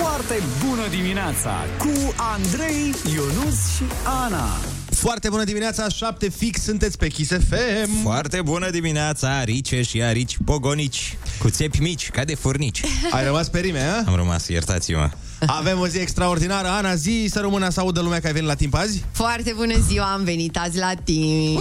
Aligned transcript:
Foarte 0.00 0.42
bună 0.66 0.88
dimineața 0.90 1.64
cu 1.78 2.14
Andrei, 2.16 2.94
Ionus 3.14 3.76
și 3.76 3.82
Ana. 4.24 4.46
Foarte 4.90 5.28
bună 5.28 5.44
dimineața, 5.44 5.88
7 5.88 6.28
fix, 6.28 6.62
sunteți 6.62 6.98
pe 6.98 7.08
Kiss 7.08 7.30
FM. 7.30 8.02
Foarte 8.02 8.42
bună 8.42 8.70
dimineața, 8.70 9.38
arice 9.38 9.82
și 9.82 10.02
arici 10.02 10.36
pogonici, 10.44 11.16
cu 11.38 11.50
țepi 11.50 11.80
mici, 11.80 12.10
ca 12.10 12.24
de 12.24 12.34
furnici. 12.34 12.82
Ai 13.16 13.24
rămas 13.24 13.48
pe 13.48 13.58
rime, 13.58 13.80
a? 13.80 13.96
Am 14.06 14.14
rămas, 14.16 14.48
iertați-mă. 14.48 15.10
Avem 15.46 15.78
o 15.78 15.86
zi 15.86 15.98
extraordinară. 15.98 16.68
Ana, 16.68 16.94
zi 16.94 17.26
să 17.30 17.40
rămână 17.40 17.68
să 17.68 17.80
audă 17.80 18.00
lumea 18.00 18.20
că 18.20 18.26
ai 18.26 18.32
venit 18.32 18.48
la 18.48 18.54
timp 18.54 18.74
azi. 18.74 19.04
Foarte 19.12 19.52
bună 19.56 19.74
ziua, 19.88 20.12
am 20.12 20.24
venit 20.24 20.56
azi 20.56 20.78
la 20.78 20.92
timp. 21.04 21.60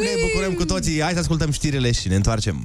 Ne 0.00 0.10
bucurăm 0.28 0.52
cu 0.52 0.64
toții. 0.64 1.00
Hai 1.02 1.12
să 1.12 1.18
ascultăm 1.18 1.50
știrile 1.50 1.92
și 1.92 2.08
ne 2.08 2.14
întoarcem. 2.14 2.64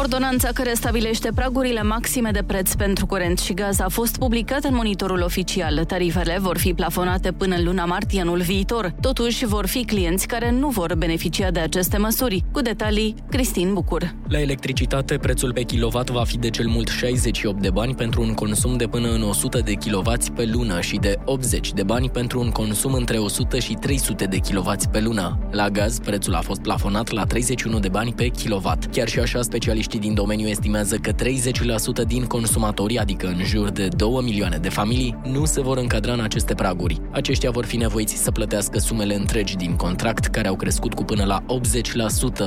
Ordonanța 0.00 0.48
care 0.54 0.74
stabilește 0.74 1.30
pragurile 1.34 1.82
maxime 1.82 2.30
de 2.30 2.42
preț 2.46 2.74
pentru 2.74 3.06
curent 3.06 3.38
și 3.38 3.54
gaz 3.54 3.80
a 3.80 3.88
fost 3.88 4.18
publicată 4.18 4.68
în 4.68 4.74
monitorul 4.74 5.22
oficial. 5.22 5.84
Tarifele 5.84 6.38
vor 6.40 6.58
fi 6.58 6.74
plafonate 6.74 7.32
până 7.32 7.56
în 7.56 7.64
luna 7.64 7.84
martie 7.84 8.20
anul 8.20 8.40
viitor. 8.40 8.94
Totuși, 9.00 9.46
vor 9.46 9.66
fi 9.66 9.84
clienți 9.84 10.26
care 10.26 10.50
nu 10.50 10.68
vor 10.68 10.94
beneficia 10.94 11.50
de 11.50 11.60
aceste 11.60 11.96
măsuri. 11.96 12.44
Cu 12.52 12.60
detalii, 12.60 13.14
Cristin 13.30 13.72
Bucur. 13.72 14.14
La 14.28 14.40
electricitate, 14.40 15.16
prețul 15.16 15.52
pe 15.52 15.62
kilowatt 15.62 16.10
va 16.10 16.24
fi 16.24 16.38
de 16.38 16.50
cel 16.50 16.66
mult 16.66 16.88
68 16.88 17.60
de 17.60 17.70
bani 17.70 17.94
pentru 17.94 18.22
un 18.22 18.34
consum 18.34 18.76
de 18.76 18.86
până 18.86 19.08
în 19.08 19.22
100 19.22 19.58
de 19.58 19.72
kW 19.72 20.12
pe 20.34 20.44
lună 20.44 20.80
și 20.80 20.96
de 20.96 21.18
80 21.24 21.72
de 21.72 21.82
bani 21.82 22.10
pentru 22.10 22.40
un 22.40 22.50
consum 22.50 22.92
între 22.92 23.18
100 23.18 23.58
și 23.58 23.72
300 23.72 24.24
de 24.24 24.38
kW 24.38 24.72
pe 24.90 25.00
lună. 25.00 25.38
La 25.50 25.68
gaz, 25.68 25.98
prețul 25.98 26.34
a 26.34 26.40
fost 26.40 26.60
plafonat 26.60 27.10
la 27.10 27.24
31 27.24 27.78
de 27.78 27.88
bani 27.88 28.12
pe 28.12 28.26
kilowatt. 28.26 28.84
Chiar 28.92 29.08
și 29.08 29.18
așa, 29.18 29.42
specialiștii 29.42 29.88
din 29.98 30.14
domeniu 30.14 30.46
estimează 30.46 30.96
că 30.96 31.12
30% 31.12 32.06
din 32.06 32.24
consumatori, 32.24 32.98
adică 32.98 33.26
în 33.26 33.44
jur 33.44 33.70
de 33.70 33.88
2 33.96 34.20
milioane 34.22 34.56
de 34.56 34.68
familii, 34.68 35.16
nu 35.24 35.44
se 35.44 35.60
vor 35.60 35.78
încadra 35.78 36.12
în 36.12 36.20
aceste 36.20 36.54
praguri. 36.54 37.00
Aceștia 37.10 37.50
vor 37.50 37.64
fi 37.64 37.76
nevoiți 37.76 38.22
să 38.22 38.30
plătească 38.30 38.78
sumele 38.78 39.14
întregi 39.14 39.56
din 39.56 39.76
contract, 39.76 40.24
care 40.24 40.48
au 40.48 40.56
crescut 40.56 40.94
cu 40.94 41.04
până 41.04 41.24
la 41.24 41.44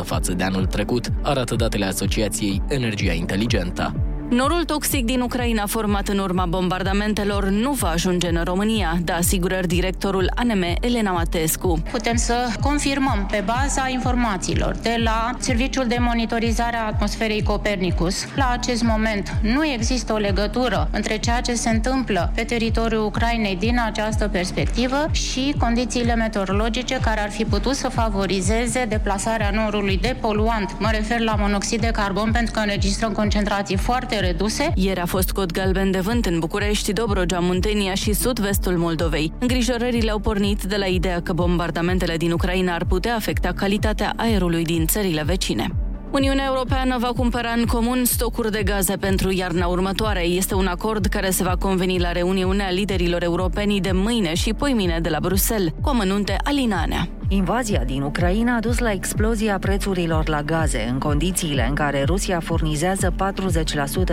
80% 0.01 0.03
față 0.03 0.33
de 0.33 0.43
anul 0.43 0.65
trecut, 0.65 1.07
arată 1.21 1.55
datele 1.55 1.85
Asociației 1.85 2.61
Energia 2.67 3.13
Inteligentă. 3.13 4.12
Norul 4.29 4.63
toxic 4.65 5.05
din 5.05 5.21
Ucraina 5.21 5.65
format 5.65 6.07
în 6.07 6.17
urma 6.17 6.45
bombardamentelor 6.45 7.49
nu 7.49 7.71
va 7.71 7.87
ajunge 7.87 8.27
în 8.27 8.41
România, 8.43 8.97
da 9.03 9.13
asigurări 9.13 9.67
directorul 9.67 10.31
ANM 10.35 10.63
Elena 10.81 11.11
Matescu. 11.11 11.83
Putem 11.91 12.15
să 12.15 12.35
confirmăm 12.61 13.27
pe 13.31 13.43
baza 13.45 13.87
informațiilor 13.89 14.75
de 14.81 14.99
la 15.03 15.31
Serviciul 15.37 15.85
de 15.87 15.97
Monitorizare 15.99 16.75
a 16.75 16.85
Atmosferei 16.85 17.43
Copernicus. 17.43 18.25
La 18.35 18.49
acest 18.51 18.83
moment 18.83 19.33
nu 19.41 19.65
există 19.65 20.13
o 20.13 20.17
legătură 20.17 20.87
între 20.91 21.17
ceea 21.17 21.41
ce 21.41 21.53
se 21.53 21.69
întâmplă 21.69 22.31
pe 22.35 22.43
teritoriul 22.43 23.05
Ucrainei 23.05 23.55
din 23.55 23.79
această 23.85 24.27
perspectivă 24.27 25.05
și 25.11 25.55
condițiile 25.59 26.15
meteorologice 26.15 26.99
care 27.01 27.19
ar 27.19 27.31
fi 27.31 27.45
putut 27.45 27.75
să 27.75 27.89
favorizeze 27.89 28.85
deplasarea 28.89 29.49
norului 29.53 29.97
de 29.97 30.15
poluant. 30.21 30.75
Mă 30.79 30.89
refer 30.91 31.19
la 31.19 31.35
monoxid 31.35 31.81
de 31.81 31.91
carbon 31.91 32.31
pentru 32.31 32.51
că 32.53 32.59
înregistrăm 32.59 33.11
concentrații 33.11 33.77
foarte 33.77 34.12
reduse. 34.19 34.71
Ieri 34.75 34.99
a 34.99 35.05
fost 35.05 35.31
cod 35.31 35.51
galben 35.51 35.91
de 35.91 35.99
vânt 35.99 36.25
în 36.25 36.39
București, 36.39 36.93
Dobrogea, 36.93 37.39
Muntenia 37.39 37.93
și 37.93 38.13
sud-vestul 38.13 38.77
Moldovei. 38.77 39.33
Îngrijorările 39.39 40.11
au 40.11 40.19
pornit 40.19 40.63
de 40.63 40.75
la 40.75 40.85
ideea 40.85 41.21
că 41.21 41.33
bombardamentele 41.33 42.17
din 42.17 42.31
Ucraina 42.31 42.73
ar 42.73 42.85
putea 42.85 43.15
afecta 43.15 43.51
calitatea 43.51 44.13
aerului 44.15 44.63
din 44.63 44.85
țările 44.85 45.23
vecine. 45.25 45.67
Uniunea 46.11 46.45
Europeană 46.45 46.97
va 46.97 47.11
cumpăra 47.15 47.49
în 47.49 47.65
comun 47.65 48.05
stocuri 48.05 48.51
de 48.51 48.63
gaze 48.63 48.95
pentru 48.95 49.31
iarna 49.31 49.67
următoare. 49.67 50.25
Este 50.25 50.55
un 50.55 50.67
acord 50.67 51.05
care 51.05 51.29
se 51.29 51.43
va 51.43 51.55
conveni 51.59 51.99
la 51.99 52.11
reuniunea 52.11 52.69
liderilor 52.71 53.23
europeni 53.23 53.81
de 53.81 53.91
mâine 53.93 54.33
și 54.33 54.53
poimine 54.53 54.99
de 55.01 55.09
la 55.09 55.19
Bruxelles, 55.19 55.71
cu 55.81 55.89
amănunte 55.89 56.35
Alinanea. 56.43 57.07
Invazia 57.35 57.83
din 57.83 58.01
Ucraina 58.01 58.55
a 58.55 58.59
dus 58.59 58.77
la 58.77 58.91
explozia 58.91 59.59
prețurilor 59.59 60.27
la 60.27 60.41
gaze, 60.41 60.87
în 60.89 60.97
condițiile 60.97 61.65
în 61.69 61.75
care 61.75 62.03
Rusia 62.03 62.39
furnizează 62.39 63.13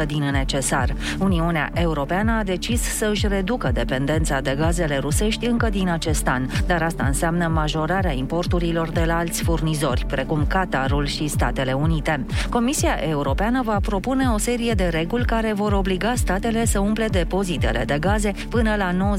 40% 0.03 0.07
din 0.07 0.23
necesar. 0.23 0.95
Uniunea 1.19 1.71
Europeană 1.75 2.33
a 2.33 2.43
decis 2.43 2.81
să 2.81 3.09
își 3.11 3.29
reducă 3.29 3.71
dependența 3.73 4.41
de 4.41 4.55
gazele 4.59 4.99
rusești 4.99 5.47
încă 5.47 5.69
din 5.69 5.89
acest 5.89 6.29
an, 6.29 6.47
dar 6.67 6.83
asta 6.83 7.05
înseamnă 7.05 7.47
majorarea 7.47 8.13
importurilor 8.13 8.89
de 8.91 9.05
la 9.07 9.17
alți 9.17 9.43
furnizori, 9.43 10.05
precum 10.07 10.47
Qatarul 10.47 11.07
și 11.07 11.29
Statele 11.29 11.73
Unite. 11.73 12.27
Comisia 12.51 12.95
Europeană 13.09 13.63
va 13.65 13.79
propune 13.83 14.29
o 14.35 14.39
serie 14.39 14.73
de 14.73 14.89
reguli 14.89 15.25
care 15.25 15.53
vor 15.53 15.73
obliga 15.73 16.13
statele 16.15 16.65
să 16.65 16.79
umple 16.79 17.07
depozitele 17.07 17.85
de 17.87 17.97
gaze 18.01 18.33
până 18.49 18.75
la 18.77 19.17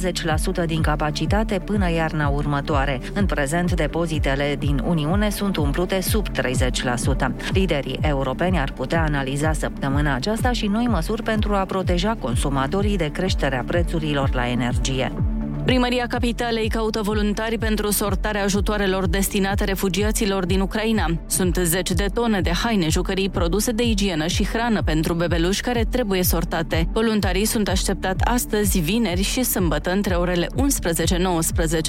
90% 0.63 0.65
din 0.65 0.81
capacitate 0.81 1.59
până 1.59 1.91
iarna 1.91 2.27
următoare. 2.27 2.99
În 3.13 3.25
prezent, 3.25 3.89
depozitele 3.91 4.55
din 4.59 4.81
Uniune 4.85 5.29
sunt 5.29 5.57
umplute 5.57 6.01
sub 6.01 6.27
30%. 6.29 7.31
Liderii 7.53 7.99
europeni 8.01 8.59
ar 8.59 8.71
putea 8.71 9.03
analiza 9.03 9.53
săptămâna 9.53 10.15
aceasta 10.15 10.51
și 10.51 10.67
noi 10.67 10.85
măsuri 10.85 11.23
pentru 11.23 11.53
a 11.53 11.65
proteja 11.65 12.17
consumatorii 12.19 12.97
de 12.97 13.09
creșterea 13.11 13.63
prețurilor 13.67 14.33
la 14.33 14.47
energie. 14.47 15.30
Primăria 15.65 16.07
Capitalei 16.07 16.69
caută 16.69 17.01
voluntari 17.01 17.57
pentru 17.57 17.91
sortarea 17.91 18.43
ajutoarelor 18.43 19.07
destinate 19.07 19.63
refugiaților 19.63 20.45
din 20.45 20.59
Ucraina. 20.59 21.05
Sunt 21.25 21.59
zeci 21.63 21.91
de 21.91 22.05
tone 22.13 22.41
de 22.41 22.51
haine, 22.63 22.89
jucării, 22.89 23.29
produse 23.29 23.71
de 23.71 23.83
igienă 23.83 24.27
și 24.27 24.45
hrană 24.45 24.81
pentru 24.83 25.13
bebeluși 25.13 25.61
care 25.61 25.85
trebuie 25.89 26.23
sortate. 26.23 26.87
Voluntarii 26.91 27.45
sunt 27.45 27.67
așteptat 27.67 28.21
astăzi, 28.23 28.79
vineri 28.79 29.21
și 29.21 29.43
sâmbătă 29.43 29.91
între 29.91 30.15
orele 30.15 30.47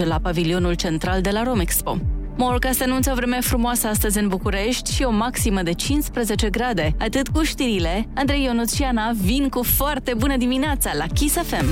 11-19 0.03 0.05
la 0.05 0.19
pavilionul 0.23 0.75
central 0.75 1.21
de 1.21 1.31
la 1.31 1.43
Romexpo. 1.43 1.99
Morca 2.37 2.71
se 2.73 2.85
anunță 2.85 3.13
vreme 3.15 3.39
frumoasă 3.41 3.87
astăzi 3.87 4.19
în 4.19 4.29
București 4.29 4.95
și 4.95 5.03
o 5.03 5.11
maximă 5.11 5.63
de 5.63 5.73
15 5.73 6.51
grade. 6.51 6.95
Atât 6.99 7.29
cu 7.29 7.43
știrile, 7.43 8.09
Andrei 8.15 8.45
Ionuț 8.45 8.75
și 8.75 8.83
Ana 8.83 9.11
vin 9.23 9.49
cu 9.49 9.63
foarte 9.63 10.15
bună 10.17 10.37
dimineața 10.37 10.91
la 10.95 11.07
Kiss 11.15 11.35
FM. 11.35 11.65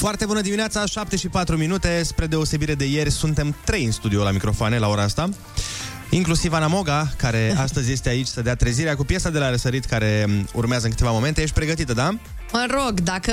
Foarte 0.00 0.26
bună 0.26 0.40
dimineața, 0.40 0.86
7 0.86 1.16
și 1.16 1.28
4 1.28 1.56
minute. 1.56 2.02
Spre 2.02 2.26
deosebire 2.26 2.74
de 2.74 2.84
ieri, 2.84 3.10
suntem 3.10 3.56
trei 3.64 3.84
în 3.84 3.90
studio 3.90 4.22
la 4.22 4.30
microfoane 4.30 4.78
la 4.78 4.88
ora 4.88 5.02
asta. 5.02 5.28
Inclusiv 6.10 6.52
Ana 6.52 6.66
Moga, 6.66 7.12
care 7.16 7.54
astăzi 7.64 7.92
este 7.92 8.08
aici 8.08 8.26
să 8.26 8.42
dea 8.42 8.54
trezirea 8.54 8.96
cu 8.96 9.04
piesa 9.04 9.30
de 9.30 9.38
la 9.38 9.50
răsărit 9.50 9.84
care 9.84 10.26
urmează 10.54 10.84
în 10.84 10.90
câteva 10.90 11.10
momente. 11.10 11.42
Ești 11.42 11.54
pregătită, 11.54 11.92
da? 11.92 12.18
Mă 12.52 12.66
rog, 12.70 13.00
dacă 13.00 13.32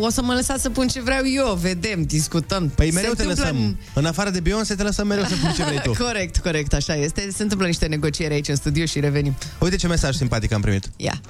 o 0.00 0.10
să 0.10 0.22
mă 0.22 0.32
lăsați 0.32 0.62
să 0.62 0.70
pun 0.70 0.88
ce 0.88 1.00
vreau 1.00 1.22
eu, 1.26 1.54
vedem, 1.54 2.02
discutăm. 2.02 2.68
Păi 2.74 2.90
mereu 2.92 3.10
Se 3.10 3.16
te 3.16 3.22
întâmplă 3.22 3.44
lăsăm. 3.52 3.78
În 3.94 4.04
afară 4.04 4.30
de 4.30 4.40
Beyoncé, 4.40 4.74
te 4.74 4.82
lăsăm 4.82 5.06
mereu 5.06 5.24
să 5.24 5.34
pui 5.42 5.52
ce 5.56 5.64
vrei 5.64 5.80
tu. 5.82 5.92
corect, 6.04 6.36
corect, 6.36 6.74
așa 6.74 6.94
este. 6.94 7.28
Se 7.36 7.42
întâmplă 7.42 7.66
niște 7.66 7.86
negocieri 7.86 8.34
aici 8.34 8.48
în 8.48 8.54
studio 8.56 8.84
și 8.84 9.00
revenim. 9.00 9.34
Uite 9.60 9.76
ce 9.76 9.86
mesaj 9.86 10.14
simpatic 10.14 10.52
am 10.52 10.60
primit. 10.60 10.84
Ia. 10.96 11.20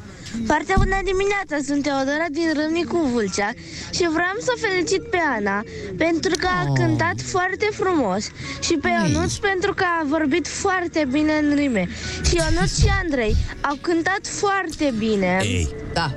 Foarte 0.46 0.72
bună 0.76 0.98
dimineața, 1.04 1.56
sunt 1.66 1.82
Teodora 1.82 2.26
din 2.30 2.48
Râmnicu 2.62 2.96
Vâlcea 3.14 3.50
și 3.90 4.04
vreau 4.16 4.36
să 4.40 4.52
felicit 4.66 5.02
pe 5.02 5.18
Ana 5.38 5.62
pentru 5.96 6.30
că 6.38 6.46
a 6.46 6.64
Oh. 6.68 6.72
cântat 6.74 7.14
foarte 7.24 7.68
frumos 7.72 8.24
și 8.60 8.74
pe 8.82 8.88
Ionuț 8.88 9.32
pentru 9.34 9.74
că 9.74 9.84
a 10.00 10.06
vorbit 10.08 10.48
foarte 10.48 11.08
bine 11.12 11.32
în 11.42 11.54
rime. 11.54 11.88
Și 12.28 12.34
Ionuț 12.36 12.78
și 12.78 12.86
Andrei 13.02 13.36
au 13.60 13.76
cântat 13.80 14.20
foarte 14.40 14.94
bine. 14.98 15.38
Ei. 15.42 15.68
Da. 15.92 16.14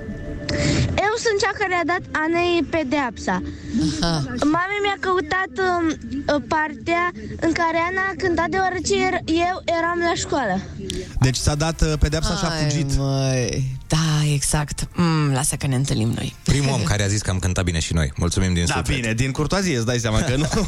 Eu 1.06 1.14
sunt 1.26 1.38
cea 1.42 1.52
care 1.60 1.74
a 1.82 1.86
dat 1.86 2.04
Anei 2.24 2.64
pedeapsa. 2.70 3.42
Aha. 4.02 4.24
Mami 4.56 4.78
mi-a 4.86 4.98
căutat 5.00 5.52
um, 5.68 5.86
partea 6.48 7.12
în 7.40 7.52
care 7.52 7.78
Ana 7.90 8.02
a 8.12 8.14
cântat 8.18 8.50
deoarece 8.50 8.94
er- 8.96 9.24
eu 9.26 9.56
eram 9.80 10.00
la 10.10 10.14
școală. 10.16 10.62
Deci 11.20 11.36
s-a 11.36 11.56
dat 11.56 11.82
uh, 11.82 11.94
pedepsa 12.00 12.36
și 12.36 12.46
a 12.46 12.50
Hai, 12.50 12.64
fugit. 12.64 12.98
Măi. 12.98 13.80
Da, 13.88 14.32
exact. 14.34 14.88
Mm, 14.96 15.32
lasă 15.34 15.56
că 15.56 15.68
ne 15.68 15.76
întâlnim 15.76 16.10
noi. 16.16 16.36
Primul 16.44 16.70
om 16.74 16.84
care 16.84 17.04
a 17.04 17.08
zis 17.08 17.22
că 17.22 17.30
am 17.30 17.40
cântat 17.40 17.64
bine 17.64 17.80
și 17.80 17.94
noi. 17.94 18.12
Mulțumim 18.16 18.54
din 18.54 18.66
Da, 18.68 18.74
suflet. 18.76 19.00
bine, 19.02 19.14
din 19.14 19.32
curtoazie 19.32 19.76
îți 19.78 19.86
dai 19.86 20.00
seama 20.00 20.20
că 20.22 20.36
nu. 20.36 20.48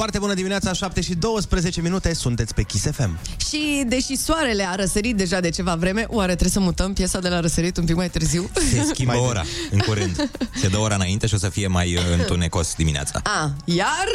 Foarte 0.00 0.18
bună 0.18 0.34
dimineața, 0.34 0.72
7 0.72 1.00
și 1.00 1.14
12 1.14 1.80
minute, 1.80 2.14
sunteți 2.14 2.54
pe 2.54 2.62
Kiss 2.62 2.90
FM. 2.90 3.18
Și 3.48 3.84
deși 3.86 4.16
soarele 4.16 4.66
a 4.68 4.74
răsărit 4.74 5.16
deja 5.16 5.40
de 5.40 5.50
ceva 5.50 5.74
vreme, 5.74 6.04
oare 6.08 6.30
trebuie 6.30 6.50
să 6.50 6.60
mutăm 6.60 6.92
piesa 6.92 7.18
de 7.18 7.28
la 7.28 7.40
răsărit 7.40 7.76
un 7.76 7.84
pic 7.84 7.94
mai 7.94 8.10
târziu? 8.10 8.50
Se 8.54 8.82
schimbă 8.82 9.16
ora 9.16 9.42
în 9.70 9.78
curând. 9.78 10.30
Se 10.54 10.68
dă 10.68 10.78
ora 10.78 10.94
înainte 10.94 11.26
și 11.26 11.34
o 11.34 11.36
să 11.36 11.48
fie 11.48 11.66
mai 11.66 11.96
uh, 11.96 12.02
întunecos 12.18 12.74
dimineața. 12.76 13.20
A, 13.24 13.52
iar? 13.64 14.06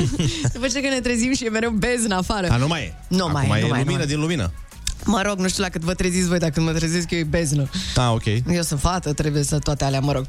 După 0.52 0.66
ce 0.66 0.80
că 0.80 0.88
ne 0.88 1.00
trezim 1.00 1.34
și 1.34 1.44
e 1.44 1.48
mereu 1.48 1.70
bezn 1.70 2.12
afară. 2.12 2.48
A, 2.50 2.56
nu 2.56 2.66
mai 2.66 2.82
e. 2.82 2.94
Nu 3.08 3.24
Acum 3.24 3.46
mai 3.48 3.60
e, 3.60 3.64
e 3.64 3.66
nu 3.66 3.68
mai 3.68 3.80
e, 3.80 3.82
lumină 3.82 3.90
nu 3.90 3.94
mai 3.94 4.02
e. 4.02 4.06
din 4.06 4.20
lumină. 4.20 4.52
Mă 5.04 5.22
rog, 5.22 5.38
nu 5.38 5.48
știu 5.48 5.62
la 5.62 5.68
cât 5.68 5.80
vă 5.80 5.94
treziți 5.94 6.28
voi, 6.28 6.38
dacă 6.38 6.60
mă 6.60 6.72
trezesc 6.72 7.10
eu 7.10 7.18
e 7.18 7.24
beznă. 7.24 7.70
Da, 7.94 8.12
ok. 8.12 8.24
Eu 8.52 8.62
sunt 8.62 8.80
fată, 8.80 9.12
trebuie 9.12 9.42
să 9.42 9.58
toate 9.58 9.84
alea, 9.84 10.00
mă 10.00 10.12
rog. 10.12 10.26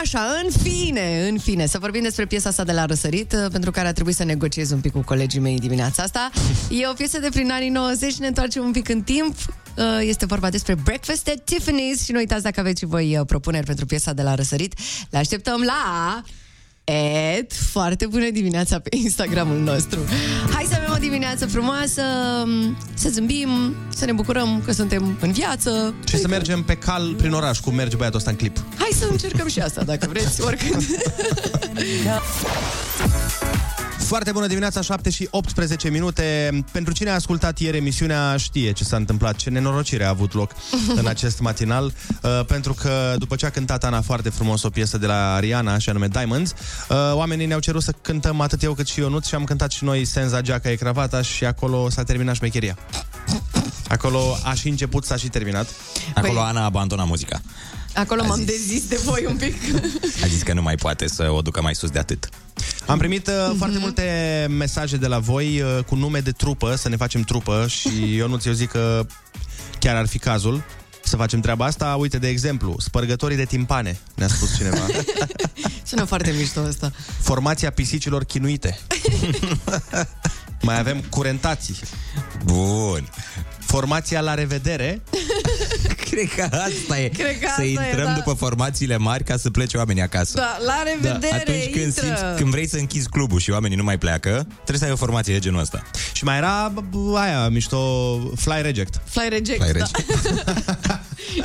Așa, 0.00 0.20
în 0.44 0.50
fine, 0.62 1.28
în 1.28 1.38
fine, 1.38 1.66
să 1.66 1.78
vorbim 1.78 2.02
despre 2.02 2.26
piesa 2.26 2.48
asta 2.48 2.64
de 2.64 2.72
la 2.72 2.84
Răsărit, 2.84 3.32
uh, 3.32 3.50
pentru 3.52 3.70
care 3.70 3.88
a 3.88 3.92
trebuit 3.92 4.16
să 4.16 4.24
negociez 4.24 4.70
un 4.70 4.80
pic 4.80 4.92
cu 4.92 5.00
colegii 5.00 5.40
mei 5.40 5.58
dimineața 5.58 6.02
asta. 6.02 6.30
E 6.80 6.88
o 6.88 6.92
piesă 6.92 7.18
de 7.18 7.28
prin 7.30 7.50
anii 7.50 7.68
90, 7.68 8.14
ne 8.14 8.26
întoarcem 8.26 8.64
un 8.64 8.72
pic 8.72 8.88
în 8.88 9.02
timp. 9.02 9.34
Uh, 9.76 9.84
Este 10.00 10.26
vorba 10.26 10.50
despre 10.50 10.74
Breakfast 10.74 11.28
at 11.28 11.38
Tiffany's 11.38 12.04
și 12.04 12.12
nu 12.12 12.18
uitați 12.18 12.42
dacă 12.42 12.60
aveți 12.60 12.78
și 12.80 12.86
voi 12.86 13.18
uh, 13.18 13.26
propuneri 13.26 13.66
pentru 13.66 13.86
piesa 13.86 14.12
de 14.12 14.22
la 14.22 14.34
Răsărit. 14.34 14.74
Le 15.10 15.18
așteptăm 15.18 15.60
la... 15.60 16.22
Ed, 16.84 17.52
foarte 17.52 18.06
bună 18.06 18.30
dimineața 18.30 18.78
pe 18.78 18.96
Instagramul 18.96 19.58
nostru. 19.58 19.98
Hai 20.52 20.66
să 20.68 20.74
avem 20.76 20.90
o 20.94 20.98
dimineață 20.98 21.46
frumoasă, 21.46 22.02
să 22.94 23.08
zâmbim, 23.08 23.74
să 23.88 24.04
ne 24.04 24.12
bucurăm 24.12 24.62
că 24.64 24.72
suntem 24.72 25.16
în 25.20 25.32
viață. 25.32 25.94
Și 26.08 26.16
să 26.16 26.28
mergem 26.28 26.62
pe 26.62 26.74
cal 26.74 27.14
prin 27.14 27.32
oraș, 27.32 27.58
cum 27.58 27.74
merge 27.74 27.96
băiatul 27.96 28.18
ăsta 28.18 28.30
în 28.30 28.36
clip. 28.36 28.64
Hai 28.76 28.90
să 28.98 29.06
încercăm 29.10 29.48
și 29.48 29.60
asta, 29.60 29.82
dacă 29.82 30.06
vreți, 30.08 30.42
oricând. 30.42 30.86
Foarte 34.06 34.32
bună 34.32 34.46
dimineața, 34.46 34.80
7 34.80 35.10
și 35.10 35.28
18 35.30 35.88
minute. 35.88 36.50
Pentru 36.72 36.92
cine 36.92 37.10
a 37.10 37.14
ascultat 37.14 37.58
ieri 37.58 37.76
emisiunea 37.76 38.36
știe 38.36 38.72
ce 38.72 38.84
s-a 38.84 38.96
întâmplat, 38.96 39.36
ce 39.36 39.50
nenorocire 39.50 40.04
a 40.04 40.08
avut 40.08 40.32
loc 40.32 40.50
în 41.00 41.06
acest 41.06 41.40
matinal, 41.40 41.84
uh, 42.22 42.44
pentru 42.46 42.74
că 42.74 43.14
după 43.18 43.36
ce 43.36 43.46
a 43.46 43.50
cântat 43.50 43.84
Ana 43.84 44.00
foarte 44.00 44.30
frumos 44.30 44.62
o 44.62 44.70
piesă 44.70 44.98
de 44.98 45.06
la 45.06 45.38
Rihanna, 45.38 45.78
și 45.78 45.88
anume 45.88 46.08
Diamonds, 46.08 46.54
uh, 46.88 46.96
oamenii 47.12 47.46
ne-au 47.46 47.60
cerut 47.60 47.82
să 47.82 47.92
cântăm 48.02 48.40
atât 48.40 48.62
eu 48.62 48.74
cât 48.74 48.86
și 48.86 48.98
Ionuț 48.98 49.26
și 49.26 49.34
am 49.34 49.44
cântat 49.44 49.70
și 49.70 49.84
noi 49.84 50.04
Senza 50.04 50.40
Geaca 50.40 50.70
e 50.70 50.74
cravata 50.74 51.22
și 51.22 51.44
acolo 51.44 51.90
s-a 51.90 52.02
terminat 52.02 52.34
șmecheria. 52.34 52.78
Acolo 53.88 54.36
a 54.44 54.54
și 54.54 54.68
început, 54.68 55.04
s-a 55.04 55.16
și 55.16 55.28
terminat. 55.28 55.66
Acolo 56.14 56.40
Ana 56.40 56.60
a 56.60 56.64
abandonat 56.64 57.06
muzica. 57.06 57.40
Acolo 57.94 58.22
A 58.22 58.26
m-am 58.26 58.36
zis. 58.36 58.46
dezis 58.46 58.88
de 58.88 59.00
voi 59.04 59.24
un 59.28 59.36
pic. 59.36 59.54
A 60.22 60.26
zis 60.26 60.42
că 60.42 60.52
nu 60.52 60.62
mai 60.62 60.74
poate 60.74 61.08
să 61.08 61.30
o 61.30 61.40
ducă 61.42 61.62
mai 61.62 61.74
sus 61.74 61.90
de 61.90 61.98
atât. 61.98 62.28
Am 62.86 62.98
primit 62.98 63.26
uh, 63.26 63.54
foarte 63.58 63.78
multe 63.78 64.46
mesaje 64.50 64.96
de 64.96 65.06
la 65.06 65.18
voi 65.18 65.60
uh, 65.60 65.84
cu 65.84 65.94
nume 65.94 66.20
de 66.20 66.30
trupă, 66.30 66.74
să 66.76 66.88
ne 66.88 66.96
facem 66.96 67.22
trupă 67.22 67.66
și 67.68 68.16
eu 68.18 68.28
nu 68.28 68.36
ți 68.36 68.48
eu 68.48 68.54
zic 68.54 68.70
că 68.70 69.06
chiar 69.78 69.96
ar 69.96 70.06
fi 70.06 70.18
cazul 70.18 70.62
să 71.02 71.16
facem 71.16 71.40
treaba 71.40 71.64
asta. 71.64 71.96
Uite, 71.98 72.18
de 72.18 72.28
exemplu, 72.28 72.76
spărgătorii 72.78 73.36
de 73.36 73.44
timpane, 73.44 73.98
ne-a 74.14 74.28
spus 74.28 74.56
cineva. 74.56 74.86
Sună 75.88 76.04
foarte 76.04 76.34
mișto 76.38 76.60
asta. 76.60 76.92
Formația 77.20 77.70
pisicilor 77.70 78.24
chinuite. 78.24 78.78
Mai 80.62 80.78
avem 80.78 81.00
curentații. 81.00 81.76
Bun. 82.44 83.08
Formația 83.58 84.20
la 84.20 84.34
revedere. 84.34 85.02
Cred 86.14 86.28
că 86.36 86.56
asta 86.56 87.00
e. 87.00 87.08
Cred 87.08 87.38
că 87.38 87.46
să 87.46 87.46
asta 87.48 87.62
e, 87.64 87.70
intrăm 87.70 88.04
da. 88.04 88.12
după 88.12 88.32
formațiile 88.32 88.96
mari 88.96 89.24
ca 89.24 89.36
să 89.36 89.50
plece 89.50 89.76
oamenii 89.76 90.02
acasă. 90.02 90.32
Da, 90.36 90.56
la 90.66 90.82
revedere, 90.92 91.34
Atunci 91.34 91.70
când, 91.72 91.84
intră. 91.84 92.04
simți, 92.04 92.22
când 92.36 92.50
vrei 92.50 92.68
să 92.68 92.76
închizi 92.76 93.08
clubul 93.08 93.38
și 93.40 93.50
oamenii 93.50 93.76
nu 93.76 93.82
mai 93.84 93.98
pleacă, 93.98 94.46
trebuie 94.54 94.78
să 94.78 94.84
ai 94.84 94.90
o 94.90 94.96
formație 94.96 95.32
de 95.32 95.38
genul 95.38 95.60
ăsta. 95.60 95.82
Și 96.12 96.24
mai 96.24 96.36
era 96.36 96.72
b- 96.72 97.16
aia, 97.16 97.48
mișto, 97.48 97.78
fly 98.36 98.58
reject. 98.62 99.00
Fly 99.04 99.26
reject, 99.28 99.62
Fly 99.62 99.72
da. 99.72 99.84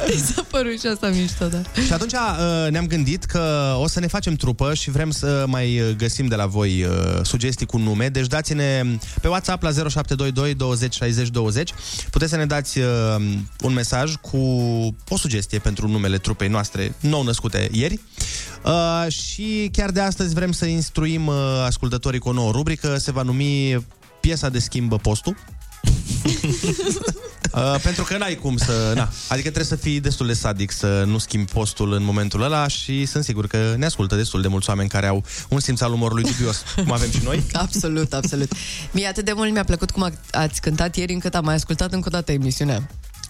Mi 0.07 0.21
s-a 0.35 0.45
părut 0.49 0.79
și 0.79 0.87
asta 0.87 1.07
mișto, 1.07 1.45
da. 1.47 1.61
Și 1.85 1.93
atunci 1.93 2.13
uh, 2.13 2.71
ne-am 2.71 2.87
gândit 2.87 3.23
că 3.23 3.73
o 3.79 3.87
să 3.87 3.99
ne 3.99 4.07
facem 4.07 4.35
trupă 4.35 4.73
și 4.73 4.89
vrem 4.91 5.11
să 5.11 5.43
mai 5.47 5.79
uh, 5.79 5.89
găsim 5.97 6.25
de 6.27 6.35
la 6.35 6.45
voi 6.45 6.83
uh, 6.83 7.19
sugestii 7.23 7.65
cu 7.65 7.77
nume. 7.77 8.07
Deci 8.09 8.27
dați-ne 8.27 8.83
pe 9.21 9.27
WhatsApp 9.27 9.63
la 9.63 9.69
0722 9.71 10.53
20 10.53 10.93
60 10.95 11.27
20. 11.29 11.73
Puteți 12.11 12.31
să 12.31 12.37
ne 12.37 12.45
dați 12.45 12.79
uh, 12.79 12.85
un 13.61 13.73
mesaj 13.73 14.13
cu 14.15 14.37
o 15.09 15.17
sugestie 15.17 15.59
pentru 15.59 15.87
numele 15.87 16.17
trupei 16.17 16.47
noastre 16.47 16.95
nou 16.99 17.23
născute 17.23 17.69
ieri. 17.71 17.99
Uh, 18.65 19.11
și 19.11 19.69
chiar 19.71 19.91
de 19.91 19.99
astăzi 19.99 20.33
vrem 20.33 20.51
să 20.51 20.65
instruim 20.65 21.27
uh, 21.27 21.35
ascultătorii 21.65 22.19
cu 22.19 22.29
o 22.29 22.33
nouă 22.33 22.51
rubrică. 22.51 22.97
Se 22.97 23.11
va 23.11 23.21
numi 23.21 23.85
Piesa 24.19 24.49
de 24.49 24.59
schimbă 24.59 24.97
postul. 24.97 25.35
Uh, 27.53 27.75
pentru 27.83 28.03
că 28.03 28.17
n-ai 28.17 28.35
cum 28.35 28.57
să... 28.57 28.91
Na, 28.95 29.09
adică 29.27 29.49
trebuie 29.49 29.63
să 29.63 29.75
fii 29.75 29.99
destul 29.99 30.27
de 30.27 30.33
sadic 30.33 30.71
să 30.71 31.03
nu 31.07 31.17
schimbi 31.17 31.51
postul 31.51 31.93
în 31.93 32.03
momentul 32.03 32.41
ăla 32.41 32.67
și 32.67 33.05
sunt 33.05 33.23
sigur 33.23 33.47
că 33.47 33.73
ne 33.77 33.85
ascultă 33.85 34.15
destul 34.15 34.41
de 34.41 34.47
mulți 34.47 34.69
oameni 34.69 34.89
care 34.89 35.07
au 35.07 35.23
un 35.49 35.59
simț 35.59 35.81
al 35.81 35.93
umorului 35.93 36.23
dubios, 36.23 36.63
cum 36.75 36.91
avem 36.91 37.11
și 37.11 37.19
noi. 37.23 37.43
Absolut, 37.53 38.13
absolut. 38.13 38.51
Mie 38.91 39.07
atât 39.07 39.25
de 39.25 39.31
mult 39.35 39.51
mi-a 39.51 39.63
plăcut 39.63 39.91
cum 39.91 40.03
a- 40.03 40.11
ați 40.31 40.61
cântat 40.61 40.95
ieri 40.95 41.13
încât 41.13 41.35
am 41.35 41.45
mai 41.45 41.55
ascultat 41.55 41.93
încă 41.93 42.07
o 42.07 42.11
dată 42.11 42.31
emisiunea. 42.31 42.89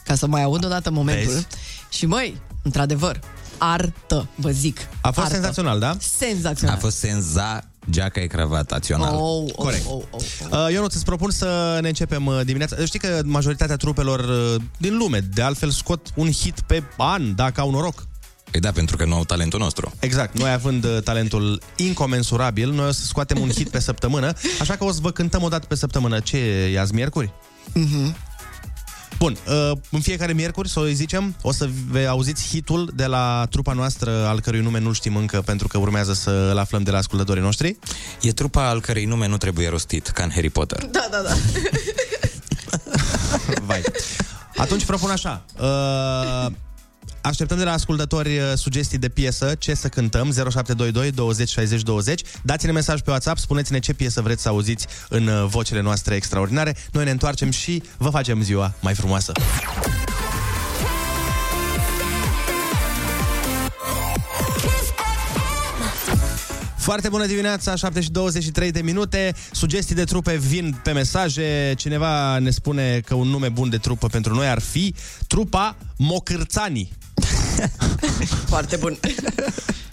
Ca 0.09 0.15
să 0.15 0.27
mai 0.27 0.43
aud 0.43 0.65
o 0.65 0.67
dată 0.67 0.91
momentul. 0.91 1.33
Vezi? 1.33 1.47
Și 1.89 2.05
măi, 2.05 2.41
într-adevăr, 2.63 3.19
artă, 3.57 4.27
vă 4.35 4.49
zic. 4.49 4.79
A 5.01 5.11
fost 5.11 5.17
artă. 5.17 5.33
senzațional, 5.33 5.79
da? 5.79 5.97
Senzațional. 6.17 6.75
A 6.75 6.79
fost 6.79 6.97
senza 6.97 7.63
geaca 7.89 8.21
e 8.21 8.25
cravatațional. 8.27 9.15
Oh, 9.15 9.43
oh, 9.45 9.51
Corect. 9.55 9.85
Oh, 9.87 9.93
oh, 9.93 10.21
oh. 10.41 10.49
Uh, 10.51 10.67
eu 10.73 10.79
nu 10.79 10.85
îți 10.85 11.05
propun 11.05 11.31
să 11.31 11.77
ne 11.81 11.87
începem 11.87 12.25
uh, 12.25 12.39
dimineața. 12.43 12.85
Știi 12.85 12.99
că 12.99 13.21
majoritatea 13.23 13.75
trupelor 13.75 14.19
uh, 14.19 14.61
din 14.77 14.97
lume, 14.97 15.19
de 15.33 15.41
altfel, 15.41 15.69
scot 15.69 16.07
un 16.15 16.31
hit 16.31 16.59
pe 16.59 16.83
an, 16.97 17.35
dacă 17.35 17.61
au 17.61 17.71
noroc. 17.71 18.07
Păi 18.51 18.59
da, 18.59 18.71
pentru 18.71 18.97
că 18.97 19.05
nu 19.05 19.15
au 19.15 19.23
talentul 19.25 19.59
nostru. 19.59 19.93
Exact, 19.99 20.39
noi 20.39 20.51
având 20.51 20.83
uh, 20.83 20.97
talentul 21.03 21.61
incomensurabil, 21.75 22.71
noi 22.71 22.87
o 22.87 22.91
să 22.91 23.05
scoatem 23.05 23.41
un 23.41 23.49
hit 23.49 23.69
pe 23.69 23.79
săptămână, 23.79 24.33
așa 24.59 24.75
că 24.75 24.83
o 24.83 24.91
să 24.91 24.99
vă 25.01 25.11
cântăm 25.11 25.43
o 25.43 25.47
dată 25.47 25.65
pe 25.65 25.75
săptămână. 25.75 26.19
Ce 26.19 26.37
e 26.73 26.79
azi, 26.79 26.93
miercuri? 26.93 27.33
Bun, 29.17 29.37
uh, 29.47 29.71
în 29.91 29.99
fiecare 30.01 30.33
miercuri, 30.33 30.69
să 30.69 30.79
o 30.79 30.85
zicem, 30.85 31.35
o 31.41 31.51
să 31.51 31.69
ve- 31.89 32.05
auziți 32.05 32.47
hitul 32.47 32.91
de 32.95 33.05
la 33.05 33.45
trupa 33.49 33.73
noastră, 33.73 34.25
al 34.27 34.39
cărui 34.39 34.59
nume 34.61 34.79
nu 34.79 34.91
știm 34.91 35.15
încă, 35.15 35.41
pentru 35.41 35.67
că 35.67 35.77
urmează 35.77 36.13
să-l 36.13 36.57
aflăm 36.57 36.83
de 36.83 36.91
la 36.91 36.97
ascultătorii 36.97 37.41
noștri. 37.41 37.77
E 38.21 38.31
trupa 38.31 38.67
al 38.69 38.81
cărei 38.81 39.05
nume 39.05 39.27
nu 39.27 39.37
trebuie 39.37 39.69
rostit, 39.69 40.07
ca 40.07 40.23
în 40.23 40.29
Harry 40.33 40.49
Potter. 40.49 40.85
Da, 40.85 41.07
da, 41.11 41.21
da. 41.21 41.33
Vai. 43.65 43.81
Atunci 44.57 44.85
propun 44.85 45.09
așa. 45.09 45.43
Uh, 45.59 46.51
așteptăm 47.21 47.57
de 47.57 47.63
la 47.63 47.71
ascultători 47.71 48.37
uh, 48.37 48.43
sugestii 48.55 48.97
de 48.97 49.09
piesă, 49.09 49.55
ce 49.59 49.73
să 49.73 49.87
cântăm, 49.87 50.31
0722 50.31 51.11
20 51.11 51.49
60 51.49 51.81
20. 51.81 52.21
Dați-ne 52.43 52.71
mesaj 52.71 53.01
pe 53.01 53.09
WhatsApp, 53.09 53.37
spuneți-ne 53.37 53.79
ce 53.79 53.93
piesă 53.93 54.21
vreți 54.21 54.41
să 54.41 54.49
auziți 54.49 54.87
în 55.09 55.27
uh, 55.27 55.45
vocele 55.47 55.81
noastre 55.81 56.15
extraordinare. 56.15 56.75
Noi 56.91 57.03
ne 57.03 57.11
întoarcem 57.11 57.51
și 57.51 57.83
vă 57.97 58.09
facem 58.09 58.41
ziua 58.41 58.73
mai 58.81 58.93
frumoasă. 58.93 59.31
Foarte 66.89 67.09
bună 67.09 67.25
dimineața, 67.25 67.75
7 67.75 68.01
și 68.01 68.11
23 68.11 68.71
de 68.71 68.81
minute. 68.81 69.35
Sugestii 69.51 69.95
de 69.95 70.03
trupe 70.03 70.35
vin 70.35 70.79
pe 70.83 70.91
mesaje. 70.91 71.73
Cineva 71.77 72.39
ne 72.39 72.49
spune 72.49 72.99
că 73.05 73.13
un 73.13 73.27
nume 73.27 73.49
bun 73.49 73.69
de 73.69 73.77
trupă 73.77 74.07
pentru 74.07 74.33
noi 74.33 74.47
ar 74.47 74.59
fi 74.59 74.95
trupa 75.27 75.77
Mocârțanii. 75.97 76.91
Foarte 78.51 78.75
bun. 78.75 78.99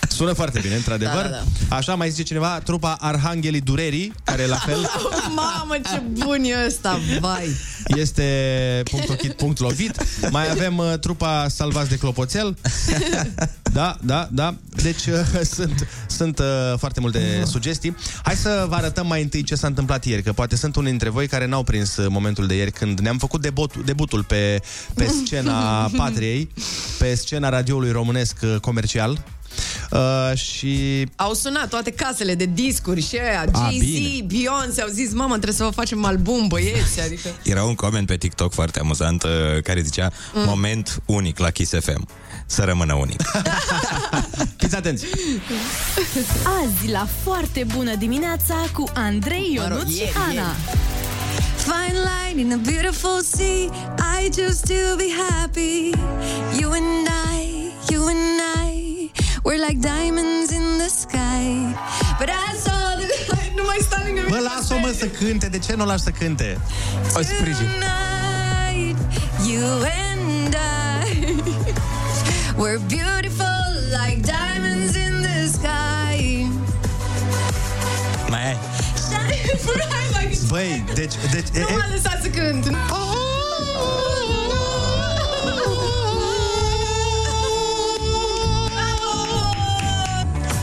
Sună 0.08 0.32
foarte 0.32 0.58
bine, 0.62 0.74
într-adevăr. 0.74 1.22
Da, 1.22 1.28
da, 1.68 1.76
Așa 1.76 1.94
mai 1.94 2.10
zice 2.10 2.22
cineva, 2.22 2.60
trupa 2.64 2.96
Arhanghelii 3.00 3.60
Durerii, 3.60 4.12
care 4.24 4.46
la 4.46 4.56
fel 4.56 4.76
Mamă, 5.34 5.76
ce 5.84 6.02
bun 6.24 6.42
e 6.44 6.66
ăsta, 6.66 7.00
vai. 7.20 7.48
este 7.86 8.22
punct 8.90 9.08
ochit, 9.08 9.32
punct 9.32 9.58
lovit. 9.60 10.02
Mai 10.30 10.50
avem 10.50 10.78
uh, 10.78 10.98
trupa 11.00 11.46
Salvați 11.48 11.88
de 11.88 11.96
Clopoțel. 11.96 12.56
Da, 13.76 13.96
da, 14.00 14.28
da. 14.30 14.54
Deci 14.82 15.06
uh, 15.16 15.40
sunt, 15.42 15.88
sunt 16.06 16.38
uh, 16.38 16.78
foarte 16.78 17.00
multe 17.00 17.42
sugestii. 17.46 17.96
Hai 18.22 18.34
să 18.34 18.66
vă 18.68 18.74
arătăm 18.74 19.06
mai 19.06 19.22
întâi 19.22 19.42
ce 19.42 19.54
s-a 19.54 19.66
întâmplat 19.66 20.04
ieri, 20.04 20.22
că 20.22 20.32
poate 20.32 20.56
sunt 20.56 20.76
unii 20.76 20.90
dintre 20.90 21.08
voi 21.08 21.26
care 21.26 21.46
n-au 21.46 21.62
prins 21.62 21.96
uh, 21.96 22.06
momentul 22.08 22.46
de 22.46 22.54
ieri 22.54 22.70
când 22.70 23.00
ne-am 23.00 23.18
făcut 23.18 23.40
debutul, 23.40 23.82
debutul 23.84 24.24
pe, 24.24 24.62
pe 24.94 25.06
scena 25.24 25.90
Patriei, 25.96 26.50
pe 26.98 27.14
scena 27.14 27.48
radioului 27.48 27.90
românesc 27.90 28.36
uh, 28.42 28.56
comercial. 28.60 29.24
Uh, 29.90 30.38
și 30.38 31.06
Au 31.16 31.34
sunat 31.34 31.68
toate 31.68 31.90
casele 31.90 32.34
de 32.34 32.44
discuri 32.44 33.02
și 33.02 33.16
aia, 33.16 33.44
A, 33.52 33.60
Jay-Z, 33.60 33.80
bine. 33.80 34.24
Beyoncé, 34.26 34.82
au 34.82 34.88
zis, 34.88 35.12
mamă, 35.12 35.32
trebuie 35.32 35.52
să 35.52 35.64
vă 35.64 35.70
facem 35.70 36.04
album, 36.04 36.46
băieți, 36.46 37.00
adică... 37.00 37.28
Era 37.42 37.64
un 37.64 37.74
coment 37.74 38.06
pe 38.06 38.16
TikTok 38.16 38.52
foarte 38.52 38.78
amuzant 38.78 39.22
uh, 39.22 39.30
care 39.62 39.80
zicea 39.80 40.12
Mm. 40.34 40.44
moment 40.46 41.02
unic 41.06 41.38
la 41.38 41.50
Kiss 41.50 41.72
FM. 41.80 42.06
Să 42.46 42.62
rămână 42.64 42.94
unic. 42.94 43.22
Fiți 44.60 44.76
atenți! 44.76 45.06
Azi 46.62 46.90
la 46.90 47.06
foarte 47.22 47.66
bună 47.74 47.94
dimineața 47.94 48.54
cu 48.72 48.84
Andrei 48.94 49.52
Ionuț 49.54 49.88
și 49.88 50.02
Ana. 50.28 50.52
Fine 51.66 51.98
line 52.08 52.40
in 52.40 52.52
a 52.52 52.56
beautiful 52.70 53.20
sea. 53.22 53.62
I 54.20 54.30
choose 54.36 54.60
to 54.60 54.96
be 54.96 55.08
happy. 55.30 55.90
You 56.60 56.70
and 56.72 57.08
I, 57.34 57.70
you 57.90 58.06
and 58.06 58.40
I, 58.66 59.10
we're 59.44 59.60
like 59.68 59.78
diamonds 59.80 60.50
in 60.50 60.64
the 60.78 60.88
sky. 60.88 61.74
But 62.18 62.28
I 62.28 62.56
saw 62.64 62.96
the. 62.98 63.06
nu 63.56 63.62
mai 63.66 63.78
stau 63.80 64.02
lângă 64.04 64.20
Bă, 64.28 64.38
lasă-o 64.38 64.78
mă 64.78 64.94
să 64.98 65.06
cânte, 65.06 65.46
de 65.48 65.58
ce 65.58 65.74
nu 65.74 65.82
o 65.82 65.86
lași 65.86 66.02
să 66.02 66.10
cânte? 66.10 66.58
O 67.16 67.20
sprijin. 67.22 67.66
Tonight, 67.66 68.98
you 69.48 69.66
and 69.80 70.14
I, 70.14 70.15
we're 72.58 72.78
beautiful 72.88 73.60
like 73.92 74.22
diamonds 74.22 74.96
in 74.96 75.22
the 75.22 75.48
sky. 75.48 76.46
Mai 78.30 78.42
ai. 78.46 78.56
Hai, 79.12 80.08
mai- 80.12 80.38
Băi, 80.48 80.84
deci... 80.94 81.14
deci 81.32 81.48
e, 81.54 81.60
Nu 81.60 81.68
e, 81.68 81.76
m-a 81.76 81.88
lăsat 81.94 82.22
să 82.22 82.28
cânt. 82.28 82.66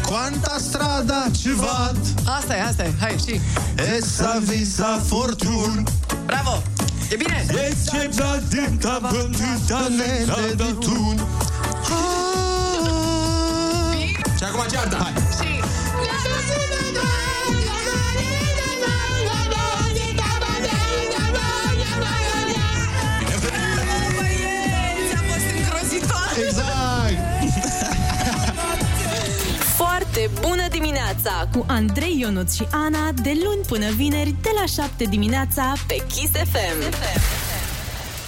Quanta 0.06 0.56
strada 0.60 1.26
ci 1.32 1.48
vad 1.56 1.98
Asta 2.26 2.56
e, 2.56 2.62
asta 2.62 2.84
e. 2.84 2.94
Hai, 3.00 3.16
și. 3.28 3.40
Essa 3.98 4.42
visa 4.46 5.02
fortun 5.06 5.84
Bravo! 6.26 6.62
E 7.14 7.16
bine? 7.16 7.46
E 7.50 7.74
ce 7.92 8.10
vădânta 8.12 9.00
vântânta 9.02 9.88
nedetun 9.90 11.28
Și 14.38 14.44
acum 14.44 14.66
cearta 14.72 14.98
Hai 14.98 15.43
7 30.14 30.30
Bună 30.42 30.68
dimineața 30.70 31.50
cu 31.52 31.66
Andrei 31.68 32.20
Ionut 32.20 32.52
și 32.52 32.68
Ana 32.72 33.12
de 33.12 33.32
luni 33.44 33.66
până 33.68 33.92
vineri 33.92 34.36
de 34.42 34.50
la 34.60 34.66
7 34.66 35.04
dimineața 35.04 35.74
pe 35.88 36.04
Kiss 36.08 36.32
FM. 36.32 36.80
Kiss 36.80 37.00
FM. 37.00 37.43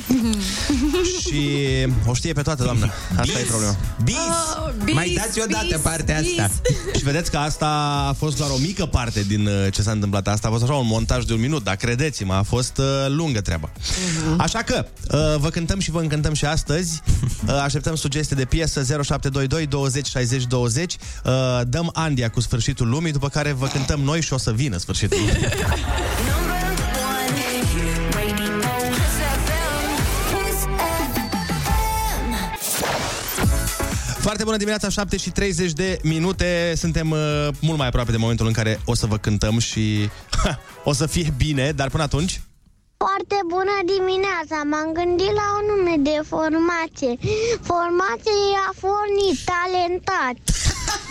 Și 1.21 1.59
o 2.05 2.13
știe 2.13 2.33
pe 2.33 2.41
toată, 2.41 2.63
doamnă 2.63 2.91
Asta 3.17 3.39
e 3.39 3.43
problema 3.43 3.75
Bis! 4.03 4.15
Oh, 4.15 4.73
bis, 4.83 4.93
Mai 4.93 5.13
dați 5.17 5.41
odată 5.41 5.65
bis, 5.67 5.77
partea 5.77 6.19
bis. 6.19 6.39
asta. 6.39 6.61
Și 6.95 7.03
vedeți 7.03 7.31
că 7.31 7.37
asta 7.37 7.65
a 8.09 8.13
fost 8.13 8.37
doar 8.37 8.49
o 8.49 8.57
mică 8.57 8.85
parte 8.85 9.23
din 9.23 9.47
uh, 9.47 9.67
ce 9.71 9.81
s-a 9.81 9.91
întâmplat. 9.91 10.27
Asta 10.27 10.47
a 10.47 10.51
fost 10.51 10.63
așa 10.63 10.73
un 10.73 10.87
montaj 10.87 11.23
de 11.23 11.33
un 11.33 11.39
minut, 11.39 11.63
dar 11.63 11.75
credeți-mă, 11.75 12.33
a 12.33 12.41
fost 12.43 12.77
uh, 12.77 12.85
lungă 13.07 13.41
treaba. 13.41 13.69
Mhm. 14.27 14.39
Așa 14.41 14.61
că 14.61 14.85
uh, 15.11 15.39
vă 15.39 15.49
cântăm 15.49 15.79
și 15.79 15.91
vă 15.91 15.99
încântăm 15.99 16.33
și 16.33 16.45
astăzi. 16.45 17.01
Uh, 17.47 17.51
așteptăm 17.63 17.95
sugestii 17.95 18.35
de 18.35 18.45
piesă 18.45 18.79
0722 18.83 19.65
20 19.65 20.07
60 20.07 20.45
20. 20.45 20.95
Uh, 21.25 21.31
dăm 21.67 21.89
Andia 21.93 22.29
cu 22.29 22.39
sfârșitul 22.39 22.87
lumii, 22.89 23.11
după 23.11 23.29
care 23.29 23.51
vă 23.51 23.67
cântăm 23.67 23.99
noi 23.99 24.21
și 24.21 24.33
o 24.33 24.37
să 24.37 24.51
vină 24.51 24.77
sfârșitul 24.77 25.17
lumii. 25.17 25.33
bună 34.45 34.57
dimineața, 34.57 34.89
7 34.89 35.17
și 35.17 35.29
30 35.29 35.71
de 35.71 35.99
minute. 36.03 36.73
Suntem 36.75 37.11
uh, 37.11 37.47
mult 37.61 37.77
mai 37.77 37.87
aproape 37.87 38.11
de 38.11 38.17
momentul 38.17 38.47
în 38.47 38.53
care 38.53 38.79
o 38.85 38.95
să 38.95 39.05
vă 39.05 39.17
cântăm 39.17 39.59
și 39.59 40.09
ha, 40.43 40.59
o 40.83 40.93
să 40.93 41.05
fie 41.05 41.33
bine, 41.37 41.71
dar 41.71 41.89
până 41.89 42.03
atunci 42.03 42.41
Foarte 42.97 43.37
bună 43.47 43.75
dimineața! 43.93 44.57
M-am 44.71 44.89
gândit 44.99 45.33
la 45.41 45.47
un 45.57 45.65
nume 45.71 45.95
de 46.09 46.17
formație. 46.31 47.13
Formație 47.71 48.47
a 48.67 48.71
fornit 48.83 49.35
talentat. 49.51 50.35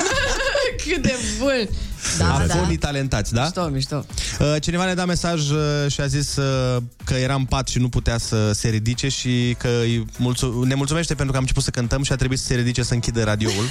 Cât 0.82 1.02
de 1.02 1.14
bun. 1.38 1.68
Da, 2.18 2.24
Da, 2.26 2.34
a 2.34 2.46
da. 2.46 2.54
da. 2.54 2.68
talentați, 2.80 3.32
da? 3.32 3.42
Mișto, 3.42 3.68
mișto. 3.68 4.04
Uh, 4.40 4.54
Cineva 4.60 4.84
ne-a 4.84 4.94
dat 4.94 5.06
mesaj 5.06 5.50
uh, 5.50 5.58
și 5.88 6.00
a 6.00 6.06
zis 6.06 6.36
uh, 6.36 6.82
că 7.04 7.14
era 7.14 7.34
în 7.34 7.44
pat 7.44 7.68
și 7.68 7.78
nu 7.78 7.88
putea 7.88 8.18
să 8.18 8.52
se 8.52 8.68
ridice 8.68 9.08
și 9.08 9.56
că 9.58 9.68
îi 9.80 10.06
mulțu- 10.18 10.62
ne 10.64 10.74
mulțumește 10.74 11.14
pentru 11.14 11.30
că 11.32 11.36
am 11.36 11.42
început 11.42 11.62
să 11.62 11.70
cântăm 11.70 12.02
și 12.02 12.12
a 12.12 12.16
trebuit 12.16 12.38
să 12.38 12.44
se 12.44 12.54
ridice 12.54 12.82
să 12.82 12.94
închidă 12.94 13.22
radioul. 13.24 13.64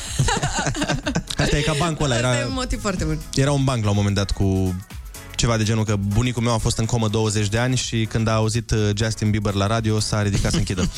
Asta 1.37 1.57
e 1.57 1.61
ca 1.61 1.73
bancul 1.79 2.05
ăla. 2.05 2.15
Asta 2.15 2.27
e 2.33 2.37
Era, 2.37 2.45
un 2.47 2.53
motiv 2.53 2.81
foarte 2.81 3.03
bun. 3.03 3.19
era 3.35 3.51
un 3.51 3.63
banc 3.63 3.83
la 3.83 3.89
un 3.89 3.95
moment 3.95 4.15
dat 4.15 4.31
cu 4.31 4.75
ceva 5.35 5.57
de 5.57 5.63
genul 5.63 5.83
că 5.85 5.95
bunicul 5.95 6.43
meu 6.43 6.53
a 6.53 6.57
fost 6.57 6.77
în 6.77 6.85
comă 6.85 7.07
20 7.07 7.47
de 7.47 7.57
ani 7.57 7.75
și 7.75 8.05
când 8.09 8.27
a 8.27 8.33
auzit 8.33 8.71
uh, 8.71 8.89
Justin 8.95 9.29
Bieber 9.29 9.53
la 9.53 9.67
radio 9.67 9.99
s-a 9.99 10.21
ridicat 10.21 10.51
să 10.51 10.57
închidă. 10.57 10.89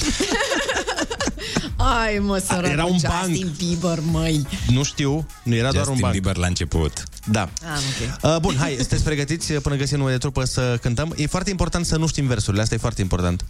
Ai, 1.86 2.18
mă, 2.20 2.38
sărăc. 2.38 2.70
Era 2.72 2.86
un 2.86 2.92
Justin 3.00 3.10
banc. 3.10 3.58
Bieber, 3.58 4.00
măi. 4.12 4.48
nu 4.68 4.84
știu, 4.84 5.27
nu 5.44 5.56
era 5.56 5.72
doar 5.72 5.88
un 5.88 5.94
Justin 5.94 6.01
banc. 6.01 6.12
Bieber 6.12 6.36
la 6.36 6.48
început. 6.48 7.04
Da. 7.25 7.42
Ah, 7.42 7.80
ok. 8.22 8.34
Uh, 8.34 8.39
bun, 8.42 8.56
hai, 8.60 8.75
sunteți 8.77 9.04
pregătiți 9.04 9.54
până 9.54 9.75
găsim 9.75 9.98
nume 9.98 10.12
de 10.12 10.18
trupă 10.18 10.44
să 10.44 10.77
cântăm? 10.82 11.13
E 11.18 11.27
foarte 11.27 11.50
important 11.50 11.86
să 11.86 11.98
nu 11.98 12.08
știm 12.08 12.27
versurile, 12.27 12.62
asta 12.62 12.75
e 12.75 12.77
foarte 12.77 13.01
important. 13.01 13.46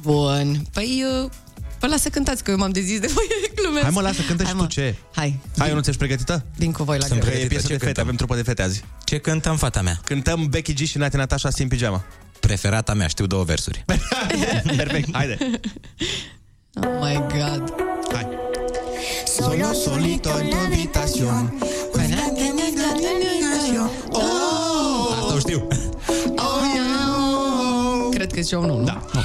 Bun. 0.00 0.62
Păi, 0.72 1.04
uh, 1.22 1.30
Păi 1.78 1.90
lasă 1.90 2.08
cântați, 2.08 2.42
că 2.44 2.50
eu 2.50 2.56
m-am 2.56 2.70
dezis 2.70 3.00
de 3.00 3.10
voi, 3.14 3.24
glumesc. 3.54 3.82
Hai 3.82 3.92
mă, 3.94 4.00
lasă, 4.00 4.22
cântă 4.22 4.42
și 4.42 4.48
Hai, 4.48 4.56
tu 4.56 4.62
mă. 4.62 4.68
ce. 4.68 4.94
Hai. 5.14 5.40
Hai, 5.58 5.68
eu 5.68 5.74
nu 5.74 5.80
ți-ești 5.80 6.00
pregătită? 6.00 6.44
Vin 6.56 6.72
cu 6.72 6.82
voi 6.84 6.98
la 6.98 7.06
Sunt 7.06 7.20
greu. 7.20 7.30
Că 7.32 7.38
e 7.38 7.46
pregătită. 7.46 7.54
piesă 7.54 7.66
Ce 7.66 7.72
de 7.72 7.78
fete, 7.78 7.84
cântăm? 7.84 8.04
avem 8.04 8.16
trupă 8.16 8.34
de 8.34 8.42
fete 8.42 8.62
azi. 8.62 8.84
Ce 9.04 9.18
cântăm, 9.18 9.56
fata 9.56 9.82
mea? 9.82 10.00
Cântăm 10.04 10.46
Becky 10.50 10.72
G 10.72 10.78
și 10.86 10.98
Nati 10.98 11.16
Natasha 11.16 11.50
Sim 11.50 11.68
Pijama. 11.68 12.04
Preferata 12.40 12.94
mea, 12.94 13.06
știu 13.06 13.26
două 13.26 13.44
versuri. 13.44 13.84
Perfect, 14.76 15.08
haide. 15.12 15.38
Oh 16.76 17.00
my 17.00 17.16
god. 17.28 17.70
Hai. 18.12 18.26
Solo 19.26 19.74
solito 19.74 20.30
en 20.40 20.50
tu 20.50 20.56
habitación. 20.56 21.58
Asta 25.20 25.34
o 25.34 25.38
știu. 25.38 25.68
Cred 28.10 28.32
că 28.32 28.40
și 28.40 28.54
eu 28.54 28.64
nu, 28.64 28.76
nu? 28.76 28.84
Da. 28.84 29.02
Oh, 29.14 29.24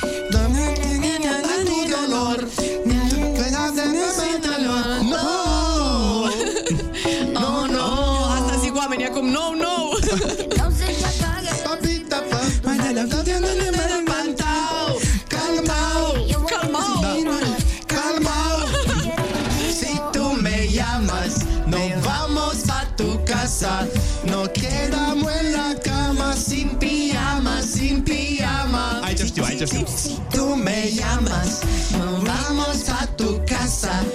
Aici 29.18 29.28
știu, 29.28 29.44
aici 29.44 29.68
știu. 29.68 29.86
Si 30.04 30.20
tú 30.30 30.56
me 30.56 30.80
llamas, 31.00 31.52
nos 31.98 32.18
vamos 32.30 32.88
a 33.00 33.08
tu 33.16 33.42
casa. 33.46 34.06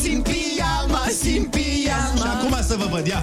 Sin 0.00 0.22
pijama, 0.22 1.02
sin 1.22 1.44
pijama. 1.44 2.16
Și 2.16 2.22
acum 2.34 2.56
să 2.68 2.76
vă 2.76 2.86
văd, 2.90 3.06
ia. 3.06 3.22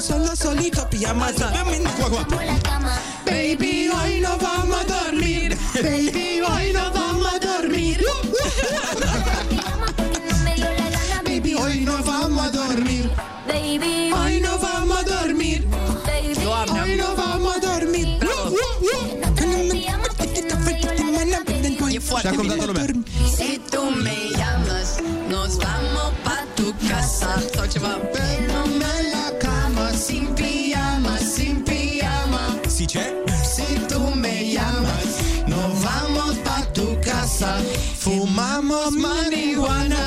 Solo 0.00 0.32
solito, 0.34 0.82
pijama. 0.90 1.26
Baby, 3.24 3.88
hoy 3.92 4.20
no 4.20 4.36
vamos 4.40 4.78
a 4.80 4.84
dormir. 4.92 5.56
Baby, 5.74 6.27
dormir. 12.78 13.10
Baby, 13.46 14.12
Hoy 14.12 14.40
no 14.40 14.58
vamos 14.58 14.98
a 14.98 15.02
dormir. 15.02 15.66
Doamne, 16.44 16.80
Hoy 16.80 16.96
no 16.96 17.16
vamos 17.16 17.56
a 17.56 17.60
dormir. 17.60 18.18
lumea. 19.56 19.98
Si 23.36 23.58
tu 23.70 23.90
me 23.90 24.30
llamas, 24.30 24.98
nos 25.28 25.58
vamos 25.58 26.12
pa 26.24 26.44
tu 26.56 26.72
casa. 26.88 27.40
Ceva. 27.70 27.98
Nume 28.48 28.94
la 29.12 29.38
cama, 29.38 29.92
sin 29.92 30.34
pijama, 30.34 31.18
sin 31.18 31.62
pijama. 31.64 32.60
Si 32.68 32.86
tú 33.88 34.00
me 34.14 34.52
llamas, 34.52 35.18
nos 35.46 35.82
vamos 35.82 36.36
pa 36.44 36.62
tu 36.72 36.98
casa. 37.00 37.58
Fumamos 37.98 38.92
marihuana 38.92 39.97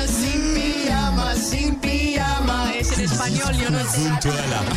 spaniol, 3.22 3.54
eu 3.62 3.70
nu 3.70 3.84
Cuvântul 3.94 4.30
ăla. 4.30 4.62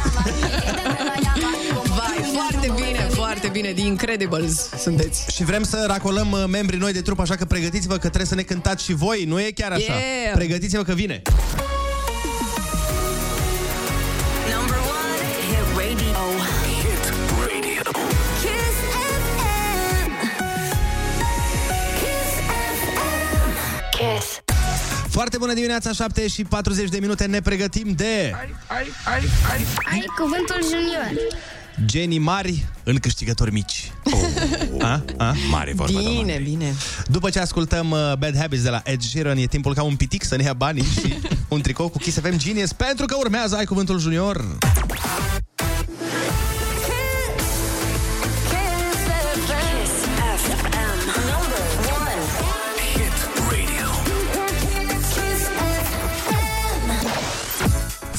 Vai, 1.98 2.24
foarte 2.34 2.72
bine, 2.76 3.00
foarte 3.00 3.16
foarte 3.16 3.48
bine, 3.48 3.74
The 3.74 3.86
Incredibles 3.86 4.70
sunteți. 4.78 5.26
Și 5.36 5.44
vrem 5.44 5.64
să 5.64 5.84
racolăm 5.88 6.32
uh, 6.32 6.44
membrii 6.48 6.80
noi 6.80 6.94
de 6.94 7.02
trup, 7.02 7.20
așa 7.20 7.36
că 7.36 7.46
pregătiți-vă 7.46 7.94
că 7.94 8.00
trebuie 8.00 8.26
să 8.26 8.36
ne 8.36 8.42
cântați 8.42 8.84
și 8.84 8.94
voi, 8.94 9.24
nu 9.28 9.40
e 9.40 9.52
chiar 9.56 9.72
așa. 9.72 9.94
Yeah. 9.94 10.34
Pregătiți-vă 10.34 10.84
că 10.84 10.94
vine. 10.94 11.22
Foarte 25.16 25.38
bună 25.38 25.54
dimineața, 25.54 25.92
7 25.92 26.28
și 26.28 26.44
40 26.44 26.90
de 26.90 26.98
minute, 27.00 27.26
ne 27.26 27.42
pregătim 27.42 27.92
de 27.96 28.34
Ai 29.92 30.04
cuvântul 30.18 30.56
junior. 30.64 31.12
genii 31.86 32.20
mari 32.20 32.66
în 32.84 32.96
câștigători 32.98 33.52
mici. 33.52 33.92
A? 34.80 35.04
A? 35.18 35.34
Mare 35.50 35.74
vorba, 35.76 36.00
Bine, 36.00 36.12
doamne. 36.14 36.40
bine. 36.44 36.74
După 37.08 37.30
ce 37.30 37.40
ascultăm 37.40 37.92
uh, 37.92 37.98
Bad 38.18 38.38
Habits 38.38 38.64
de 38.64 38.70
la 38.70 38.82
Ed 38.86 39.02
Sheeran, 39.02 39.38
e 39.38 39.46
timpul 39.46 39.74
ca 39.74 39.84
un 39.84 39.96
pitic 39.96 40.24
să 40.24 40.36
ne 40.36 40.44
ia 40.44 40.54
banii 40.54 40.84
și 40.84 41.14
un 41.48 41.62
tricou 41.62 41.90
cu 41.90 41.98
Kiss 41.98 42.20
FM 42.20 42.38
Genius, 42.38 42.74
pentru 42.74 43.06
că 43.06 43.16
urmează 43.20 43.56
Ai 43.56 43.66
Cuvântul 43.66 44.00
Junior. 44.00 44.46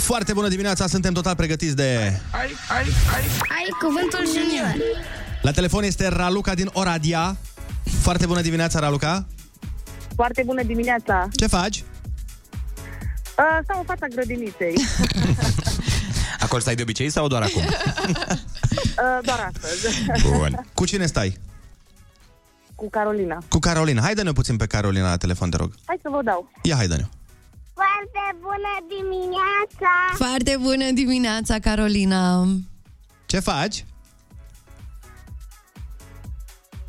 Foarte 0.06 0.32
bună 0.32 0.48
dimineața, 0.48 0.86
suntem 0.86 1.12
total 1.12 1.34
pregătiți 1.36 1.76
de... 1.76 2.20
Ai 3.48 3.68
cuvântul 3.80 4.26
junior. 4.26 4.74
La 5.42 5.50
telefon 5.50 5.82
este 5.82 6.08
Raluca 6.08 6.54
din 6.54 6.70
Oradea. 6.72 7.36
Foarte 8.00 8.26
bună 8.26 8.40
dimineața, 8.40 8.78
Raluca. 8.78 9.26
Foarte 10.14 10.42
bună 10.44 10.62
dimineața! 10.62 11.28
Ce 11.34 11.46
faci? 11.46 11.76
Uh, 13.38 13.58
stau 13.62 13.78
în 13.78 13.84
fața 13.84 14.06
grădiniței, 14.06 14.74
Acolo 16.44 16.60
stai 16.60 16.74
de 16.74 16.82
obicei 16.82 17.10
sau 17.10 17.26
doar 17.28 17.42
acum? 17.42 17.62
uh, 17.62 19.18
doar 19.22 19.50
astăzi, 19.52 20.06
Bun. 20.22 20.66
Cu 20.74 20.84
cine 20.84 21.06
stai? 21.06 21.38
cu 22.74 22.90
Carolina. 22.90 23.38
Cu 23.48 23.58
Carolina. 23.58 24.02
Hai 24.02 24.14
dă-ne 24.14 24.32
puțin 24.32 24.56
pe 24.56 24.66
Carolina 24.66 25.08
la 25.08 25.16
telefon, 25.16 25.50
te 25.50 25.56
rog. 25.56 25.74
Hai 25.84 25.98
să 26.02 26.08
vă 26.12 26.20
dau. 26.24 26.50
Ia, 26.62 26.76
hai 26.76 26.86
dă-ne. 26.86 27.04
Foarte 27.80 28.24
bună 28.40 28.72
dimineața! 28.94 29.92
Foarte 30.14 30.56
bună 30.60 30.90
dimineața, 30.94 31.58
Carolina. 31.58 32.46
Ce 33.26 33.38
faci? 33.40 33.84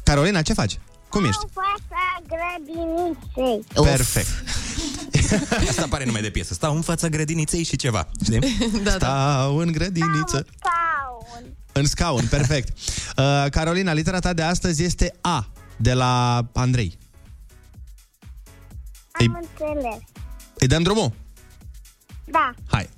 Carolina, 0.03 0.41
ce 0.41 0.53
faci? 0.53 0.79
Cum 1.09 1.25
ești? 1.25 1.41
În 1.43 1.49
fața 1.53 2.21
grădiniței. 2.27 3.65
Uf. 3.75 3.83
Perfect. 3.87 4.27
Asta 5.69 5.85
pare 5.89 6.05
nume 6.05 6.19
de 6.19 6.29
piesă. 6.29 6.53
Stau 6.53 6.75
în 6.75 6.81
fața 6.81 7.07
grădiniței 7.07 7.63
și 7.63 7.75
ceva. 7.75 8.07
Știi? 8.23 8.39
Da, 8.83 8.91
da. 8.91 8.95
Stau 8.95 9.57
în 9.57 9.71
grădiniță. 9.71 10.45
Scaun. 10.59 11.55
În 11.71 11.85
scaun, 11.85 12.27
perfect. 12.29 12.77
Uh, 13.17 13.45
Carolina, 13.49 13.93
litera 13.93 14.19
ta 14.19 14.33
de 14.33 14.41
astăzi 14.41 14.83
este 14.83 15.15
A, 15.21 15.47
de 15.77 15.93
la 15.93 16.45
Andrei. 16.53 16.97
Ei- 19.19 19.27
Am 19.27 19.41
înțeles. 19.41 20.01
Îi 20.59 20.67
dăm 20.67 20.83
drumul? 20.83 21.11
Da. 22.25 22.53
Hai. 22.67 22.89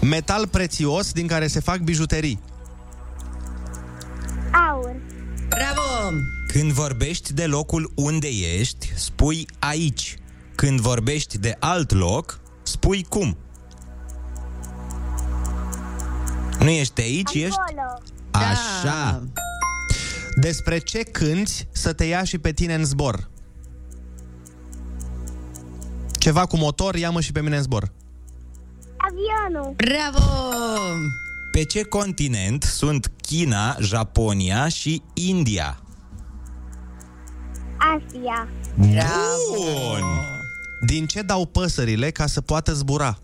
Metal 0.00 0.48
prețios 0.48 1.12
din 1.12 1.26
care 1.26 1.46
se 1.46 1.60
fac 1.60 1.78
bijuterii. 1.78 2.40
Aur. 4.70 4.96
Bravo! 5.48 6.16
Când 6.46 6.72
vorbești 6.72 7.32
de 7.32 7.46
locul 7.46 7.92
unde 7.94 8.28
ești, 8.58 8.92
spui 8.96 9.46
aici. 9.58 10.16
Când 10.54 10.80
vorbești 10.80 11.38
de 11.38 11.56
alt 11.58 11.92
loc, 11.92 12.40
spui 12.62 13.04
cum. 13.08 13.36
Nu 16.58 16.68
ești 16.68 17.00
aici, 17.00 17.34
ești... 17.34 17.58
Acolo. 17.58 18.02
Așa. 18.30 19.22
Despre 20.42 20.78
ce 20.78 21.02
cânti 21.02 21.66
să 21.70 21.92
te 21.92 22.04
ia 22.04 22.24
și 22.24 22.38
pe 22.38 22.52
tine 22.52 22.74
în 22.74 22.84
zbor? 22.84 23.30
Ceva 26.18 26.46
cu 26.46 26.56
motor, 26.56 26.94
ia-mă 26.94 27.20
și 27.20 27.32
pe 27.32 27.40
mine 27.42 27.56
în 27.56 27.62
zbor. 27.62 27.92
Avionul. 28.96 29.74
Bravo! 29.76 30.24
Pe 31.52 31.64
ce 31.64 31.82
continent 31.82 32.62
sunt 32.62 33.12
China, 33.20 33.76
Japonia 33.80 34.68
și 34.68 35.02
India? 35.14 35.80
Asia. 37.76 38.48
Bun! 38.74 40.04
Din 40.86 41.06
ce 41.06 41.22
dau 41.22 41.46
păsările 41.46 42.10
ca 42.10 42.26
să 42.26 42.40
poată 42.40 42.72
zbura? 42.72 43.18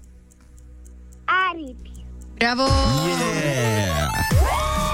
Aripi. 1.24 2.04
Bravo! 2.34 2.62
Yeah! 3.42 4.87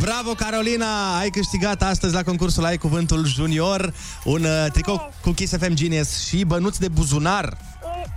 Bravo, 0.00 0.34
Carolina! 0.34 1.18
Ai 1.18 1.30
câștigat 1.30 1.82
astăzi 1.82 2.14
la 2.14 2.22
concursul 2.22 2.64
Ai 2.64 2.76
Cuvântul 2.76 3.26
Junior 3.26 3.94
un 4.24 4.44
uh, 4.44 4.70
tricou 4.72 5.12
cu 5.22 5.30
Kiss 5.30 5.56
FM 5.56 5.72
Genius 5.74 6.26
și 6.26 6.44
bănuți 6.44 6.80
de 6.80 6.88
buzunar. 6.88 7.56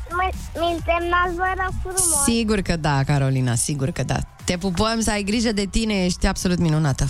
Mi 0.09 0.29
însemnați, 0.53 1.35
vă 1.35 1.53
rog 1.63 1.73
frumos. 1.81 2.23
Sigur 2.25 2.59
că 2.59 2.75
da, 2.75 3.03
Carolina, 3.03 3.55
sigur 3.55 3.89
că 3.89 4.03
da. 4.03 4.17
Te 4.43 4.57
pupăm 4.57 4.99
să 4.99 5.11
ai 5.11 5.23
grijă 5.23 5.51
de 5.51 5.65
tine, 5.71 6.05
ești 6.05 6.27
absolut 6.27 6.57
minunată. 6.57 7.07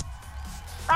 Pa! 0.85 0.93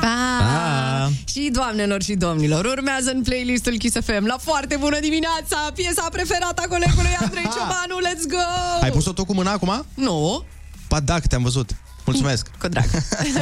Pa! 0.00 0.44
Pa! 0.44 1.10
Și 1.24 1.48
doamnelor 1.52 2.02
și 2.02 2.14
domnilor, 2.14 2.64
urmează 2.64 3.10
în 3.10 3.22
playlistul 3.22 3.76
Kiss 3.76 3.96
FM 4.04 4.26
la 4.26 4.36
foarte 4.40 4.76
bună 4.76 5.00
dimineața, 5.00 5.70
piesa 5.74 6.08
preferată 6.12 6.62
a 6.64 6.68
colegului 6.68 7.16
Andrei 7.20 7.42
Ciobanu, 7.54 8.08
let's 8.08 8.26
go! 8.28 8.82
Ai 8.82 8.90
pus-o 8.90 9.12
tot 9.12 9.26
cu 9.26 9.34
mâna 9.34 9.52
acum? 9.52 9.84
Nu, 9.94 10.44
Pa, 10.88 11.00
da, 11.00 11.20
că 11.20 11.26
te-am 11.26 11.42
văzut. 11.42 11.70
Mulțumesc! 12.04 12.50
cu 12.60 12.68
drag. 12.68 12.84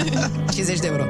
50 0.54 0.78
de 0.78 0.86
euro. 0.86 1.06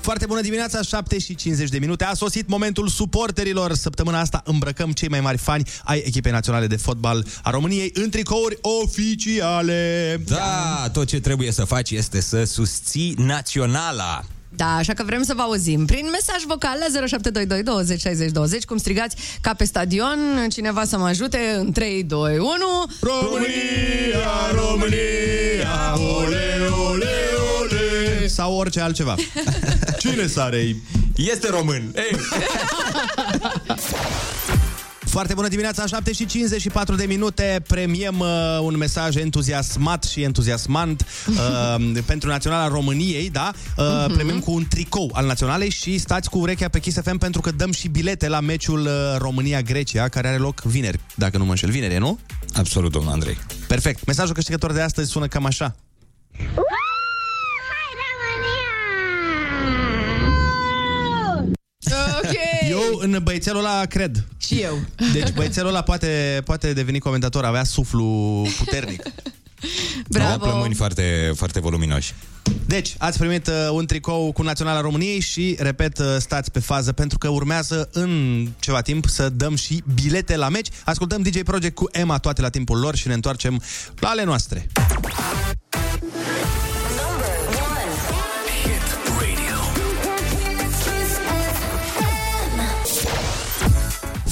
Foarte 0.00 0.26
bună 0.26 0.40
dimineața, 0.40 0.82
7 0.82 1.18
și 1.18 1.34
50 1.34 1.68
de 1.68 1.78
minute. 1.78 2.04
A 2.04 2.14
sosit 2.14 2.48
momentul 2.48 2.88
suporterilor. 2.88 3.74
Săptămâna 3.74 4.20
asta 4.20 4.42
îmbrăcăm 4.44 4.92
cei 4.92 5.08
mai 5.08 5.20
mari 5.20 5.36
fani 5.36 5.68
ai 5.84 6.02
echipei 6.06 6.32
naționale 6.32 6.66
de 6.66 6.76
fotbal 6.76 7.26
a 7.42 7.50
României 7.50 7.90
în 7.94 8.10
tricouri 8.10 8.58
oficiale. 8.60 10.20
Da, 10.26 10.88
tot 10.92 11.06
ce 11.06 11.20
trebuie 11.20 11.52
să 11.52 11.64
faci 11.64 11.90
este 11.90 12.20
să 12.20 12.44
susții 12.44 13.14
naționala. 13.18 14.24
Da, 14.56 14.76
așa 14.76 14.92
că 14.92 15.02
vrem 15.02 15.22
să 15.22 15.34
vă 15.34 15.42
auzim 15.42 15.84
prin 15.84 16.08
mesaj 16.10 16.42
vocal 16.46 16.76
la 16.78 17.06
0722 17.06 17.62
20 17.62 18.00
60 18.00 18.30
20, 18.30 18.64
cum 18.64 18.76
strigați 18.76 19.16
ca 19.40 19.54
pe 19.54 19.64
stadion, 19.64 20.18
cineva 20.50 20.84
să 20.84 20.98
mă 20.98 21.06
ajute 21.06 21.56
în 21.58 21.72
3, 21.72 22.02
2, 22.02 22.38
1. 22.38 22.48
România, 23.00 24.28
România, 24.52 25.98
ole, 26.16 26.68
ole, 26.88 27.14
ole. 27.60 28.26
Sau 28.26 28.56
orice 28.56 28.80
altceva. 28.80 29.14
Cine 29.98 30.26
sare 30.26 30.76
Este 31.16 31.48
român. 31.50 31.94
Ei, 31.94 32.10
Foarte 35.16 35.34
bună 35.34 35.48
dimineața, 35.48 35.86
7 35.86 36.12
și 36.12 36.26
54 36.26 36.94
de 36.94 37.04
minute. 37.04 37.62
Premiem 37.66 38.18
uh, 38.18 38.58
un 38.60 38.76
mesaj 38.76 39.16
entuziasmat 39.16 40.04
și 40.04 40.22
entuziasmant 40.22 41.06
uh, 41.28 41.76
pentru 42.06 42.28
Naționala 42.28 42.68
României, 42.68 43.30
da? 43.30 43.52
Uh, 43.76 43.84
uh-huh. 43.84 44.12
Premiem 44.14 44.38
cu 44.38 44.52
un 44.52 44.66
tricou 44.68 45.10
al 45.12 45.26
Naționalei 45.26 45.70
și 45.70 45.98
stați 45.98 46.30
cu 46.30 46.38
urechea 46.38 46.68
pe 46.68 46.80
Kiss 46.80 47.00
FM 47.02 47.18
pentru 47.18 47.40
că 47.40 47.50
dăm 47.50 47.72
și 47.72 47.88
bilete 47.88 48.28
la 48.28 48.40
meciul 48.40 48.80
uh, 48.80 48.90
România-Grecia, 49.18 50.08
care 50.08 50.28
are 50.28 50.36
loc 50.36 50.60
vineri, 50.62 51.00
dacă 51.14 51.38
nu 51.38 51.44
mă 51.44 51.50
înșel. 51.50 51.70
Vineri, 51.70 51.94
e, 51.94 51.98
nu? 51.98 52.18
Absolut, 52.54 52.92
domnul 52.92 53.12
Andrei. 53.12 53.38
Perfect. 53.66 54.04
Mesajul 54.06 54.34
câștigător 54.34 54.72
de 54.72 54.80
astăzi 54.80 55.10
sună 55.10 55.26
cam 55.26 55.44
așa. 55.44 55.76
Hai, 56.36 56.46
România! 58.14 58.66
Ok. 62.22 62.55
Eu 62.76 62.98
în 62.98 63.20
băiețelul 63.22 63.64
ăla 63.64 63.84
cred. 63.84 64.24
Și 64.38 64.54
eu. 64.54 64.78
Deci 65.12 65.32
băiețelul 65.32 65.68
ăla 65.68 65.82
poate, 65.82 66.42
poate 66.44 66.72
deveni 66.72 66.98
comentator, 66.98 67.44
avea 67.44 67.64
suflu 67.64 68.04
puternic. 68.58 69.02
Bravo. 70.08 70.44
Da, 70.44 70.50
plămâni 70.50 70.74
foarte, 70.74 71.32
foarte 71.36 71.60
voluminoși. 71.60 72.14
Deci, 72.66 72.94
ați 72.98 73.18
primit 73.18 73.46
uh, 73.46 73.68
un 73.70 73.86
tricou 73.86 74.32
cu 74.32 74.42
Naționala 74.42 74.80
României 74.80 75.20
și, 75.20 75.56
repet, 75.58 75.98
uh, 75.98 76.06
stați 76.18 76.50
pe 76.50 76.60
fază 76.60 76.92
pentru 76.92 77.18
că 77.18 77.28
urmează 77.28 77.88
în 77.92 78.46
ceva 78.58 78.80
timp 78.80 79.06
să 79.06 79.28
dăm 79.28 79.56
și 79.56 79.82
bilete 79.94 80.36
la 80.36 80.48
meci. 80.48 80.68
Ascultăm 80.84 81.22
DJ 81.22 81.42
Project 81.42 81.74
cu 81.74 81.88
Emma 81.92 82.18
toate 82.18 82.40
la 82.40 82.48
timpul 82.48 82.78
lor 82.78 82.96
și 82.96 83.08
ne 83.08 83.14
întoarcem 83.14 83.62
la 83.98 84.08
ale 84.08 84.24
noastre. 84.24 84.66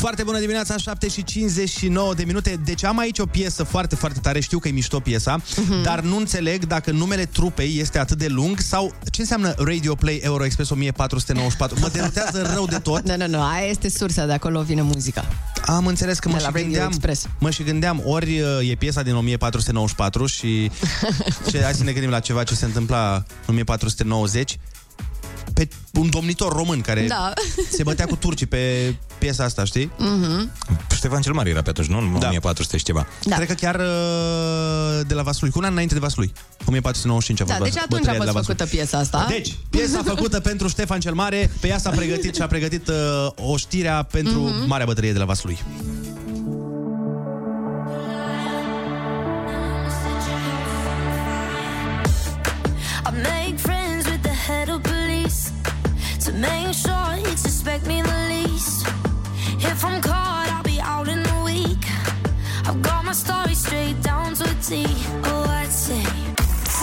Foarte 0.05 0.23
bună 0.23 0.39
dimineața, 0.39 0.77
7 0.77 1.09
și 1.09 1.25
59 1.25 2.15
de 2.15 2.25
minute. 2.25 2.61
Deci 2.65 2.85
am 2.85 2.99
aici 2.99 3.19
o 3.19 3.27
piesă 3.27 3.63
foarte, 3.63 3.95
foarte 3.97 4.19
tare. 4.23 4.41
Știu 4.41 4.59
că 4.59 4.69
e 4.69 4.71
mișto 4.71 5.01
piesa, 5.01 5.41
Mhm. 5.57 5.83
dar 5.83 6.01
nu 6.01 6.17
înțeleg 6.17 6.65
dacă 6.67 6.91
numele 6.91 7.25
trupei 7.25 7.79
este 7.79 7.99
atât 7.99 8.19
de 8.19 8.27
lung 8.27 8.59
sau 8.61 8.95
ce 9.11 9.21
înseamnă 9.21 9.55
Radio 9.59 9.95
Play 9.95 10.17
Euro 10.23 10.45
Express 10.45 10.71
1494. 10.71 11.79
Mă 11.81 11.89
derutează 11.93 12.43
rău 12.55 12.67
de 12.67 12.79
tot. 12.79 13.09
Nu, 13.09 13.17
nu, 13.17 13.27
nu, 13.29 13.43
aia 13.43 13.67
este 13.69 13.89
sursa, 13.91 14.27
de 14.27 14.33
acolo 14.33 14.63
vine 14.63 14.83
muzica. 14.83 15.25
Am 15.67 15.87
înțeles 15.87 16.19
că 16.19 16.29
mă 16.29 16.37
De 16.37 16.43
la 16.43 16.49
și 16.49 16.53
Radio 16.55 16.69
gândeam, 16.71 16.89
Express. 16.89 17.27
mă 17.39 17.51
și 17.51 17.63
gândeam, 17.63 18.03
ori 18.05 18.41
uh, 18.41 18.71
e 18.71 18.75
piesa 18.75 19.03
din 19.03 19.15
1494 19.15 20.27
și 20.27 20.71
ce, 21.51 21.63
hai 21.63 21.75
să 21.75 21.85
ne 21.85 21.93
gândim 21.93 22.11
la 22.11 22.21
ceva 22.21 22.43
ce 22.43 22.55
se 22.55 22.65
întâmpla 22.65 23.13
în 23.47 23.55
1490 23.55 24.59
pe 25.55 25.69
un 25.93 26.11
domnitor 26.11 26.53
român 26.53 26.81
care 26.81 27.07
Da. 27.09 27.33
se 27.71 27.83
bătea 27.83 28.07
cu 28.07 28.17
turcii 28.17 28.47
pe 28.47 28.95
piesa 29.19 29.45
asta, 29.45 29.65
știi? 29.65 29.91
Mhm. 29.99 30.51
Ștefan 30.95 31.21
cel 31.23 31.33
Mare 31.33 31.51
era 31.51 31.63
pe 31.63 31.69
atunci, 31.71 31.87
nu? 31.89 31.99
În 31.99 32.15
1400 32.15 32.77
și 32.77 32.85
ceva. 32.85 33.07
Da. 33.25 33.37
Cred 33.37 33.49
că 33.49 33.55
chiar 33.55 33.75
uh, 33.75 35.07
de 35.07 35.15
la 35.15 35.23
Vaslui, 35.23 35.51
cu 35.51 35.59
un 35.59 35.65
an 35.65 35.73
înainte 35.73 35.95
de 35.95 36.01
Vaslui. 36.01 36.33
1495 36.67 37.41
a 37.41 37.45
Da, 37.45 37.55
fost 37.59 37.71
deci 37.73 37.83
atunci 37.83 38.07
a 38.07 38.11
bătălia 38.11 38.13
de 38.13 38.25
fost 38.25 38.35
la 38.35 38.41
Vaslui. 38.41 38.57
făcută 38.57 38.77
piesa 38.77 38.99
asta. 38.99 39.27
Deci, 39.29 39.55
piesa 39.71 40.01
făcută 40.05 40.41
pentru 40.41 40.69
Ștefan 40.69 41.01
cel 41.01 41.15
Mare, 41.15 41.51
pe 41.61 41.69
ea 41.69 41.79
s-a 41.79 41.91
pregătit 41.91 42.35
și 42.35 42.43
a 42.43 42.47
pregătit 42.47 42.89
uh, 42.89 42.95
o 43.53 43.57
știrea 43.57 44.03
pentru 44.03 44.41
Mhm. 44.41 44.67
Marea 44.69 44.87
Bătălie 44.87 45.13
de 45.13 45.19
la 45.19 45.25
Vaslui. 45.25 45.59
I 53.07 53.11
make 53.23 53.57
friends 53.59 53.74
make 56.47 56.73
sure 56.85 57.07
he'd 57.23 57.39
suspect 57.49 57.87
me 57.87 57.99
the 58.03 58.19
least. 58.33 58.87
If 59.71 59.85
I'm 59.89 60.01
caught, 60.09 60.49
I'll 60.55 60.63
be 60.75 60.79
out 60.95 61.09
in 61.15 61.21
a 61.37 61.39
week. 61.51 61.85
I've 62.69 62.81
got 62.89 63.01
my 63.09 63.15
story 63.25 63.55
straight 63.55 63.99
down 64.03 64.29
to 64.39 64.45
a 64.45 64.55
T. 64.69 64.71
Oh, 65.31 65.61
I'd 65.61 65.73
say. 65.85 66.05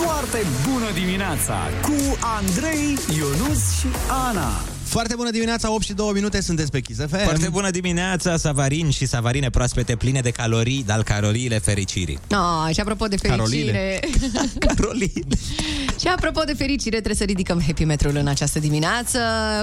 Foarte 0.04 0.38
bună 0.70 0.90
dimineața 0.94 1.56
cu 1.82 2.18
Andrei, 2.20 2.98
Ionus 3.16 3.78
și 3.78 3.86
Ana. 4.28 4.50
Foarte 4.84 5.14
bună 5.16 5.30
dimineața, 5.30 5.72
8 5.72 5.82
și 5.84 5.92
2 5.92 6.10
minute, 6.12 6.40
sunteți 6.40 6.70
pe 6.70 6.80
Kiss 6.80 6.98
FM. 7.00 7.24
Foarte 7.24 7.48
bună 7.48 7.70
dimineața, 7.70 8.36
Savarin 8.36 8.90
și 8.90 9.06
Savarine 9.06 9.50
proaspete 9.50 9.96
pline 9.96 10.20
de 10.20 10.30
calorii, 10.30 10.82
dar 10.86 11.02
caloriile 11.02 11.58
fericirii. 11.58 12.18
Ah, 12.30 12.74
și 12.74 12.80
apropo 12.80 13.06
de 13.06 13.16
fericire... 13.16 14.00
Caroline. 14.66 15.26
și 16.02 16.08
apropo 16.08 16.42
de 16.44 16.54
fericire, 16.54 16.96
trebuie 16.96 17.14
să 17.14 17.24
ridicăm 17.24 17.62
happy 17.66 17.84
metrul 17.84 18.16
în 18.16 18.26
această 18.26 18.58
dimineață 18.58 19.18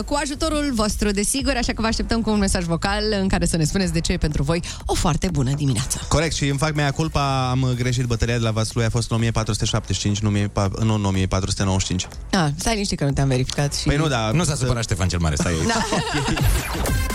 cu 0.05 0.13
ajutorul 0.21 0.71
vostru, 0.73 1.11
desigur, 1.11 1.53
așa 1.55 1.73
că 1.73 1.81
vă 1.81 1.87
așteptăm 1.87 2.21
cu 2.21 2.29
un 2.29 2.37
mesaj 2.37 2.63
vocal 2.63 3.03
în 3.21 3.27
care 3.27 3.45
să 3.45 3.57
ne 3.57 3.63
spuneți 3.63 3.93
de 3.93 3.99
ce 3.99 4.11
e 4.11 4.17
pentru 4.17 4.43
voi 4.43 4.61
o 4.85 4.93
foarte 4.93 5.29
bună 5.31 5.53
dimineață. 5.53 6.05
Corect, 6.07 6.35
și 6.35 6.47
îmi 6.47 6.57
fac 6.57 6.75
mea 6.75 6.91
culpa, 6.91 7.49
am 7.49 7.73
greșit 7.75 8.05
bătălia 8.05 8.37
de 8.37 8.43
la 8.43 8.51
Vaslui, 8.51 8.85
a 8.85 8.89
fost 8.89 9.09
în 9.11 9.15
1475, 9.15 10.19
nu, 10.19 10.27
1400 10.27 10.83
nu 10.83 10.93
în 10.93 11.05
1495. 11.05 12.07
Ah, 12.31 12.47
stai 12.55 12.73
liniștit 12.73 12.97
că 12.97 13.05
nu 13.05 13.11
te-am 13.11 13.27
verificat 13.27 13.75
și... 13.75 13.83
Păi 13.83 13.97
nu, 13.97 14.07
da. 14.07 14.31
Nu 14.31 14.43
s-a 14.43 14.55
supărat 14.55 14.83
Ștefan 14.83 15.07
cel 15.07 15.19
Mare, 15.19 15.35
stai 15.35 15.51
aici. 15.51 15.67
Da. 15.67 15.85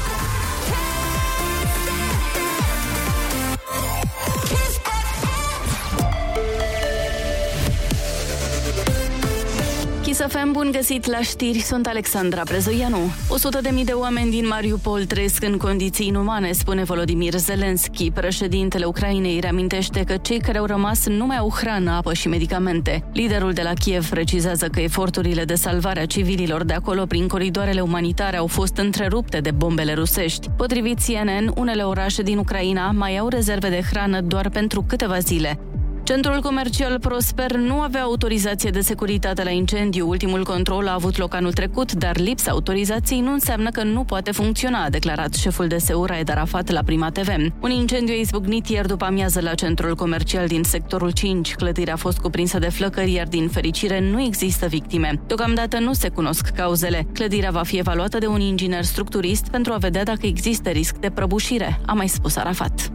Kiss 10.15 10.27
FM, 10.29 10.53
bun 10.53 10.71
găsit 10.73 11.07
la 11.07 11.21
știri, 11.21 11.59
sunt 11.59 11.87
Alexandra 11.87 12.43
Prezoianu. 12.43 12.99
100 13.29 13.59
de 13.63 13.69
mii 13.73 13.85
de 13.85 13.93
oameni 13.93 14.31
din 14.31 14.47
Mariupol 14.47 15.05
trăiesc 15.05 15.45
în 15.45 15.57
condiții 15.57 16.07
inumane, 16.07 16.53
spune 16.53 16.85
Volodymyr 16.85 17.35
Zelensky. 17.35 18.11
Președintele 18.11 18.85
Ucrainei 18.85 19.41
reamintește 19.41 20.05
că 20.05 20.17
cei 20.17 20.41
care 20.41 20.59
au 20.59 20.65
rămas 20.65 21.07
nu 21.07 21.27
mai 21.27 21.37
au 21.37 21.51
hrană, 21.51 21.91
apă 21.91 22.13
și 22.13 22.29
medicamente. 22.29 23.05
Liderul 23.13 23.53
de 23.53 23.63
la 23.63 23.73
Kiev 23.73 24.09
precizează 24.09 24.69
că 24.69 24.81
eforturile 24.81 25.45
de 25.45 25.55
salvare 25.55 26.01
a 26.01 26.07
civililor 26.07 26.65
de 26.65 26.73
acolo 26.73 27.07
prin 27.07 27.29
coridoarele 27.29 27.81
umanitare 27.81 28.37
au 28.37 28.47
fost 28.47 28.77
întrerupte 28.77 29.41
de 29.41 29.51
bombele 29.51 29.95
rusești. 29.95 30.49
Potrivit 30.57 30.99
CNN, 31.07 31.53
unele 31.57 31.83
orașe 31.83 32.23
din 32.23 32.39
Ucraina 32.39 32.91
mai 32.91 33.17
au 33.17 33.29
rezerve 33.29 33.69
de 33.69 33.81
hrană 33.91 34.21
doar 34.21 34.49
pentru 34.49 34.85
câteva 34.89 35.19
zile. 35.19 35.59
Centrul 36.05 36.41
comercial 36.41 36.99
Prosper 36.99 37.57
nu 37.57 37.81
avea 37.81 38.03
autorizație 38.03 38.71
de 38.71 38.81
securitate 38.81 39.43
la 39.45 39.51
incendiu. 39.51 40.09
Ultimul 40.09 40.45
control 40.45 40.89
a 40.89 40.93
avut 40.93 41.19
loc 41.19 41.35
anul 41.35 41.53
trecut, 41.53 41.93
dar 41.93 42.17
lipsa 42.17 42.51
autorizației 42.51 43.21
nu 43.21 43.33
înseamnă 43.33 43.71
că 43.71 43.83
nu 43.83 44.05
poate 44.05 44.31
funcționa, 44.31 44.85
a 44.85 44.91
declarat 44.91 45.35
șeful 45.35 45.67
de 45.67 45.79
SEU 45.79 46.05
Raed 46.05 46.31
Arafat 46.31 46.71
la 46.71 46.83
Prima 46.83 47.11
TV. 47.11 47.29
Un 47.61 47.71
incendiu 47.71 48.15
a 48.15 48.17
izbucnit 48.17 48.69
ieri 48.69 48.89
după 48.89 49.05
amiază 49.05 49.41
la 49.41 49.55
centrul 49.55 49.95
comercial 49.95 50.47
din 50.47 50.63
sectorul 50.63 51.11
5. 51.11 51.55
Clădirea 51.55 51.95
a 51.95 51.97
fost 51.97 52.19
cuprinsă 52.19 52.59
de 52.59 52.69
flăcări, 52.69 53.13
iar 53.13 53.27
din 53.27 53.49
fericire 53.49 54.01
nu 54.01 54.21
există 54.21 54.67
victime. 54.67 55.21
Deocamdată 55.27 55.79
nu 55.79 55.93
se 55.93 56.09
cunosc 56.09 56.49
cauzele. 56.49 57.07
Clădirea 57.13 57.51
va 57.51 57.63
fi 57.63 57.79
evaluată 57.79 58.19
de 58.19 58.27
un 58.27 58.41
inginer 58.41 58.83
structurist 58.83 59.49
pentru 59.49 59.73
a 59.73 59.77
vedea 59.77 60.03
dacă 60.03 60.27
există 60.27 60.71
risc 60.71 60.97
de 60.97 61.11
prăbușire, 61.11 61.81
a 61.87 61.93
mai 61.93 62.09
spus 62.09 62.37
Arafat. 62.37 62.93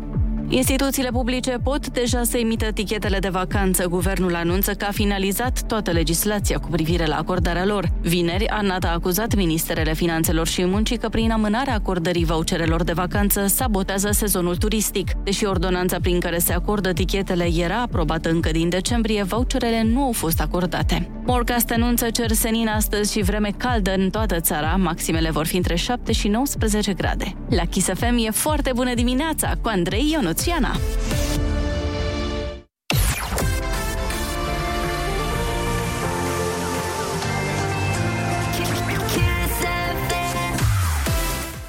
Instituțiile 0.52 1.10
publice 1.10 1.58
pot 1.64 1.90
deja 1.90 2.24
să 2.24 2.38
emită 2.38 2.66
etichetele 2.66 3.20
de 3.20 3.30
vacanță. 3.30 3.88
Guvernul 3.88 4.36
anunță 4.36 4.74
că 4.74 4.86
a 4.86 4.92
finalizat 4.92 5.62
toată 5.62 5.92
legislația 5.92 6.58
cu 6.58 6.68
privire 6.70 7.06
la 7.06 7.16
acordarea 7.16 7.66
lor. 7.66 7.92
Vineri, 8.02 8.50
Arnat 8.50 8.84
a 8.84 8.94
acuzat 8.94 9.36
Ministerele 9.36 9.94
Finanțelor 9.94 10.48
și 10.48 10.66
Muncii 10.66 10.98
că 10.98 11.10
prin 11.10 11.32
amânarea 11.32 11.74
acordării 11.74 12.26
voucherelor 12.26 12.84
de 12.84 12.94
vacanță 12.94 13.48
sabotează 13.48 14.12
sezonul 14.12 14.56
turistic. 14.56 15.12
Deși 15.24 15.46
ordonanța 15.46 15.98
prin 16.02 16.20
care 16.20 16.38
se 16.38 16.54
acordă 16.54 16.90
etichetele 16.90 17.50
era 17.58 17.82
aprobată 17.82 18.30
încă 18.30 18.52
din 18.52 18.70
decembrie, 18.70 19.24
voucherele 19.24 19.84
nu 19.84 20.04
au 20.04 20.12
fost 20.12 20.42
acordate. 20.42 21.10
Morcast 21.26 21.72
anunță 21.72 22.10
cer 22.10 22.32
senin 22.32 22.68
astăzi 22.68 23.12
și 23.12 23.22
vreme 23.22 23.52
caldă 23.58 23.94
în 23.98 24.10
toată 24.10 24.40
țara. 24.40 24.76
Maximele 24.76 25.30
vor 25.30 25.46
fi 25.46 25.56
între 25.56 25.76
7 25.76 26.12
și 26.12 26.28
19 26.28 26.94
grade. 26.94 27.34
La 27.50 27.64
Kiss 27.66 27.90
FM 27.94 28.18
e 28.26 28.30
foarte 28.32 28.72
bună 28.76 28.94
dimineața 28.94 29.54
cu 29.62 29.68
Andrei 29.68 30.10
Ionuț 30.12 30.39
și 30.44 30.50
Ana. 30.50 30.76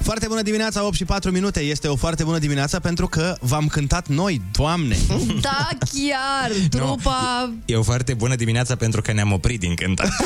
Foarte 0.01 0.27
bună 0.27 0.41
dimineața, 0.41 0.85
8 0.85 0.95
și 0.95 1.05
4 1.05 1.31
minute. 1.31 1.59
Este 1.59 1.87
o 1.87 1.95
foarte 1.95 2.23
bună 2.23 2.37
dimineața 2.37 2.79
pentru 2.79 3.07
că 3.07 3.35
v-am 3.39 3.67
cântat 3.67 4.07
noi, 4.07 4.41
doamne. 4.51 4.97
Da, 5.41 5.67
chiar, 5.79 6.51
trupa... 6.69 7.53
E 7.65 7.75
o 7.75 7.83
foarte 7.83 8.13
bună 8.13 8.35
dimineața 8.35 8.75
pentru 8.75 9.01
că 9.01 9.13
ne-am 9.13 9.31
oprit 9.31 9.59
din 9.59 9.75
cântat. 9.75 10.09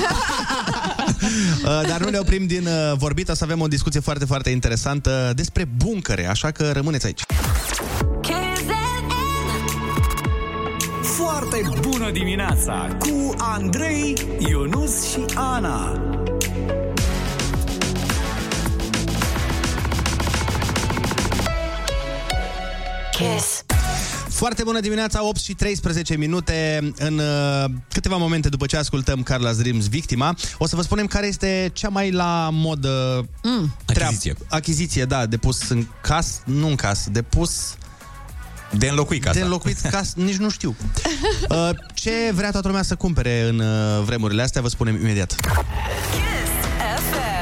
Uh, 1.64 1.88
Dar 1.88 2.00
nu 2.00 2.10
ne 2.10 2.18
oprim 2.18 2.46
din 2.48 2.66
uh, 2.66 2.98
vorbit, 2.98 3.30
o 3.30 3.34
să 3.34 3.44
avem 3.44 3.62
o 3.62 3.68
discuție 3.68 4.00
foarte, 4.00 4.26
foarte 4.26 4.50
interesantă 4.50 5.32
despre 5.36 5.66
buncăre, 5.78 6.28
așa 6.28 6.52
că 6.52 6.72
rămâneți 6.72 7.06
aici. 7.06 7.22
Foarte 11.50 11.80
bună 11.82 12.12
dimineața 12.12 12.98
cu 13.00 13.34
Andrei, 13.38 14.14
Ionus 14.50 15.12
și 15.12 15.20
Ana. 15.36 16.02
Kiss. 23.12 23.64
Foarte 24.30 24.64
bună 24.64 24.80
dimineața, 24.80 25.28
8 25.28 25.40
și 25.40 25.54
13 25.54 26.18
minute. 26.18 26.80
În 26.98 27.18
uh, 27.18 27.66
câteva 27.92 28.18
momente 28.18 28.50
după 28.50 28.66
ce 28.66 28.78
ascultăm 28.78 29.24
Carla's 29.24 29.58
Dreams, 29.58 29.88
Victima, 29.88 30.36
o 30.58 30.68
să 30.68 30.76
vă 30.76 30.82
spunem 30.82 31.08
care 31.08 31.28
este 31.28 31.70
cea 31.74 31.90
mai 31.90 32.12
la 32.12 32.50
modă 32.52 33.26
mm. 33.44 33.76
Achiziție. 33.86 34.36
Achiziție, 34.50 35.06
da, 35.06 35.26
de 35.26 35.38
pus 35.38 35.70
în 35.70 35.86
casă, 36.02 36.42
nu 36.46 36.68
în 36.68 36.76
casă, 36.76 37.10
de 37.10 37.22
pus... 37.22 37.76
De 38.78 38.88
înlocuit 38.88 39.24
casa. 39.24 39.38
De 39.38 39.44
înlocuit 39.44 39.80
casă, 39.80 40.14
nici 40.16 40.36
nu 40.36 40.50
știu. 40.50 40.76
Uh, 41.50 41.70
ce 41.94 42.12
vrea 42.34 42.52
toată 42.52 42.68
lumea 42.68 42.84
să 42.84 42.96
cumpere 42.96 43.42
în 43.42 43.60
uh, 43.60 44.04
vremurile 44.06 44.42
astea, 44.42 44.62
vă 44.62 44.68
spunem 44.68 44.96
imediat. 44.96 45.36
FM. 47.12 47.35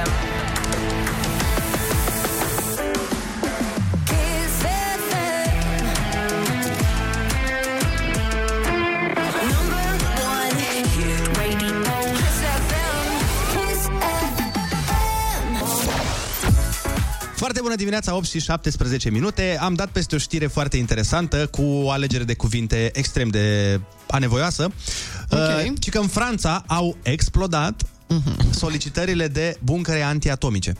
Foarte 17.44 17.62
bună 17.62 17.76
dimineața, 17.76 18.16
8 18.16 18.26
și 18.26 18.40
17 18.40 19.10
minute. 19.10 19.58
Am 19.62 19.74
dat 19.74 19.90
peste 19.90 20.16
o 20.16 20.18
știre 20.18 20.48
foarte 20.48 20.78
interesantă 20.78 21.48
cu 21.48 21.62
o 21.62 21.92
alegere 21.92 22.24
de 22.24 22.34
cuvinte 22.34 22.90
extrem 22.94 23.28
de 23.28 23.80
anevoioasă. 24.08 24.64
Ok. 25.30 25.40
Uh, 25.40 25.72
ci 25.80 25.90
că 25.90 26.00
în 26.00 26.08
Franța 26.08 26.64
au 26.68 26.98
explodat 27.02 27.82
Mhm. 28.08 28.52
solicitările 28.52 29.28
de 29.28 29.58
buncăre 29.64 30.02
antiatomice. 30.02 30.74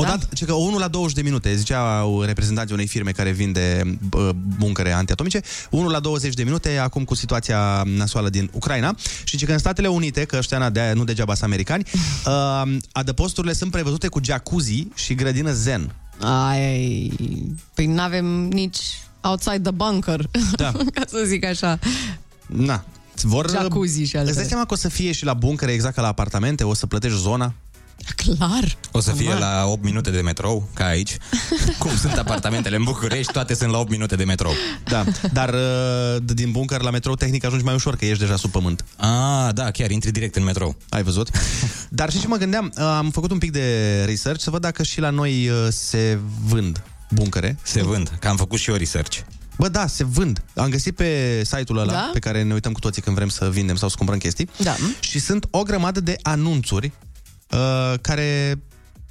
Odată, 0.00 0.28
ce 0.34 0.44
că 0.44 0.52
1 0.52 0.78
la 0.78 0.88
20 0.88 1.14
de 1.14 1.22
minute, 1.22 1.54
ziceau 1.54 2.22
reprezentanții 2.22 2.74
unei 2.74 2.86
firme 2.86 3.10
care 3.10 3.30
vinde 3.30 3.98
bă, 4.08 4.32
buncăre 4.58 4.92
antiatomice, 4.92 5.40
1 5.70 5.88
la 5.88 6.00
20 6.00 6.34
de 6.34 6.42
minute, 6.42 6.76
acum 6.76 7.04
cu 7.04 7.14
situația 7.14 7.82
nasoală 7.84 8.28
din 8.28 8.50
Ucraina. 8.52 8.94
Și 9.24 9.36
ce 9.36 9.46
că 9.46 9.52
în 9.52 9.58
Statele 9.58 9.88
Unite, 9.88 10.24
că 10.24 10.36
ăștia 10.36 10.70
de 10.70 10.92
nu 10.94 11.04
degeaba 11.04 11.34
sunt 11.34 11.44
americani, 11.44 11.84
uh, 12.26 12.76
adăposturile 12.92 13.52
sunt 13.52 13.70
prevăzute 13.70 14.08
cu 14.08 14.20
jacuzzi 14.22 14.86
și 14.94 15.14
grădină 15.14 15.52
zen. 15.52 15.94
Ai, 16.20 17.12
păi 17.74 17.86
n-avem 17.86 18.26
nici 18.48 18.78
outside 19.20 19.60
the 19.60 19.70
bunker, 19.70 20.30
Da. 20.56 20.72
ca 20.94 21.02
să 21.06 21.22
zic 21.26 21.44
așa. 21.44 21.78
Na. 22.46 22.84
Vor, 23.22 23.50
Jacuzzi 23.50 24.02
și 24.02 24.16
altele. 24.16 24.28
Îți 24.28 24.36
dai 24.38 24.48
seama 24.48 24.64
că 24.64 24.74
o 24.74 24.76
să 24.76 24.88
fie 24.88 25.12
și 25.12 25.24
la 25.24 25.34
buncăre 25.34 25.72
exact 25.72 25.94
ca 25.94 26.00
la 26.00 26.08
apartamente, 26.08 26.64
o 26.64 26.74
să 26.74 26.86
plătești 26.86 27.18
zona? 27.18 27.54
Clar. 28.16 28.76
O 28.92 29.00
să 29.00 29.12
fie 29.12 29.28
Normal. 29.28 29.50
la 29.64 29.66
8 29.66 29.84
minute 29.84 30.10
de 30.10 30.20
metrou, 30.20 30.68
ca 30.74 30.84
aici. 30.84 31.16
Cum 31.78 31.96
sunt 31.96 32.12
apartamentele 32.12 32.76
în 32.76 32.82
București, 32.84 33.32
toate 33.32 33.54
sunt 33.54 33.70
la 33.70 33.78
8 33.78 33.90
minute 33.90 34.16
de 34.16 34.24
metrou. 34.24 34.52
Da, 34.84 35.04
dar 35.32 35.54
uh, 35.54 36.16
din 36.24 36.50
buncăr 36.50 36.82
la 36.82 36.90
metrou 36.90 37.14
tehnic 37.14 37.44
ajungi 37.44 37.64
mai 37.64 37.74
ușor, 37.74 37.96
că 37.96 38.04
ești 38.04 38.18
deja 38.18 38.36
sub 38.36 38.50
pământ. 38.50 38.84
Ah, 38.96 39.54
da, 39.54 39.70
chiar 39.70 39.90
intri 39.90 40.10
direct 40.10 40.36
în 40.36 40.44
metrou. 40.44 40.76
Ai 40.88 41.02
văzut? 41.02 41.30
Dar 41.88 42.10
și 42.10 42.20
ce 42.20 42.26
mă 42.26 42.36
gândeam, 42.36 42.72
uh, 42.76 42.82
am 42.82 43.10
făcut 43.10 43.30
un 43.30 43.38
pic 43.38 43.52
de 43.52 44.02
research 44.06 44.40
să 44.40 44.50
văd 44.50 44.60
dacă 44.60 44.82
și 44.82 45.00
la 45.00 45.10
noi 45.10 45.48
uh, 45.48 45.66
se 45.70 46.18
vând 46.44 46.82
buncăre. 47.10 47.58
Se 47.62 47.82
vând, 47.82 48.12
că 48.20 48.28
am 48.28 48.36
făcut 48.36 48.58
și 48.58 48.70
eu 48.70 48.76
research. 48.76 49.18
Bă, 49.56 49.68
da, 49.68 49.86
se 49.86 50.04
vând. 50.04 50.42
Am 50.54 50.68
găsit 50.68 50.94
pe 50.96 51.40
site-ul 51.44 51.78
ăla 51.78 51.92
Da? 51.92 52.10
pe 52.12 52.18
care 52.18 52.42
ne 52.42 52.52
uităm 52.52 52.72
cu 52.72 52.80
toții 52.80 53.02
când 53.02 53.16
vrem 53.16 53.28
să 53.28 53.50
vindem 53.50 53.76
sau 53.76 53.88
să 53.88 53.94
cumpărăm 53.96 54.20
chestii. 54.20 54.48
Da. 54.62 54.76
Și 55.00 55.18
sunt 55.18 55.46
o 55.50 55.62
grămadă 55.62 56.00
de 56.00 56.16
anunțuri 56.22 56.92
uh, 57.50 57.94
care 58.00 58.58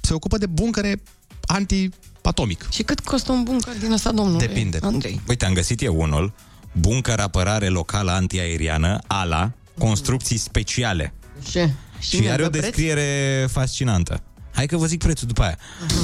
se 0.00 0.14
ocupă 0.14 0.38
de 0.38 0.46
buncăre 0.46 1.02
anti-atomic. 1.46 2.68
Și 2.70 2.82
cât 2.82 3.00
costă 3.00 3.32
un 3.32 3.42
buncăr 3.42 3.74
din 3.80 3.92
ăsta, 3.92 4.12
domnule 4.12 4.46
Depinde. 4.46 4.78
Andrei? 4.82 5.20
Uite, 5.28 5.44
am 5.44 5.52
găsit 5.52 5.82
eu 5.82 6.00
unul, 6.00 6.32
buncăr 6.72 7.18
apărare 7.18 7.68
locală 7.68 8.10
antiaeriană, 8.10 8.98
ALA, 9.06 9.52
construcții 9.78 10.36
speciale. 10.36 11.12
Ce? 11.50 11.70
Și, 11.98 12.16
și 12.16 12.30
are 12.30 12.44
o 12.44 12.48
preț? 12.48 12.62
descriere 12.62 13.46
fascinantă. 13.50 14.22
Hai 14.54 14.66
că 14.66 14.76
vă 14.76 14.86
zic 14.86 14.98
prețul 14.98 15.26
după 15.26 15.42
aia. 15.42 15.58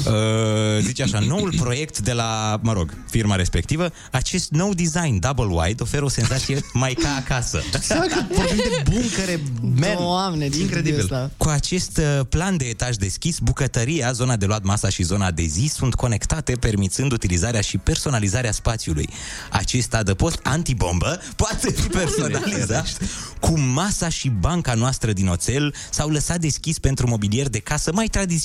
Uh, 0.07 0.83
zice 0.83 1.03
așa, 1.03 1.19
noul 1.19 1.55
proiect 1.57 1.99
de 1.99 2.13
la, 2.13 2.61
mă 2.63 2.73
rog, 2.73 2.95
firma 3.11 3.35
respectivă, 3.35 3.93
acest 4.13 4.51
nou 4.51 4.73
design 4.75 5.19
double 5.19 5.45
wide 5.63 5.83
oferă 5.83 6.05
o 6.05 6.09
senzație 6.09 6.61
mai 6.73 6.93
ca 6.93 7.15
acasă. 7.19 7.63
Seama 7.81 8.05
că 8.05 8.23
vorbim 8.35 8.57
de 8.57 8.91
buncăre, 8.91 9.41
man, 9.61 9.97
Doamne, 9.97 10.49
ce 10.49 10.61
incredibil. 10.61 11.01
ăsta. 11.01 11.31
Cu 11.37 11.49
acest 11.49 11.99
uh, 11.99 12.27
plan 12.29 12.57
de 12.57 12.65
etaj 12.65 12.97
deschis, 12.97 13.39
bucătăria, 13.39 14.13
zona 14.13 14.37
de 14.37 14.47
luat 14.47 14.63
masa 14.63 14.89
și 14.89 15.03
zona 15.03 15.31
de 15.31 15.43
zi 15.43 15.71
sunt 15.75 15.95
conectate, 15.95 16.53
permițând 16.53 17.13
utilizarea 17.13 17.61
și 17.61 17.79
personalizarea 17.79 18.53
spațiului. 18.53 19.09
Acest 19.51 19.95
adăpost 19.95 20.39
antibombă 20.43 21.21
poate 21.37 21.71
fi 21.71 21.89
personalizat 21.89 22.99
cu 23.41 23.59
masa 23.59 24.09
și 24.09 24.29
banca 24.29 24.75
noastră 24.75 25.13
din 25.13 25.29
oțel 25.29 25.75
sau 25.91 26.09
lăsat 26.09 26.41
deschis 26.41 26.79
pentru 26.79 27.09
mobilier 27.09 27.49
de 27.49 27.59
casă 27.59 27.93
mai 27.93 28.07
tradițional. 28.07 28.43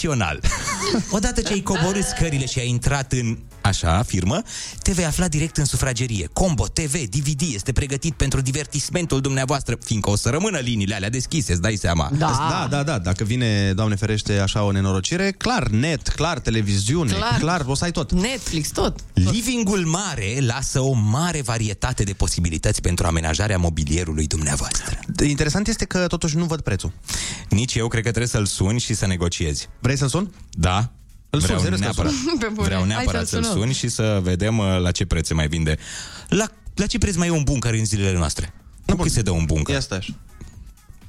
Odată 1.11 1.41
ce 1.41 1.53
ai 1.53 1.61
coborât 1.61 2.03
scările 2.03 2.45
și 2.45 2.59
ai 2.59 2.69
intrat 2.69 3.11
în 3.11 3.37
așa, 3.69 4.03
firmă, 4.03 4.41
te 4.81 4.91
vei 4.91 5.05
afla 5.05 5.27
direct 5.27 5.57
în 5.57 5.65
sufragerie. 5.65 6.29
Combo, 6.33 6.67
TV, 6.67 6.93
DVD 7.09 7.41
este 7.53 7.71
pregătit 7.71 8.13
pentru 8.13 8.41
divertismentul 8.41 9.21
dumneavoastră, 9.21 9.77
fiindcă 9.83 10.09
o 10.09 10.15
să 10.15 10.29
rămână 10.29 10.57
liniile 10.57 10.95
alea 10.95 11.09
deschise, 11.09 11.51
îți 11.51 11.61
dai 11.61 11.75
seama. 11.75 12.11
Da, 12.17 12.67
da, 12.69 12.83
da. 12.83 12.99
Dacă 12.99 13.23
vine, 13.23 13.73
Doamne 13.73 13.95
ferește, 13.95 14.39
așa 14.39 14.63
o 14.63 14.71
nenorocire, 14.71 15.31
clar, 15.31 15.67
net, 15.67 16.07
clar, 16.07 16.39
televiziune, 16.39 17.11
clar, 17.11 17.27
Clar. 17.29 17.39
clar 17.39 17.63
o 17.67 17.75
să 17.75 17.83
ai 17.83 17.91
tot. 17.91 18.11
Netflix, 18.11 18.69
tot. 18.69 18.99
Livingul 19.13 19.85
mare 19.85 20.37
lasă 20.39 20.79
o 20.79 20.93
mare 20.93 21.41
varietate 21.41 22.03
de 22.03 22.13
posibilități 22.13 22.81
pentru 22.81 23.07
amenajarea 23.07 23.57
mobilierului 23.57 24.27
dumneavoastră. 24.27 24.99
Interesant 25.23 25.67
este 25.67 25.85
că 25.85 26.07
totuși 26.07 26.37
nu 26.37 26.45
văd 26.45 26.61
prețul. 26.61 26.91
Nici 27.49 27.75
eu 27.75 27.87
cred 27.87 28.03
că 28.03 28.09
trebuie 28.09 28.29
să-l 28.31 28.45
suni 28.45 28.79
și 28.79 28.93
să 28.93 29.05
negociezi. 29.05 29.69
Vrei 29.79 29.97
să-l 29.97 30.07
sun? 30.07 30.33
Da. 30.51 30.91
Îl 31.29 31.39
sun, 31.39 31.47
Vreau 31.57 31.59
serios 31.59 31.79
că 31.79 31.85
îl 31.85 31.93
neapărat, 31.95 32.11
Pe 32.39 32.47
bune. 32.53 32.65
vreau 32.67 32.79
Hai 32.79 32.87
neapărat 32.89 33.27
să-l 33.27 33.41
să-l 33.43 33.43
sunăm. 33.43 33.57
suni 33.61 33.73
și 33.73 33.87
să 33.87 34.19
vedem 34.23 34.57
uh, 34.57 34.79
la 34.81 34.91
ce 34.91 35.05
preț 35.05 35.27
se 35.27 35.33
mai 35.33 35.47
vinde. 35.47 35.77
La, 36.29 36.45
la 36.75 36.85
ce 36.85 36.97
preț 36.97 37.15
mai 37.15 37.27
e 37.27 37.31
un 37.31 37.43
buncăr 37.43 37.73
în 37.73 37.85
zilele 37.85 38.17
noastre? 38.17 38.53
Cu 38.85 38.95
cât 38.95 39.11
se 39.11 39.21
dă 39.21 39.31
un 39.31 39.45
buncăr? 39.45 39.73
Ia 39.73 39.79
stai 39.79 39.97
așa. 39.97 40.13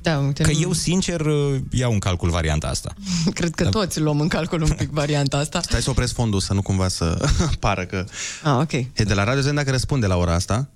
Da, 0.02 0.18
uite, 0.18 0.42
Că 0.42 0.50
nu- 0.52 0.61
eu, 0.61 0.72
sincer, 0.72 1.20
uh, 1.20 1.61
iau 1.70 1.92
în 1.92 1.98
calcul 1.98 2.30
varianta 2.30 2.66
asta. 2.68 2.94
cred 3.35 3.54
că 3.54 3.68
toți 3.68 4.00
luăm 4.00 4.20
în 4.20 4.28
calcul 4.28 4.62
un 4.62 4.70
pic 4.76 4.90
varianta 4.90 5.37
asta. 5.37 5.61
Stai 5.68 5.83
să 5.83 5.90
opresc 5.90 6.14
fondul, 6.14 6.40
să 6.40 6.52
nu 6.52 6.62
cumva 6.62 6.88
să 6.88 7.28
pară 7.59 7.85
că... 7.85 8.04
Ah, 8.42 8.56
ok. 8.61 8.72
E 8.72 8.87
de 8.94 9.14
la 9.14 9.24
Radio 9.24 9.40
Zen 9.42 9.54
dacă 9.54 9.70
răspunde 9.70 10.06
la 10.06 10.16
ora 10.16 10.35
asta. 10.35 10.68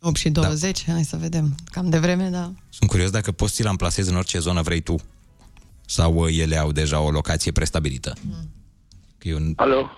8 0.00 0.16
și 0.16 0.28
20, 0.28 0.84
da. 0.86 0.92
hai 0.92 1.04
să 1.04 1.16
vedem. 1.20 1.54
Cam 1.70 1.88
de 1.90 1.98
vreme, 1.98 2.28
da. 2.28 2.52
Sunt 2.68 2.90
curios 2.90 3.10
dacă 3.10 3.32
poți 3.32 3.54
să-l 3.54 3.66
amplasezi 3.66 4.08
în 4.10 4.16
orice 4.16 4.38
zonă 4.38 4.62
vrei 4.62 4.80
tu. 4.80 4.96
Sau 5.86 6.14
uh, 6.14 6.38
ele 6.38 6.56
au 6.56 6.72
deja 6.72 7.00
o 7.00 7.10
locație 7.10 7.52
prestabilită. 7.52 8.12
Că 9.18 9.28
eu... 9.28 9.38
Alo, 9.56 9.90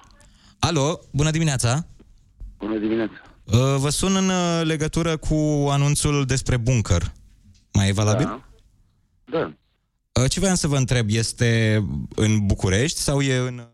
Alo, 0.59 1.01
bună 1.11 1.31
dimineața! 1.31 1.87
bună 2.59 2.79
dimineața. 2.79 3.12
Uh, 3.44 3.77
Vă 3.79 3.88
sun 3.88 4.16
în 4.16 4.29
uh, 4.29 4.61
legătură 4.64 5.16
cu 5.16 5.66
anunțul 5.70 6.24
despre 6.24 6.57
bunker. 6.57 7.03
Mai 7.72 7.88
e 7.88 7.92
valabil? 7.92 8.24
Da. 8.27 8.48
Da. 9.24 9.53
Uh, 10.22 10.31
Ce 10.31 10.40
voiam 10.40 10.55
să 10.55 10.68
vă 10.68 10.77
întreb, 10.77 11.07
este 11.09 11.83
în 12.14 12.46
București 12.46 12.98
sau 12.98 13.20
e 13.20 13.37
în, 13.37 13.68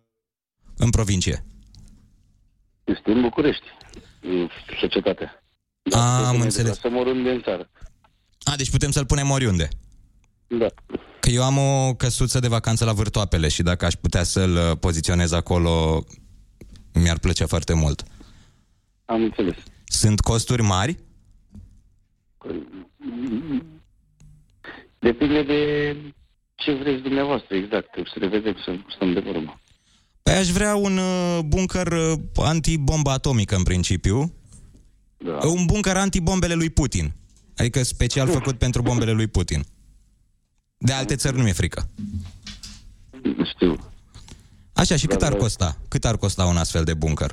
în 0.76 0.90
provincie? 0.90 1.44
Este 2.84 3.10
în 3.10 3.20
București, 3.20 3.64
în 4.20 4.48
societate. 4.80 5.42
A, 5.92 6.26
am 6.26 6.40
înțeles. 6.40 6.78
Să 6.78 6.88
mor 6.90 7.06
oriunde 7.06 7.30
în 7.30 7.42
țară. 7.42 7.70
A, 8.42 8.56
deci 8.56 8.70
putem 8.70 8.90
să-l 8.90 9.06
punem 9.06 9.30
oriunde. 9.30 9.68
Da. 10.46 10.66
Că 11.24 11.30
eu 11.30 11.42
am 11.42 11.58
o 11.58 11.94
căsuță 11.94 12.38
de 12.38 12.48
vacanță 12.48 12.84
la 12.84 12.92
Vârtoapele 12.92 13.48
și 13.48 13.62
dacă 13.62 13.84
aș 13.84 13.94
putea 13.94 14.22
să-l 14.22 14.56
uh, 14.56 14.76
poziționez 14.80 15.32
acolo, 15.32 16.04
mi-ar 16.92 17.18
plăcea 17.18 17.46
foarte 17.46 17.74
mult. 17.74 18.02
Am 19.04 19.22
înțeles. 19.22 19.54
Sunt 19.84 20.20
costuri 20.20 20.62
mari? 20.62 20.98
Depinde 24.98 25.42
de 25.42 25.96
ce 26.54 26.72
vreți 26.72 27.02
dumneavoastră, 27.02 27.56
exact. 27.56 27.88
Să 27.94 28.18
le 28.18 28.26
vedem, 28.26 28.54
să 28.64 28.76
stăm 28.94 29.12
de 29.12 29.20
vorbă. 29.20 29.60
Păi 30.22 30.34
aș 30.34 30.48
vrea 30.48 30.74
un 30.74 30.96
uh, 30.96 31.38
bunker 31.46 31.86
uh, 31.86 32.18
antibombă 32.34 33.10
atomică 33.10 33.56
în 33.56 33.62
principiu. 33.62 34.34
Da. 35.16 35.38
Un 35.48 35.64
bunker 35.66 35.96
antibombele 35.96 36.54
lui 36.54 36.70
Putin. 36.70 37.12
Adică 37.56 37.82
special 37.82 38.28
făcut 38.28 38.58
pentru 38.58 38.82
bombele 38.82 39.12
lui 39.12 39.26
Putin. 39.26 39.64
De 40.84 40.92
alte 40.92 41.16
țări 41.16 41.36
nu 41.36 41.42
mi-e 41.42 41.52
frică. 41.52 41.88
Știu. 43.54 43.90
Așa, 44.72 44.96
și 44.96 45.06
cât 45.06 45.18
Da, 45.18 45.26
ar 45.26 45.32
da. 45.32 45.38
costa? 45.38 45.76
Cât 45.88 46.04
ar 46.04 46.16
costa 46.16 46.44
un 46.44 46.56
astfel 46.56 46.84
de 46.84 46.94
bunker? 46.94 47.30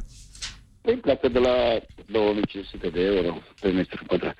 Păi 0.82 0.96
pleacă 0.96 1.28
de 1.28 1.40
la 1.40 1.54
2500 2.12 2.88
de 2.90 3.02
euro 3.02 3.38
pe 3.60 3.68
metru 3.70 4.04
pătrat. 4.08 4.36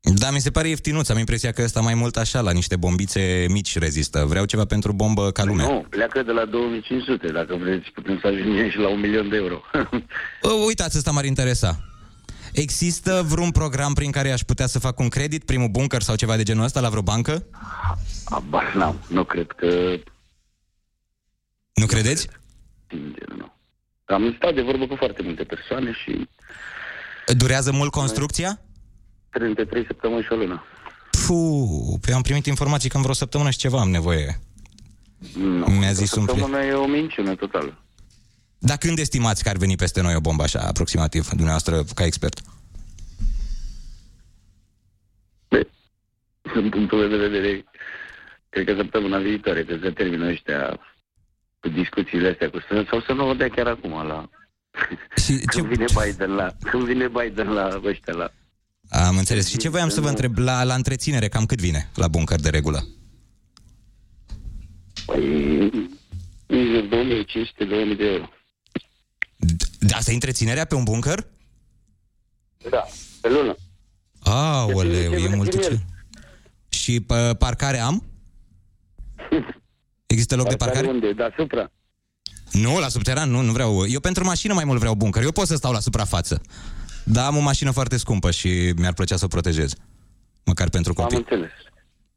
Da, 0.00 0.30
mi 0.30 0.40
se 0.40 0.50
pare 0.50 0.68
ieftinuț. 0.68 1.08
Am 1.08 1.18
impresia 1.18 1.52
că 1.52 1.62
ăsta 1.62 1.80
mai 1.80 1.94
mult 1.94 2.16
așa, 2.16 2.40
la 2.40 2.50
niște 2.50 2.76
bombițe 2.76 3.46
mici 3.50 3.78
rezistă. 3.78 4.24
Vreau 4.28 4.44
ceva 4.44 4.64
pentru 4.64 4.92
bombă 4.92 5.30
ca 5.30 5.44
lumea. 5.44 5.66
Nu, 5.66 5.86
pleacă 5.88 6.22
de 6.22 6.32
la 6.32 6.44
2500. 6.44 7.26
Dacă 7.26 7.56
vreți, 7.56 7.90
putem 7.94 8.18
să 8.20 8.26
ajungem 8.26 8.70
și 8.70 8.78
la 8.78 8.88
un 8.88 9.00
milion 9.00 9.28
de 9.28 9.36
euro. 9.36 9.60
Uh, 10.42 10.64
Uitați, 10.66 10.96
ăsta 10.96 11.10
m-ar 11.10 11.24
interesa. 11.24 11.80
Există 12.54 13.22
vreun 13.28 13.50
program 13.50 13.92
prin 13.92 14.10
care 14.10 14.30
aș 14.30 14.40
putea 14.40 14.66
să 14.66 14.78
fac 14.78 14.98
un 14.98 15.08
credit, 15.08 15.44
primul 15.44 15.68
bunker 15.68 16.02
sau 16.02 16.16
ceva 16.16 16.36
de 16.36 16.42
genul 16.42 16.64
ăsta 16.64 16.80
la 16.80 16.88
vreo 16.88 17.02
bancă? 17.02 17.46
Abar 18.24 18.74
n-am. 18.74 19.00
Nu 19.08 19.24
cred 19.24 19.46
că... 19.56 19.96
Nu 21.74 21.86
credeți? 21.86 22.28
Sincer, 22.88 23.28
nu. 23.36 23.52
Am 24.04 24.34
stat 24.36 24.54
de 24.54 24.62
vorbă 24.62 24.86
cu 24.86 24.94
foarte 24.96 25.22
multe 25.22 25.42
persoane 25.44 25.92
și 25.92 26.28
Durează 27.36 27.72
mult 27.72 27.90
construcția? 27.90 28.60
între 29.30 29.64
3 29.64 29.84
săptămâni 29.86 30.22
și 30.22 30.32
o 30.32 30.36
lună. 30.36 30.62
Puh, 31.26 31.98
pe 32.00 32.12
am 32.12 32.22
primit 32.22 32.46
informații 32.46 32.88
că 32.88 32.96
în 32.96 33.02
vreo 33.02 33.14
săptămână 33.14 33.50
și 33.50 33.58
ceva 33.58 33.80
am 33.80 33.90
nevoie. 33.90 34.40
Nu, 35.36 35.66
Mi-a 35.66 35.92
zis 35.92 36.12
o 36.14 36.20
un 36.20 36.26
prieten. 36.26 36.44
săptămână 36.44 36.70
e 36.70 36.72
o 36.72 36.86
minciună 36.86 37.34
totală. 37.34 37.83
Dar 38.64 38.76
când 38.76 38.98
estimați 38.98 39.42
că 39.42 39.48
ar 39.48 39.56
veni 39.56 39.76
peste 39.76 40.00
noi 40.00 40.14
o 40.14 40.20
bombă 40.20 40.42
așa, 40.42 40.60
aproximativ, 40.60 41.28
dumneavoastră, 41.28 41.84
ca 41.94 42.04
expert? 42.04 42.40
Din 46.54 46.68
punctul 46.68 46.98
meu 46.98 47.08
de 47.08 47.16
vedere, 47.16 47.64
cred 48.48 48.66
că 48.66 48.74
săptămâna 48.76 49.18
viitoare, 49.18 49.64
că 49.64 49.78
se 49.82 49.90
termină 49.90 50.26
ăștia 50.28 50.80
cu 51.60 51.68
discuțiile 51.68 52.28
astea 52.28 52.50
cu 52.50 52.60
strâns, 52.60 52.88
sau 52.88 53.00
să 53.00 53.12
nu 53.12 53.28
o 53.28 53.34
dea 53.34 53.48
chiar 53.48 53.66
acum 53.66 53.90
la... 54.06 54.28
Și 55.24 55.32
când 55.32 55.66
vine 55.66 55.84
Biden 56.02 56.30
la... 56.30 56.56
Când 56.70 56.82
vine 56.82 57.08
Biden 57.08 57.48
la 57.48 57.80
ăștia 57.84 58.14
la... 58.14 58.30
Am 58.88 59.16
înțeles. 59.16 59.48
Și 59.48 59.56
ce 59.56 59.68
voiam 59.68 59.88
să 59.88 60.00
vă 60.00 60.08
întreb, 60.08 60.36
la, 60.36 60.64
la 60.64 60.74
întreținere, 60.74 61.28
cam 61.28 61.46
cât 61.46 61.60
vine 61.60 61.90
la 61.94 62.08
bunker 62.08 62.40
de 62.40 62.50
regulă? 62.50 62.86
Păi, 65.06 65.70
jur 66.48 66.84
2500-2000 66.84 67.96
de 67.96 68.04
euro. 68.04 68.28
Da, 69.78 69.96
asta 69.96 70.10
e 70.10 70.14
întreținerea 70.14 70.64
pe 70.64 70.74
un 70.74 70.84
bunker? 70.84 71.26
Da, 72.70 72.84
pe 73.20 73.28
lună. 73.28 73.54
Aoleu, 74.22 74.90
Depinde 74.90 75.08
ce 75.08 75.14
e 75.14 75.26
vrei 75.26 75.36
mult. 75.36 75.50
din 75.50 75.60
el. 75.60 75.80
Și 76.68 77.00
pă, 77.00 77.34
parcare 77.38 77.78
am? 77.78 78.04
Există 80.06 80.36
loc 80.36 80.48
de 80.48 80.56
parcare? 80.56 80.86
unde? 80.86 81.12
Deasupra. 81.12 81.70
Nu, 82.52 82.78
la 82.78 82.88
subteran, 82.88 83.30
nu, 83.30 83.40
nu 83.40 83.52
vreau. 83.52 83.86
Eu 83.86 84.00
pentru 84.00 84.24
mașină 84.24 84.54
mai 84.54 84.64
mult 84.64 84.78
vreau 84.78 84.94
bunker. 84.94 85.22
Eu 85.22 85.32
pot 85.32 85.46
să 85.46 85.56
stau 85.56 85.72
la 85.72 85.80
suprafață. 85.80 86.40
Dar 87.04 87.26
am 87.26 87.36
o 87.36 87.40
mașină 87.40 87.70
foarte 87.70 87.96
scumpă 87.96 88.30
și 88.30 88.72
mi-ar 88.76 88.92
plăcea 88.92 89.16
să 89.16 89.24
o 89.24 89.28
protejez. 89.28 89.74
Măcar 90.44 90.68
pentru 90.68 90.92
Am 90.96 91.02
copii. 91.02 91.16
înțeles. 91.18 91.50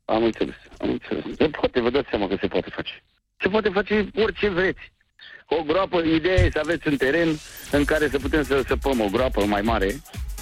Am 0.05 0.23
înțeles. 0.23 0.55
Am 0.77 0.89
înțeles. 0.89 1.23
Se 1.37 1.47
poate, 1.49 1.79
vă 1.81 1.89
dați 1.89 2.07
seama 2.09 2.27
că 2.27 2.37
se 2.41 2.47
poate 2.47 2.69
face. 2.75 3.03
Se 3.41 3.47
poate 3.49 3.69
face 3.69 4.09
orice 4.15 4.49
vreți. 4.49 4.79
O 5.49 5.63
groapă, 5.63 6.01
ideea 6.01 6.43
e 6.45 6.49
să 6.53 6.59
aveți 6.63 6.87
un 6.87 6.97
teren 6.97 7.39
în 7.71 7.85
care 7.85 8.09
să 8.11 8.17
putem 8.17 8.43
să 8.43 8.63
săpăm 8.67 8.99
o 8.99 9.07
groapă 9.11 9.45
mai 9.45 9.61
mare, 9.61 10.01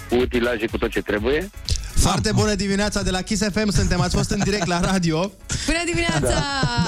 cu 0.10 0.15
utilaje, 0.15 0.68
cu 0.68 0.78
tot 0.78 0.89
ce 0.89 1.02
trebuie. 1.02 1.50
Foarte 1.96 2.32
bună 2.32 2.56
dimineața 2.56 3.02
de 3.04 3.10
la 3.10 3.22
Kiss 3.22 3.44
FM, 3.52 3.70
suntem, 3.70 4.02
ați 4.02 4.15
fost 4.15 4.30
în 4.30 4.39
direct 4.44 4.65
la 4.65 4.80
radio. 4.80 5.32
Bună 5.65 5.84
dimineața! 5.86 6.20
Da. 6.20 6.88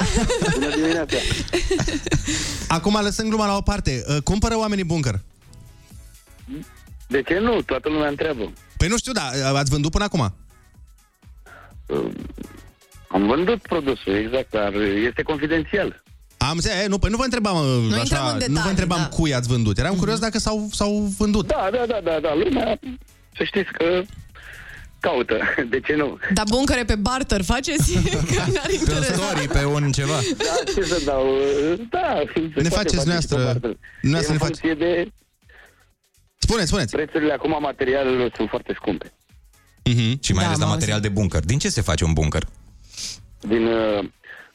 Bună 0.53 0.75
dimineața! 0.75 1.17
Acum 2.67 2.99
lăsând 3.01 3.29
gluma 3.29 3.45
la 3.45 3.55
o 3.55 3.61
parte, 3.61 4.03
uh, 4.07 4.17
cumpără 4.23 4.57
oamenii 4.57 4.83
bunker. 4.83 5.19
De 7.07 7.21
ce 7.21 7.39
nu? 7.39 7.61
Toată 7.61 7.89
lumea 7.89 8.07
întreabă. 8.07 8.53
Păi 8.77 8.87
nu 8.87 8.97
știu, 8.97 9.11
da, 9.11 9.29
ați 9.53 9.71
vândut 9.71 9.91
până 9.91 10.03
acum? 10.03 10.33
Am 13.07 13.27
vândut 13.27 13.61
produsul, 13.61 14.13
exact, 14.13 14.49
dar 14.51 14.73
este 15.07 15.21
confidențial. 15.21 16.03
Am 16.49 16.59
zis, 16.59 16.71
e, 16.71 16.85
nu, 16.87 16.97
păi 16.97 17.09
nu 17.09 17.17
vă 17.17 17.23
întrebam, 17.23 17.55
uh, 17.57 17.83
intrăm 17.83 17.99
așa, 18.01 18.19
în 18.19 18.31
nu 18.33 18.37
vă 18.39 18.47
detalii, 18.47 18.69
întrebam 18.69 18.97
da. 18.99 19.07
cui 19.07 19.33
ați 19.33 19.47
vândut. 19.47 19.77
Eram 19.77 19.95
curios 19.95 20.19
dacă 20.19 20.37
s-au, 20.39 20.69
s-au 20.71 21.11
vândut. 21.17 21.47
Da, 21.47 21.69
da, 21.71 21.85
da, 21.87 21.99
da, 22.03 22.19
da, 22.19 22.33
lumea, 22.43 22.79
să 23.37 23.43
știți 23.43 23.71
că 23.71 24.01
caută, 24.99 25.37
de 25.73 25.79
ce 25.79 25.93
nu? 25.95 26.17
Dar 26.33 26.45
buncăre 26.49 26.83
pe 26.83 26.95
barter 26.95 27.41
faceți? 27.43 27.93
Că 28.33 28.43
n-ar 28.53 28.69
interesa. 28.79 29.33
pe 29.53 29.65
un 29.65 29.91
ceva. 29.91 30.19
Da, 30.37 30.71
ce 30.75 30.81
să 30.83 31.01
dau, 31.05 31.25
da. 31.89 32.21
se 32.33 32.39
Ne 32.39 32.69
poate 32.69 32.69
faceți 32.69 32.95
face 32.95 32.97
dumneavoastră- 32.97 33.37
și 33.37 33.43
pe 33.43 33.43
barter. 33.43 33.77
dumneavoastră 34.01 34.01
E 34.01 34.07
ne 34.09 34.17
în 34.31 34.37
funcție 34.37 34.73
de... 34.73 35.11
Spuneți, 36.37 36.67
spuneți. 36.67 36.95
Prețurile 36.95 37.33
acum 37.33 37.55
a 37.55 37.57
materialelor 37.59 38.31
sunt 38.35 38.49
foarte 38.49 38.73
scumpe. 38.75 39.11
Mm-hmm. 39.89 40.19
Și 40.21 40.33
mai 40.33 40.43
Da, 40.43 40.47
ales 40.47 40.59
la 40.59 40.65
am 40.65 40.71
material 40.71 40.99
de 40.99 41.09
bunker. 41.09 41.39
Din 41.43 41.57
ce 41.59 41.69
se 41.69 41.81
face 41.81 42.03
un 42.03 42.13
bunker? 42.13 42.43
Din 43.39 43.65
uh, 43.65 44.03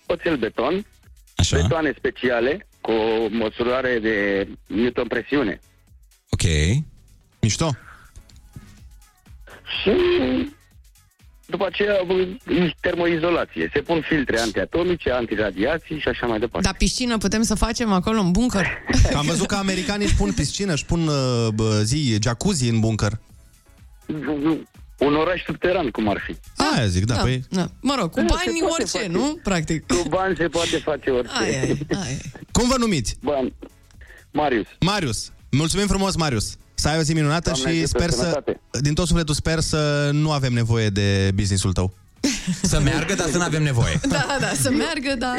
oțel 0.06 0.36
beton, 0.36 0.86
Așa. 1.36 1.56
betoane 1.56 1.94
speciale, 1.96 2.66
cu 2.80 2.90
o 2.90 3.28
măsurare 3.30 3.98
de 3.98 4.48
newton 4.66 5.06
presiune. 5.06 5.60
Ok. 6.28 6.42
Mișto. 7.40 7.70
Și 9.82 9.92
după 11.46 11.66
aceea 11.66 11.94
bă, 12.06 12.26
termoizolație. 12.80 13.70
Se 13.72 13.80
pun 13.80 14.00
filtre 14.08 14.38
antiatomice, 14.38 15.10
antiradiații 15.10 15.98
și 15.98 16.08
așa 16.08 16.26
mai 16.26 16.38
departe. 16.38 16.66
Dar 16.66 16.76
piscină 16.76 17.18
putem 17.18 17.42
să 17.42 17.54
facem 17.54 17.92
acolo 17.92 18.20
în 18.20 18.30
bunker? 18.30 18.66
Am 19.20 19.26
văzut 19.26 19.46
că 19.46 19.54
americanii 19.54 20.06
își 20.06 20.14
pun 20.14 20.32
piscină, 20.32 20.72
își 20.72 20.84
pun 20.84 21.06
uh, 21.06 21.48
bă, 21.54 21.80
zi, 21.84 22.18
jacuzzi 22.22 22.68
în 22.68 22.80
bunker. 22.80 23.12
Un 25.06 25.14
oraș 25.14 25.42
subteran, 25.46 25.88
cum 25.90 26.08
ar 26.08 26.22
fi. 26.26 26.36
Aia 26.74 26.86
zic, 26.86 27.04
da, 27.04 27.14
păi... 27.14 27.44
da. 27.48 27.70
Mă 27.80 27.94
rog, 27.98 28.10
cu 28.10 28.20
Da, 28.20 28.26
se 28.26 28.32
bani 28.46 28.58
poate 28.58 28.72
orice, 28.82 28.98
face. 28.98 29.08
nu? 29.10 29.38
Practic. 29.42 29.86
Cu 29.86 30.08
bani 30.08 30.36
se 30.36 30.48
poate 30.48 30.76
face 30.76 31.10
orice. 31.10 31.32
Aia 31.40 31.50
e, 31.50 31.76
aia 32.02 32.10
e. 32.10 32.20
Cum 32.52 32.68
vă 32.68 32.74
numiți? 32.78 33.16
Bani. 33.20 33.54
Marius. 34.30 34.66
Marius. 34.80 35.30
Mulțumim 35.50 35.86
frumos, 35.86 36.16
Marius. 36.16 36.56
Să 36.74 36.88
ai 36.88 36.98
o 36.98 37.02
zi 37.02 37.12
minunată 37.12 37.50
Doamne 37.50 37.70
și 37.70 37.82
ajută, 37.82 37.98
sper 37.98 38.10
să, 38.10 38.16
sănătate. 38.16 38.60
din 38.80 38.94
tot 38.94 39.06
sufletul 39.06 39.34
sper 39.34 39.58
să 39.60 40.10
nu 40.12 40.32
avem 40.32 40.52
nevoie 40.52 40.88
de 40.88 41.30
businessul 41.34 41.72
tău. 41.72 41.94
Să 42.62 42.80
meargă, 42.80 43.14
dar 43.14 43.28
să 43.28 43.36
nu 43.36 43.42
avem 43.42 43.62
nevoie. 43.62 44.00
Da, 44.08 44.36
da, 44.40 44.52
să 44.60 44.70
meargă, 44.70 45.14
da. 45.18 45.34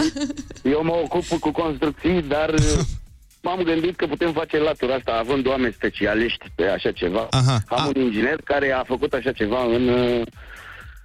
Eu 0.63 0.83
mă 0.83 0.91
ocup 1.03 1.39
cu 1.39 1.51
construcții, 1.51 2.21
dar 2.27 2.49
uh, 2.49 2.79
m-am 3.43 3.61
gândit 3.63 3.95
că 3.95 4.05
putem 4.05 4.31
face 4.33 4.57
latura 4.57 4.93
asta 4.93 5.11
având 5.19 5.47
oameni 5.47 5.73
specialiști 5.73 6.45
pe 6.55 6.63
așa 6.67 6.91
ceva. 6.91 7.27
Aha. 7.29 7.57
Am 7.67 7.91
un 7.95 8.01
inginer 8.01 8.35
care 8.43 8.71
a 8.71 8.83
făcut 8.83 9.13
așa 9.13 9.31
ceva 9.31 9.63
în, 9.63 9.87
uh, 9.87 10.21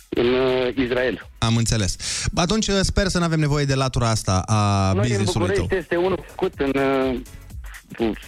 în 0.09 0.27
uh, 0.27 0.75
Israel. 0.75 1.29
Am 1.39 1.57
înțeles. 1.57 1.97
Atunci 2.35 2.67
uh, 2.67 2.79
sper 2.83 3.07
să 3.07 3.19
nu 3.19 3.25
avem 3.25 3.41
nevoie 3.41 3.65
de 3.65 3.75
latura 3.75 4.09
asta 4.09 4.43
a 4.47 4.93
Noi 4.93 4.95
în 4.95 5.01
businessului 5.01 5.47
București 5.47 5.69
tău. 5.69 5.79
este 5.79 5.97
unul 5.97 6.25
făcut 6.27 6.53
în... 6.57 6.73
uh, 6.83 7.21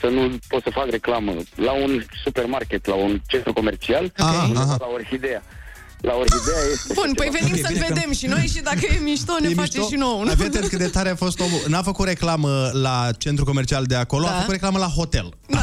să 0.00 0.06
nu 0.06 0.38
pot 0.48 0.62
să 0.62 0.70
fac 0.70 0.90
reclamă, 0.90 1.32
la 1.54 1.72
un 1.72 2.02
supermarket, 2.24 2.86
la 2.86 2.94
un 2.94 3.20
centru 3.26 3.52
comercial, 3.52 4.12
Aha, 4.16 4.42
undeva 4.42 4.60
aha. 4.60 4.76
la 4.80 4.86
Orhidea. 4.94 5.42
La 6.00 6.12
Orhidea 6.14 6.60
este... 6.72 6.92
Bun, 6.92 7.04
așa 7.04 7.12
păi 7.16 7.24
ceva. 7.26 7.38
venim 7.40 7.64
să-l 7.64 7.84
vedem 7.88 8.12
și 8.12 8.26
noi 8.26 8.46
și 8.54 8.60
dacă 8.62 8.78
e 8.94 8.98
mișto, 9.02 9.32
ne 9.40 9.48
E 9.50 9.54
face 9.54 9.78
mișto? 9.78 9.90
și 9.92 9.98
nouă. 9.98 10.22
nu? 10.24 10.30
Avea 10.30 10.46
atent 10.46 10.66
cât 10.68 10.78
de 10.78 10.86
tare 10.88 11.08
a 11.10 11.14
fost 11.14 11.40
omul. 11.40 11.60
N-a 11.68 11.82
făcut 11.82 12.06
reclamă 12.06 12.70
la 12.72 13.08
centru 13.18 13.44
comercial 13.44 13.84
de 13.84 13.94
acolo, 13.94 14.24
Da. 14.24 14.30
a 14.32 14.38
făcut 14.38 14.50
reclamă 14.52 14.78
la 14.78 14.86
hotel. 14.86 15.28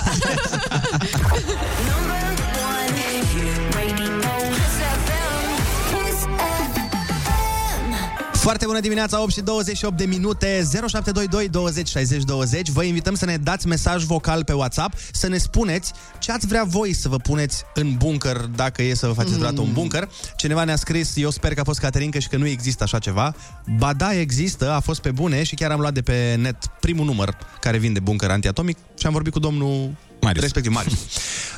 Foarte 8.47 8.65
bună 8.65 8.79
dimineața, 8.79 9.21
8 9.21 9.31
și 9.31 9.41
28 9.41 9.97
de 9.97 10.05
minute, 10.05 10.67
0722 10.71 11.47
20 11.47 11.87
60 11.87 12.23
20. 12.23 12.69
Vă 12.69 12.83
invităm 12.83 13.15
să 13.15 13.25
ne 13.25 13.37
dați 13.37 13.67
mesaj 13.67 14.03
vocal 14.03 14.43
pe 14.43 14.53
WhatsApp, 14.53 14.93
să 15.11 15.27
ne 15.27 15.37
spuneți 15.37 15.93
ce 16.19 16.31
ați 16.31 16.47
vrea 16.47 16.63
voi 16.63 16.93
să 16.93 17.09
vă 17.09 17.17
puneți 17.17 17.63
în 17.73 17.95
bunker, 17.97 18.37
dacă 18.37 18.83
e 18.83 18.93
să 18.93 19.07
vă 19.07 19.13
faceți 19.13 19.33
vreodată 19.33 19.61
un 19.61 19.73
bunker. 19.73 20.09
Cineva 20.35 20.63
ne-a 20.63 20.75
scris, 20.75 21.13
eu 21.15 21.29
sper 21.29 21.53
că 21.53 21.59
a 21.59 21.63
fost 21.63 21.79
Caterinca 21.79 22.19
și 22.19 22.27
că 22.27 22.37
nu 22.37 22.47
există 22.47 22.83
așa 22.83 22.99
ceva. 22.99 23.35
Ba 23.77 23.93
da, 23.93 24.13
există, 24.13 24.71
a 24.71 24.79
fost 24.79 25.01
pe 25.01 25.11
bune 25.11 25.43
și 25.43 25.55
chiar 25.55 25.71
am 25.71 25.79
luat 25.79 25.93
de 25.93 26.01
pe 26.01 26.35
net 26.39 26.57
primul 26.79 27.05
număr 27.05 27.37
care 27.59 27.77
vinde 27.77 27.99
bunker 27.99 28.29
antiatomic 28.29 28.77
și 28.97 29.05
am 29.05 29.13
vorbit 29.13 29.33
cu 29.33 29.39
domnul 29.39 29.91
Marius. 30.21 30.43
respectiv 30.43 30.71
Marius. 30.71 30.99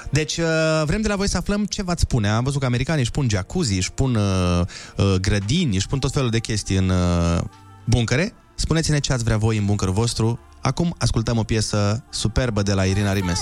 Deci 0.09 0.37
uh, 0.37 0.45
vrem 0.85 1.01
de 1.01 1.07
la 1.07 1.15
voi 1.15 1.29
să 1.29 1.37
aflăm 1.37 1.65
ce 1.65 1.83
v-ați 1.83 2.01
spune. 2.01 2.29
Am 2.29 2.43
văzut 2.43 2.59
că 2.59 2.65
americanii 2.65 3.01
își 3.01 3.11
pun 3.11 3.29
jacuzzi, 3.29 3.75
își 3.75 3.91
pun 3.91 4.15
uh, 4.15 4.61
uh, 4.97 5.15
grădini, 5.21 5.75
își 5.75 5.87
pun 5.87 5.99
tot 5.99 6.11
felul 6.11 6.29
de 6.29 6.39
chestii 6.39 6.75
în 6.75 6.89
uh, 6.89 7.41
buncăre. 7.85 8.33
Spuneți-ne 8.55 8.99
ce 8.99 9.13
ați 9.13 9.23
vrea 9.23 9.37
voi 9.37 9.57
în 9.57 9.65
bunkerul 9.65 9.93
vostru. 9.93 10.39
Acum 10.61 10.95
ascultăm 10.97 11.37
o 11.37 11.43
piesă 11.43 12.03
superbă 12.09 12.61
de 12.61 12.73
la 12.73 12.85
Irina 12.85 13.13
Rimes. 13.13 13.39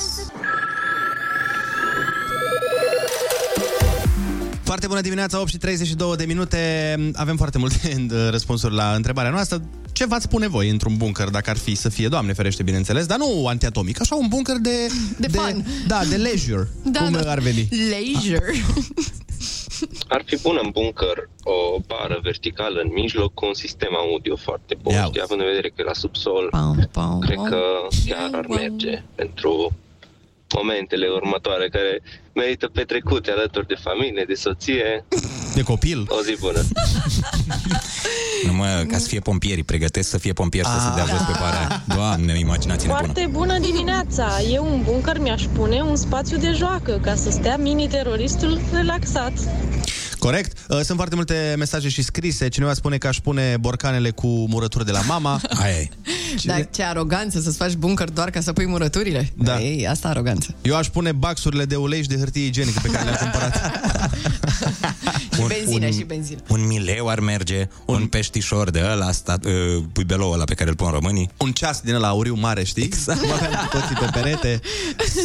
Foarte 4.68 4.88
bună 4.88 5.02
dimineața, 5.02 5.40
8 5.40 5.50
și 5.50 5.58
32 5.58 6.16
de 6.16 6.26
minute. 6.26 6.96
Avem 7.14 7.38
foarte 7.38 7.58
multe 7.58 7.76
uh, 8.12 8.28
răspunsuri 8.30 8.74
la 8.74 8.94
întrebarea 8.96 9.32
noastră. 9.32 9.62
Ce 9.92 10.06
v-ați 10.06 10.24
spune 10.24 10.48
voi 10.48 10.70
într-un 10.70 10.98
bunker, 10.98 11.30
dacă 11.30 11.50
ar 11.50 11.58
fi 11.58 11.76
să 11.76 11.90
fie, 11.90 12.08
Doamne 12.08 12.34
ferește, 12.34 12.64
bineînțeles, 12.64 13.06
dar 13.06 13.18
nu 13.18 13.48
antiatomic, 13.48 14.02
așa 14.02 14.16
un 14.16 14.28
bunker 14.28 14.56
de... 14.56 14.88
De 15.18 15.28
fun. 15.28 15.66
Da, 15.88 16.00
de 16.10 16.16
leisure, 16.16 16.68
Da, 16.96 17.00
cum 17.00 17.12
da. 17.12 17.32
ar 17.32 17.40
veni. 17.40 17.70
Leisure. 17.90 18.54
Ar 20.08 20.24
fi 20.26 20.38
bună 20.42 20.60
în 20.64 20.70
bunker 20.70 21.30
o 21.44 21.80
bară 21.86 22.20
verticală 22.24 22.80
în 22.80 22.92
mijloc 22.94 23.34
cu 23.34 23.46
un 23.46 23.54
sistem 23.54 23.96
audio 23.96 24.36
foarte 24.36 24.78
bun, 24.82 24.94
știi, 25.06 25.22
având 25.22 25.40
în 25.40 25.46
vedere 25.48 25.68
că 25.68 25.76
e 25.78 25.84
la 25.84 25.94
subsol, 25.94 26.48
pam, 26.50 26.90
pam, 26.92 27.20
cred 27.20 27.38
că 27.50 27.62
chiar 28.06 28.30
ar 28.34 28.46
merge 28.48 29.04
pentru 29.16 29.74
momentele 30.56 31.08
următoare 31.08 31.70
care 31.70 32.02
merită 32.42 32.68
petrecute 32.68 33.32
alături 33.32 33.68
de 33.68 33.76
familie, 33.88 34.24
de 34.28 34.34
soție. 34.34 35.06
De 35.54 35.62
copil. 35.62 36.06
O 36.08 36.22
zi 36.22 36.36
bună. 36.40 36.62
Nu 38.46 38.54
mă, 38.54 38.86
ca 38.88 38.98
să 38.98 39.08
fie 39.08 39.20
pompieri, 39.20 39.64
pregătesc 39.64 40.10
să 40.10 40.18
fie 40.18 40.34
pompieri 40.34 40.68
să 40.68 40.80
se 40.80 40.96
dea 40.96 41.06
jos 41.06 41.26
pe 41.26 41.32
parea. 41.40 41.84
Doamne, 41.96 42.40
imaginație 42.40 42.88
nebună. 42.88 43.06
Foarte 43.06 43.30
bună 43.32 43.60
dimineața! 43.60 44.42
Eu 44.52 44.66
un 44.66 44.82
bunker 44.84 45.20
mi-aș 45.20 45.44
pune 45.54 45.82
un 45.82 45.96
spațiu 45.96 46.38
de 46.38 46.52
joacă 46.52 47.00
ca 47.02 47.16
să 47.16 47.30
stea 47.32 47.58
mini-teroristul 47.58 48.60
relaxat. 48.74 49.34
Corect. 50.20 50.58
Uh, 50.70 50.80
Sunt 50.84 50.98
foarte 50.98 51.16
multe 51.16 51.56
mesaje 51.58 51.90
și 51.90 52.02
scrise. 52.02 52.48
Cineva 52.48 52.74
spune 52.74 52.98
că 52.98 53.08
aș 53.08 53.18
pune 53.20 53.58
borcanele 53.60 54.10
cu 54.10 54.28
murături 54.28 54.86
de 54.86 54.92
la 54.92 55.02
mama. 55.02 55.42
Aia 55.64 55.88
Dar 56.44 56.68
ce 56.72 56.84
aroganță 56.84 57.40
să-ți 57.40 57.58
faci 57.58 57.74
bunker 57.74 58.10
doar 58.10 58.30
ca 58.30 58.42
să 58.42 58.54
pui 58.54 58.66
murăturile. 58.66 59.32
Da. 59.38 59.60
Ei, 59.62 59.88
asta 59.88 60.08
aroganță. 60.08 60.56
Eu 60.62 60.76
aș 60.76 60.88
pune 60.88 61.12
baxurile 61.12 61.66
de 61.66 61.76
ulei 61.76 62.02
și 62.02 62.08
de 62.08 62.16
hârtie 62.18 62.46
igienică 62.46 62.80
pe 62.84 62.90
care 62.90 63.04
le-am 63.04 63.18
cumpărat. 63.22 63.56
Și 65.38 65.44
benzină 65.48 65.80
Bine, 65.80 65.92
și 65.92 66.04
benzină. 66.04 66.40
Un 66.48 66.68
mileu 66.68 67.08
ar 67.10 67.20
merge, 67.20 67.68
un, 67.86 67.96
un 67.96 68.08
peștișor 68.08 68.70
de 68.70 68.82
ăla, 68.92 69.12
stat, 69.12 69.46
uh, 69.46 69.52
puibelou 69.94 70.32
ăla 70.32 70.44
pe 70.44 70.54
care 70.54 70.70
îl 70.70 70.76
pun 70.76 70.90
românii. 70.92 71.30
Un 71.38 71.52
ceas 71.52 71.82
din 71.82 71.94
ăla 71.94 72.08
auriu 72.08 72.36
mare, 72.40 72.64
știi? 72.64 72.84
Exact. 72.84 73.26
Mă 73.26 73.34
aveam 73.34 73.52
cu 73.52 73.78
toții 73.78 73.96
pe 74.00 74.10
perete. 74.14 74.60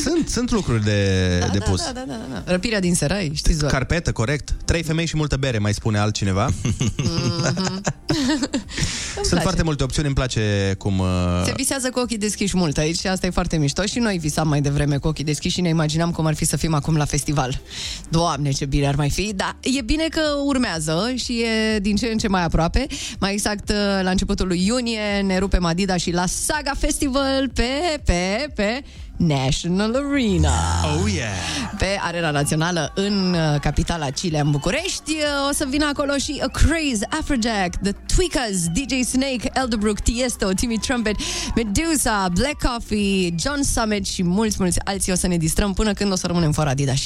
Sunt, 0.02 0.28
sunt 0.28 0.50
lucruri 0.50 0.84
de, 0.84 1.38
Da, 1.40 1.46
de 1.46 1.58
da, 1.58 1.64
pus. 1.64 1.84
da, 1.84 1.92
da, 1.94 2.02
da, 2.06 2.14
da. 2.32 2.52
Răpirea 2.52 2.80
din 2.80 2.94
serai, 2.94 3.32
știți 3.34 3.58
doar. 3.58 3.72
Carpetă, 3.72 4.12
corect. 4.12 4.54
Trei 4.64 4.81
femei 4.82 5.06
și 5.06 5.16
multă 5.16 5.36
bere, 5.36 5.58
mai 5.58 5.74
spune 5.74 5.98
altcineva. 5.98 6.48
Sunt 9.14 9.28
place. 9.28 9.42
foarte 9.42 9.62
multe 9.62 9.82
opțiuni, 9.82 10.06
îmi 10.06 10.16
place 10.16 10.74
cum... 10.78 10.98
Uh... 10.98 11.06
Se 11.44 11.52
visează 11.56 11.90
cu 11.90 11.98
ochii 11.98 12.18
deschiși 12.18 12.56
mult 12.56 12.78
aici 12.78 12.98
și 12.98 13.06
asta 13.06 13.26
e 13.26 13.30
foarte 13.30 13.56
mișto. 13.56 13.84
Și 13.84 13.98
noi 13.98 14.18
visam 14.18 14.48
mai 14.48 14.60
devreme 14.60 14.96
cu 14.96 15.08
ochii 15.08 15.24
deschiși 15.24 15.54
și 15.54 15.60
ne 15.60 15.68
imaginam 15.68 16.10
cum 16.10 16.26
ar 16.26 16.34
fi 16.34 16.44
să 16.44 16.56
fim 16.56 16.74
acum 16.74 16.96
la 16.96 17.04
festival. 17.04 17.60
Doamne, 18.08 18.50
ce 18.50 18.64
bine 18.64 18.86
ar 18.86 18.94
mai 18.94 19.10
fi! 19.10 19.32
Dar 19.36 19.56
e 19.60 19.82
bine 19.82 20.06
că 20.10 20.20
urmează 20.44 21.12
și 21.14 21.42
e 21.42 21.78
din 21.78 21.96
ce 21.96 22.06
în 22.06 22.18
ce 22.18 22.28
mai 22.28 22.44
aproape. 22.44 22.86
Mai 23.20 23.32
exact, 23.32 23.72
la 24.02 24.10
începutul 24.10 24.46
lui 24.46 24.66
iunie 24.66 25.20
ne 25.24 25.38
rupem 25.38 25.64
Adidas 25.64 26.00
și 26.00 26.10
la 26.10 26.26
Saga 26.26 26.72
Festival 26.78 27.48
pe, 27.54 28.00
pe, 28.04 28.52
pe 28.54 28.82
National 29.16 29.94
Arena. 29.94 30.52
Oh, 30.84 31.12
yeah! 31.12 31.30
Pe 31.78 31.98
Arena 32.02 32.30
Națională 32.30 32.92
în 32.94 33.34
uh, 33.34 33.60
capitala 33.60 34.10
Chile, 34.10 34.38
în 34.40 34.50
București. 34.50 35.10
Uh, 35.10 35.48
O 35.48 35.52
să 35.52 35.66
vină 35.68 35.86
acolo 35.92 36.16
și 36.16 36.40
A 36.42 36.46
Craze, 36.48 37.06
Afrojack, 37.20 37.76
The 37.82 37.92
Tweakers, 38.16 38.66
DJ 38.72 39.06
Snake, 39.06 39.50
Elderbrook, 39.54 40.00
Tiesto, 40.00 40.48
Timmy 40.52 40.78
Trumpet, 40.78 41.16
Medusa, 41.54 42.28
Black 42.34 42.62
Coffee, 42.68 43.34
John 43.40 43.62
Summit 43.62 44.06
și 44.06 44.22
mulți, 44.22 44.56
mulți 44.58 44.80
alții 44.84 45.12
o 45.12 45.14
să 45.14 45.26
ne 45.26 45.36
distrăm 45.36 45.72
până 45.72 45.92
când 45.92 46.12
o 46.12 46.16
să 46.16 46.26
rămânem 46.26 46.52
fără 46.52 46.68
Adidas. 46.68 47.00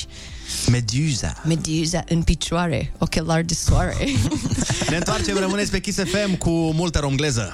Medusa. 0.70 1.32
Medusa 1.44 2.04
în 2.08 2.22
picioare, 2.22 2.92
ochelar 2.98 3.42
de 3.42 3.54
soare. 3.54 3.96
Ne 4.90 4.96
întoarcem, 4.96 5.36
rămâneți 5.38 5.70
pe 5.70 5.80
Kiss 5.80 5.98
FM 5.98 6.34
cu 6.36 6.50
multă 6.50 6.98
romgleză. 6.98 7.50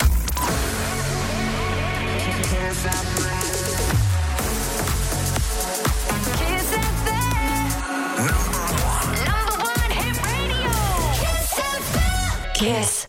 Kiss. 12.63 13.09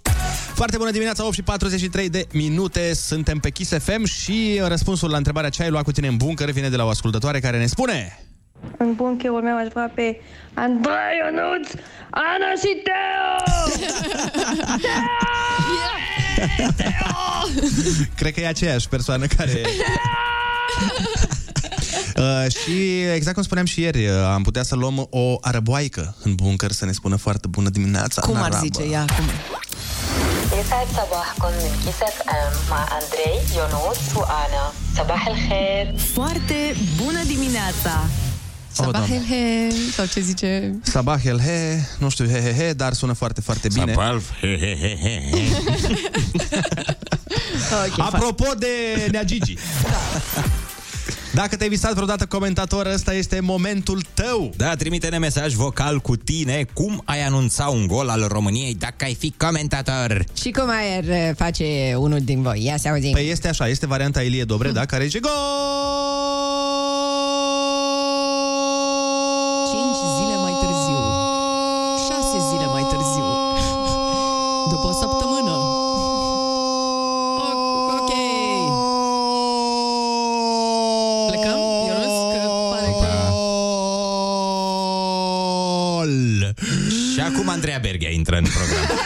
Foarte 0.54 0.78
bună 0.78 0.92
dimineața, 0.92 1.26
8 1.26 1.34
și 1.34 1.42
43 1.42 2.10
de 2.10 2.28
minute, 2.32 2.94
suntem 2.94 3.38
pe 3.38 3.50
Kiss 3.50 3.78
FM 3.78 4.06
și 4.06 4.62
răspunsul 4.66 5.10
la 5.10 5.18
întrebarea 5.18 5.50
ce 5.50 5.64
ai 5.64 5.70
luat 5.70 5.84
cu 5.84 5.92
tine 5.92 6.08
în 6.08 6.18
buncăr 6.18 6.50
vine 6.50 6.70
de 6.70 6.76
la 6.76 6.86
o 6.86 6.90
ascultătoare 6.90 7.40
care 7.40 7.58
ne 7.58 7.66
spune 7.66 8.20
În 8.78 8.94
bunkerul 8.94 9.42
meu 9.42 9.58
aș 9.58 9.68
vrea 9.68 9.92
pe 9.96 10.22
Andrei 10.54 10.94
Ionuț, 11.24 11.70
Ana 12.10 12.52
și 12.58 12.82
Teo! 12.84 13.36
Cred 18.18 18.34
că 18.34 18.40
e 18.40 18.48
aceeași 18.48 18.90
persoană 18.90 19.26
care... 19.38 19.62
Uh, 22.17 22.51
și 22.63 23.01
exact 23.15 23.35
cum 23.35 23.43
spuneam 23.43 23.67
și 23.67 23.81
ieri, 23.81 24.07
uh, 24.07 24.13
am 24.35 24.43
putea 24.43 24.63
să 24.63 24.75
luăm 24.75 25.07
o 25.11 25.37
arăboaică 25.41 26.15
în 26.23 26.35
buncăr 26.35 26.73
să 26.73 26.85
ne 26.85 26.93
spună 26.93 27.17
foarte 27.17 27.47
bună 27.49 27.69
dimineața. 27.69 28.21
Cum 28.21 28.35
în 28.35 28.41
ar 28.41 28.45
arabă. 28.45 28.63
zice 28.65 28.83
ea? 28.83 29.05
Cum? 29.17 29.25
يسعد 30.61 30.87
صباحكم 30.89 31.49
من 31.63 31.73
كيس 31.85 32.03
اف 32.03 32.23
ام 32.29 32.53
مع 32.71 32.89
اندري 32.99 33.57
يونس 33.57 34.17
وانا 34.17 34.73
صباح 34.97 35.27
الخير 35.29 35.95
Foarte 36.15 36.77
bună 37.03 37.23
dimineața! 37.27 38.09
Sabah 38.73 38.93
Doamne. 38.93 39.15
el 39.15 39.23
he, 39.25 39.75
sau 39.97 40.07
ce 40.07 40.21
zice? 40.21 40.79
Sabah 40.83 41.21
el 41.25 41.41
he, 41.41 41.87
nu 41.99 42.09
știu, 42.09 42.27
he 42.29 42.41
he 42.41 42.53
he, 42.65 42.73
dar 42.73 42.93
sună 42.93 43.13
foarte, 43.13 43.41
foarte 43.41 43.69
bine. 43.75 43.93
Sapalf, 43.93 44.25
he 44.41 44.59
he 44.59 44.77
he 44.81 44.99
he. 45.03 45.23
Okay, 47.73 48.07
Apropo 48.13 48.45
de 48.59 48.67
Nea 49.11 49.23
Gigi. 49.25 49.57
Dacă 51.34 51.56
te-ai 51.56 51.70
visat 51.70 51.94
vreodată 51.94 52.26
comentator, 52.26 52.86
ăsta 52.86 53.14
este 53.14 53.40
momentul 53.40 54.02
tău. 54.14 54.54
Da, 54.58 54.76
trimite-ne 54.76 55.18
mesaj 55.18 55.54
vocal 55.54 56.00
cu 56.00 56.16
tine 56.16 56.66
cum 56.74 57.02
ai 57.06 57.26
anunța 57.26 57.68
un 57.68 57.88
gol 57.88 58.10
al 58.10 58.26
României 58.28 58.76
dacă 58.76 59.06
ai 59.06 59.16
fi 59.16 59.34
comentator. 59.38 60.26
Și 60.42 60.52
cum 60.52 60.70
ar 60.70 61.04
uh, 61.04 61.36
face 61.36 61.96
unul 61.98 62.20
din 62.20 62.42
voi? 62.42 62.64
Ia 62.66 62.78
să 62.78 62.88
auzim. 62.88 63.12
Păi 63.12 63.30
este 63.30 63.48
așa, 63.48 63.68
este 63.68 63.88
varianta 63.88 64.22
Ilie 64.22 64.44
Dobreda, 64.44 64.86
care 64.86 65.04
zice 65.04 65.20
gol! 65.20 66.13
Program. 88.54 89.04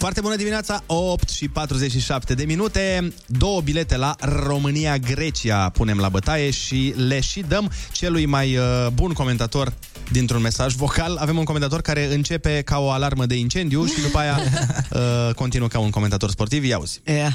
Foarte 0.00 0.20
bună 0.20 0.36
dimineața, 0.36 0.82
8 0.86 1.28
și 1.28 1.48
47 1.48 2.34
de 2.34 2.44
minute. 2.44 3.12
Două 3.26 3.60
bilete 3.60 3.96
la 3.96 4.14
România-Grecia 4.20 5.68
punem 5.68 5.98
la 5.98 6.08
bătaie 6.08 6.50
și 6.50 6.94
le 6.96 7.20
și 7.20 7.40
dăm 7.40 7.70
celui 7.92 8.26
mai 8.26 8.56
uh, 8.56 8.86
bun 8.92 9.12
comentator 9.12 9.72
dintr-un 10.12 10.40
mesaj 10.40 10.74
vocal. 10.74 11.16
Avem 11.16 11.38
un 11.38 11.44
comentator 11.44 11.80
care 11.80 12.14
începe 12.14 12.62
ca 12.64 12.78
o 12.78 12.90
alarmă 12.90 13.26
de 13.26 13.34
incendiu 13.34 13.84
și 13.84 14.00
după 14.00 14.18
aia 14.18 14.40
uh, 14.90 15.34
continuă 15.34 15.68
ca 15.68 15.78
un 15.78 15.90
comentator 15.90 16.30
sportiv. 16.30 16.64
Ia 16.64 16.78
uzi. 16.78 17.00
Yeah. 17.04 17.32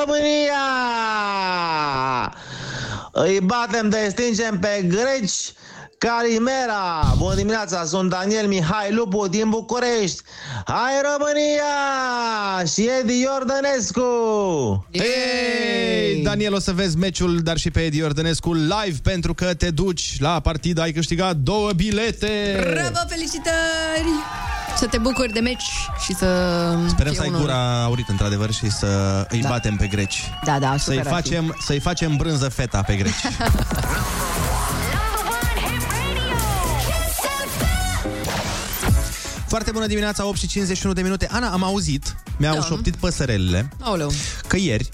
România! 0.00 0.64
Îi 3.12 3.40
batem 3.40 3.88
de 3.88 4.08
stingem 4.10 4.58
pe 4.58 4.84
greci 4.88 5.52
Calimera! 6.08 7.14
Bună 7.16 7.34
dimineața, 7.34 7.84
sunt 7.84 8.10
Daniel 8.10 8.46
Mihai 8.46 8.92
Lupu 8.92 9.26
din 9.28 9.48
București! 9.48 10.22
Hai 10.66 10.92
România! 11.12 11.72
Și 12.74 12.88
Edi 13.00 13.20
Iordănescu! 13.20 14.02
Ei, 14.90 16.22
Daniel, 16.22 16.54
o 16.54 16.58
să 16.58 16.72
vezi 16.72 16.96
meciul, 16.96 17.38
dar 17.42 17.56
și 17.56 17.70
pe 17.70 17.80
Edi 17.80 18.02
Ordănescu 18.02 18.52
live, 18.54 18.98
pentru 19.02 19.34
că 19.34 19.54
te 19.54 19.70
duci 19.70 20.16
la 20.18 20.40
partidă, 20.40 20.80
ai 20.80 20.92
câștigat 20.92 21.36
două 21.36 21.70
bilete! 21.76 22.56
Bravo, 22.72 22.98
felicitări! 23.08 24.08
Să 24.76 24.86
te 24.86 24.98
bucuri 24.98 25.32
de 25.32 25.40
meci 25.40 25.64
și 26.04 26.14
să... 26.14 26.26
Sperăm 26.88 27.12
fie 27.12 27.14
să 27.14 27.22
ai 27.22 27.28
unul- 27.28 27.40
gura 27.40 27.82
aurit, 27.82 28.08
într-adevăr, 28.08 28.52
și 28.52 28.70
să 28.70 28.86
îi 29.30 29.40
Da. 29.40 29.48
batem 29.48 29.76
pe 29.76 29.86
greci. 29.86 30.22
Da, 30.44 30.58
da, 30.58 30.74
Să-i 30.78 30.78
super 30.78 31.12
ar 31.12 31.22
fi. 31.22 31.28
facem, 31.30 31.56
să-i 31.60 31.80
facem 31.80 32.16
brânză 32.16 32.48
feta 32.48 32.82
pe 32.82 32.94
greci. 32.96 33.14
Foarte 39.54 39.72
bună 39.72 39.86
dimineața, 39.86 40.26
8 40.26 40.38
și 40.38 40.46
51 40.46 40.94
de 40.94 41.02
minute. 41.02 41.28
Ana, 41.30 41.50
am 41.50 41.62
auzit, 41.64 42.16
mi-au 42.38 42.54
Da. 42.54 42.60
șoptit 42.62 42.96
păsărelile, 42.96 43.68
Aoleu. 43.80 44.12
că 44.46 44.56
ieri, 44.56 44.88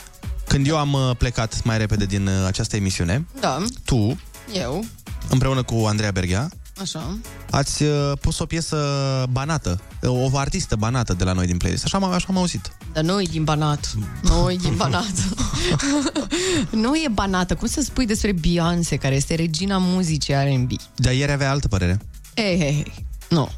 când 0.49 0.67
eu 0.67 0.79
am 0.79 0.93
uh, 0.93 1.11
plecat 1.19 1.65
mai 1.65 1.79
repede 1.79 2.05
din 2.05 2.27
uh, 2.27 2.33
această 2.47 2.77
emisiune, 2.77 3.27
Da, 3.41 3.65
tu, 3.85 4.21
eu, 4.55 4.85
împreună 5.29 5.63
cu 5.63 5.75
Andreea 5.75 6.11
Berghea, 6.11 6.49
așa. 6.81 7.17
ați 7.51 7.83
uh, 7.83 8.13
pus 8.21 8.39
o 8.39 8.47
piesă 8.47 8.77
banată, 9.31 9.81
o 10.03 10.39
artistă 10.39 10.77
banată 10.77 11.15
de 11.15 11.25
la 11.25 11.33
noi 11.33 11.47
din 11.47 11.57
playlist. 11.57 11.85
Așa 11.85 11.99
am, 11.99 12.05
așa 12.05 12.27
am 12.29 12.37
auzit. 12.37 12.73
Dar 12.93 13.05
nu 13.05 13.21
e 13.21 13.27
din 13.31 13.45
Banat. 13.45 13.95
Nu 14.23 14.51
e 14.51 14.57
din 14.57 14.77
Banat. 14.77 15.13
nu 16.71 16.95
e 16.97 17.09
banată. 17.13 17.55
Cum 17.55 17.69
să 17.69 17.81
spui 17.81 18.07
despre 18.07 18.33
Beyoncé, 18.33 18.97
care 18.97 19.15
este 19.15 19.35
regina 19.35 19.79
muzicii 19.79 20.35
R&B? 20.35 20.71
Dar 20.95 21.13
ieri 21.13 21.33
avea 21.33 21.51
altă 21.51 21.69
părere. 21.69 21.99
Ei, 22.35 22.61
ei, 22.61 22.61
ei. 22.61 23.07
Nu. 23.29 23.51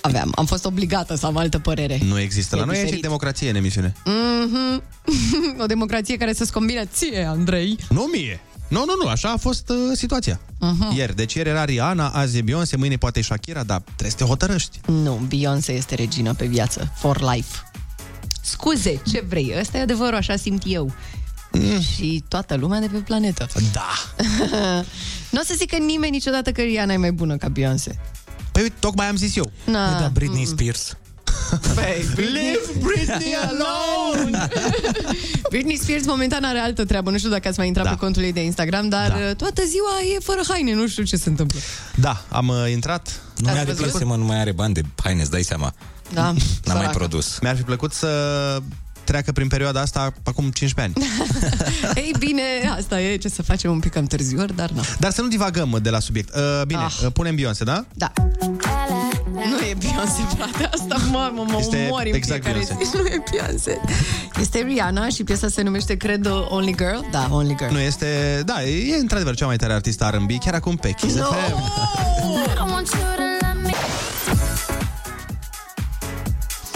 Aveam. 0.00 0.32
Am 0.36 0.46
fost 0.46 0.64
obligată 0.64 1.14
să 1.14 1.26
am 1.26 1.36
altă 1.36 1.58
părere. 1.58 1.98
Nu 2.04 2.18
există. 2.20 2.56
La 2.56 2.62
E 2.62 2.64
noi 2.64 2.74
aici 2.74 2.80
e 2.82 2.84
diferit. 2.84 3.04
democrație 3.04 3.50
în 3.50 3.56
emisiune. 3.56 3.94
Mhm. 4.04 4.82
o 5.62 5.66
democrație 5.66 6.16
care 6.16 6.32
să-ți 6.32 6.52
combine 6.52 6.88
ție, 6.92 7.24
Andrei. 7.24 7.78
Nu 7.88 8.08
mie. 8.12 8.40
Nu, 8.68 8.84
nu, 8.86 8.92
nu, 9.02 9.08
așa 9.08 9.28
a 9.30 9.36
fost 9.36 9.68
uh, 9.68 9.76
situația. 9.92 10.40
Mhm. 10.58 10.96
Ieri, 10.96 11.16
deci 11.16 11.34
ieri 11.34 11.48
era 11.48 11.64
Rihanna, 11.64 12.08
azi 12.08 12.38
e 12.38 12.42
Beyoncé, 12.42 12.76
mâine 12.76 12.96
poate 12.96 13.18
e 13.18 13.22
Shakira, 13.22 13.62
dar 13.62 13.80
trebuie 13.80 14.10
să 14.10 14.16
te 14.16 14.24
hotărăști. 14.24 14.80
Nu, 14.86 15.20
Beyoncé 15.28 15.72
este 15.72 15.94
regina 15.94 16.32
pe 16.34 16.46
viață. 16.46 16.92
For 16.96 17.20
life. 17.34 17.56
Scuze, 18.42 19.00
ce 19.10 19.24
vrei? 19.28 19.54
Ăsta 19.60 19.78
e 19.78 19.80
adevărul, 19.80 20.14
așa 20.14 20.36
simt 20.36 20.62
eu. 20.66 20.92
Mm. 21.52 21.80
Și 21.80 22.24
toată 22.28 22.54
lumea 22.56 22.80
de 22.80 22.86
pe 22.86 22.98
planetă. 22.98 23.46
Da. 23.72 23.88
nu 25.30 25.38
o 25.40 25.44
să 25.44 25.54
zică 25.56 25.76
nimeni 25.76 26.12
niciodată 26.12 26.52
că 26.52 26.60
Rihanna 26.60 26.92
e 26.92 26.96
mai 26.96 27.12
bună 27.12 27.36
ca 27.36 27.48
Beyoncé. 27.48 27.98
Păi 28.60 28.68
uite, 28.68 28.74
tocmai 28.86 29.06
am 29.06 29.16
zis 29.16 29.36
eu. 29.36 29.50
Na. 29.64 29.88
Păi 29.88 30.00
da, 30.00 30.08
Britney 30.08 30.44
Spears. 30.44 30.96
Păi, 31.74 32.04
Leave 32.34 32.60
Britney 32.80 33.34
alone! 33.34 34.48
Britney 35.50 35.76
Spears 35.76 36.06
momentan 36.06 36.44
are 36.44 36.58
altă 36.58 36.84
treabă. 36.84 37.10
Nu 37.10 37.18
știu 37.18 37.30
dacă 37.30 37.48
ați 37.48 37.58
mai 37.58 37.66
intrat 37.66 37.84
Da. 37.84 37.90
pe 37.90 37.96
contul 37.96 38.22
ei 38.22 38.32
de 38.32 38.44
Instagram, 38.44 38.88
dar 38.88 39.08
Da. 39.10 39.34
toată 39.34 39.62
ziua 39.66 40.14
e 40.16 40.18
fără 40.22 40.40
haine. 40.48 40.74
Nu 40.74 40.88
știu 40.88 41.02
ce 41.02 41.16
se 41.16 41.28
întâmplă. 41.28 41.58
Da, 41.94 42.24
am 42.28 42.48
uh, 42.48 42.70
intrat. 42.70 43.20
Nu 43.36 43.46
Ați 43.46 43.54
mi-a 43.56 43.64
văzut? 43.64 43.82
deplăcut, 43.82 44.06
mă, 44.06 44.16
nu 44.16 44.24
mai 44.24 44.40
are 44.40 44.52
bani 44.52 44.74
de 44.74 44.82
haine, 45.02 45.20
îți 45.20 45.30
dai 45.30 45.42
seama. 45.42 45.74
Da, 46.14 46.22
N-a 46.22 46.32
mai 46.32 46.36
săracă. 46.64 46.96
produs. 46.98 47.38
Mi-ar 47.42 47.56
fi 47.56 47.62
plăcut 47.62 47.92
să 47.92 48.08
treacă 49.10 49.32
prin 49.32 49.48
perioada 49.48 49.80
asta 49.80 50.12
acum 50.24 50.50
15 50.50 50.94
ani. 50.96 51.06
Ei 52.04 52.14
bine, 52.18 52.42
asta 52.76 53.00
e 53.00 53.16
ce 53.16 53.28
să 53.28 53.42
facem 53.42 53.70
un 53.70 53.78
pic 53.80 53.92
cam 53.92 54.04
târziu, 54.04 54.40
ori, 54.40 54.56
dar 54.56 54.70
nu. 54.70 54.80
Dar 54.98 55.10
să 55.10 55.22
nu 55.22 55.28
divagăm 55.28 55.78
de 55.82 55.90
la 55.90 56.00
subiect. 56.00 56.34
Uh, 56.34 56.62
bine, 56.66 56.80
Ah. 56.80 57.00
uh, 57.04 57.12
punem 57.12 57.34
Beyoncé, 57.34 57.64
da? 57.64 57.84
Da. 57.94 58.12
Nu 59.32 59.58
e 59.70 59.74
Beyoncé, 59.78 60.22
frate, 60.36 60.68
asta 60.72 60.96
mă, 61.10 61.30
mă, 61.34 61.44
mă 61.48 61.56
Este 61.60 61.86
umori 61.90 62.08
în 62.10 62.14
exact 62.14 62.42
fiecare 62.44 62.64
Beyoncé. 62.68 62.84
zi. 62.90 62.96
Nu 63.02 63.06
e 63.06 63.22
Beyoncé. 63.30 63.80
Este 64.40 64.58
Rihanna 64.58 65.08
și 65.08 65.24
piesa 65.24 65.48
se 65.48 65.62
numește, 65.62 65.96
cred, 65.96 66.26
Only 66.48 66.74
Girl. 66.76 66.98
Da, 67.10 67.28
Only 67.30 67.54
Girl. 67.58 67.72
Nu 67.72 67.78
este... 67.80 68.42
Da, 68.44 68.62
e 68.64 68.96
într-adevăr 69.00 69.34
cea 69.34 69.46
mai 69.46 69.56
tare 69.56 69.72
artistă 69.72 70.10
R&B, 70.14 70.30
chiar 70.38 70.54
acum 70.54 70.76
pe 70.76 70.90
Kiss 70.90 71.14
No. 71.16 71.24
FM. 71.24 71.62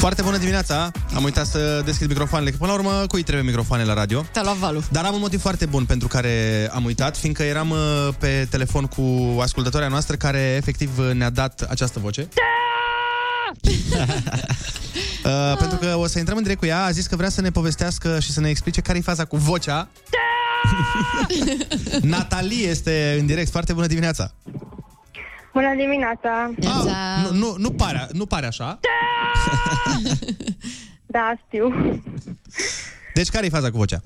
Foarte 0.05 0.23
bună 0.23 0.39
dimineața! 0.39 0.91
Am 1.15 1.25
uitat 1.25 1.47
să 1.47 1.83
deschid 1.85 2.09
microfoanele, 2.09 2.51
că 2.51 2.57
până 2.57 2.73
la 2.73 2.79
urmă 2.79 3.07
cui 3.07 3.23
trebuie 3.23 3.45
microfoane 3.45 3.85
la 3.85 3.95
radio? 3.95 4.25
Te-a 4.33 4.43
luat 4.43 4.57
valul. 4.57 4.85
Dar 4.91 5.05
am 5.05 5.15
un 5.15 5.21
motiv 5.21 5.41
foarte 5.41 5.67
bun 5.67 5.85
pentru 5.85 6.09
care 6.09 6.69
am 6.73 6.85
uitat, 6.85 7.17
fiindcă 7.17 7.43
eram 7.43 7.71
uh, 7.71 7.79
pe 8.19 8.47
telefon 8.51 8.85
cu 8.85 9.03
ascultătoarea 9.41 9.89
noastră 9.89 10.17
care 10.17 10.39
efectiv 10.39 10.99
uh, 10.99 11.11
ne-a 11.13 11.31
dat 11.31 11.67
această 11.69 11.99
voce. 11.99 12.29
Uh, 15.25 15.57
pentru 15.59 15.79
că 15.79 15.97
o 15.97 16.07
să 16.07 16.19
intrăm 16.19 16.37
în 16.37 16.43
direct 16.43 16.61
cu 16.61 16.67
ea, 16.67 16.85
a 16.85 16.91
zis 16.91 17.07
că 17.07 17.17
vrea 17.17 17.29
să 17.29 17.41
ne 17.41 17.51
povestească 17.51 18.21
și 18.21 18.33
să 18.33 18.41
ne 18.41 18.49
explice 18.49 18.81
care 18.81 18.99
e 18.99 19.01
faza 19.01 19.25
cu 19.25 19.37
vocea. 19.37 19.89
Natalie 22.03 22.69
este 22.69 23.17
în 23.21 23.27
direct. 23.27 23.51
Foarte 23.51 23.73
bună 23.73 23.87
dimineața! 23.87 24.35
Bună 25.55 25.75
dimineața! 25.77 26.51
Ah, 26.65 27.23
nu, 27.23 27.37
nu, 27.39 27.55
nu, 27.59 27.71
pare, 27.71 28.07
nu 28.13 28.27
pare 28.27 28.47
așa. 28.47 28.81
Da, 31.07 31.35
știu. 31.47 31.75
Deci 33.15 33.29
care 33.29 33.47
e 33.47 33.49
faza 33.49 33.71
cu 33.71 33.77
vocea? 33.77 34.01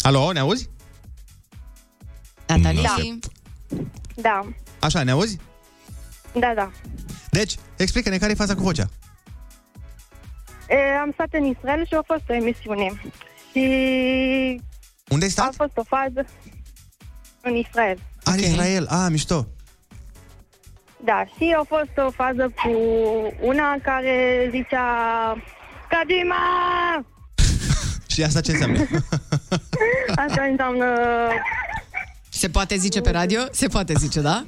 Alo, 0.00 0.32
ne 0.32 0.38
auzi? 0.38 0.68
Natalie? 2.46 2.80
Da. 2.82 2.96
Da, 4.14 4.48
Așa, 4.80 5.02
ne 5.02 5.10
auzi? 5.10 5.38
da, 6.32 6.52
da. 6.54 6.70
Deci, 7.30 7.54
explică-ne 7.76 8.18
care 8.18 8.32
e 8.32 8.34
faza 8.34 8.54
cu 8.54 8.62
vocea. 8.62 8.88
E, 10.68 10.98
am 11.02 11.10
stat 11.12 11.28
în 11.30 11.44
Israel 11.44 11.86
și 11.86 11.94
a 11.94 12.02
fost 12.06 12.22
o 12.28 12.32
emisiune. 12.34 13.02
Și 13.52 13.60
Unde 15.08 15.24
ai 15.24 15.30
stat? 15.30 15.46
a 15.48 15.52
fost 15.56 15.76
o 15.76 15.82
fază 15.82 16.26
în 17.40 17.54
Israel. 17.54 17.98
Ah, 18.24 18.34
în 18.36 18.38
Israel. 18.38 18.86
Ah, 18.90 19.06
mișto. 19.10 19.46
Da, 21.04 21.24
și 21.36 21.54
a 21.58 21.62
fost 21.68 22.06
o 22.06 22.10
fază 22.10 22.52
cu 22.62 22.70
una 23.40 23.76
care 23.82 24.48
zicea 24.50 24.86
Kadima! 25.88 26.36
Și 28.12 28.22
asta 28.22 28.40
ce 28.40 28.50
înseamnă? 28.50 28.78
Asta 30.26 30.42
înseamnă... 30.50 30.86
Se 32.28 32.48
poate 32.48 32.76
zice 32.76 33.00
pe 33.00 33.10
radio? 33.10 33.40
Se 33.50 33.66
poate 33.66 33.92
zice, 33.98 34.20
da? 34.20 34.44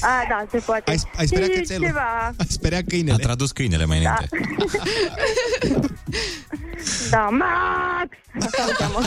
A, 0.00 0.26
da, 0.28 0.46
se 0.50 0.58
poate. 0.58 0.90
Ai, 0.90 0.98
ai 1.16 1.26
speriat 1.26 1.50
Și 1.50 1.56
cățelul. 1.56 1.86
Ceva. 1.86 2.34
Ai 2.36 2.46
speriat 2.48 2.82
câinele. 2.88 3.14
A 3.14 3.26
tradus 3.26 3.52
câinele 3.52 3.84
mai 3.84 3.98
înainte. 3.98 4.28
Da, 7.10 7.28
Max! 7.28 8.16
Așa 8.34 8.64
îl 8.68 8.74
cheamă. 8.78 9.00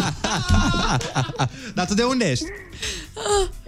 Dar 1.75 1.85
tu 1.85 1.93
de 1.93 2.03
unde 2.03 2.29
ești? 2.29 2.45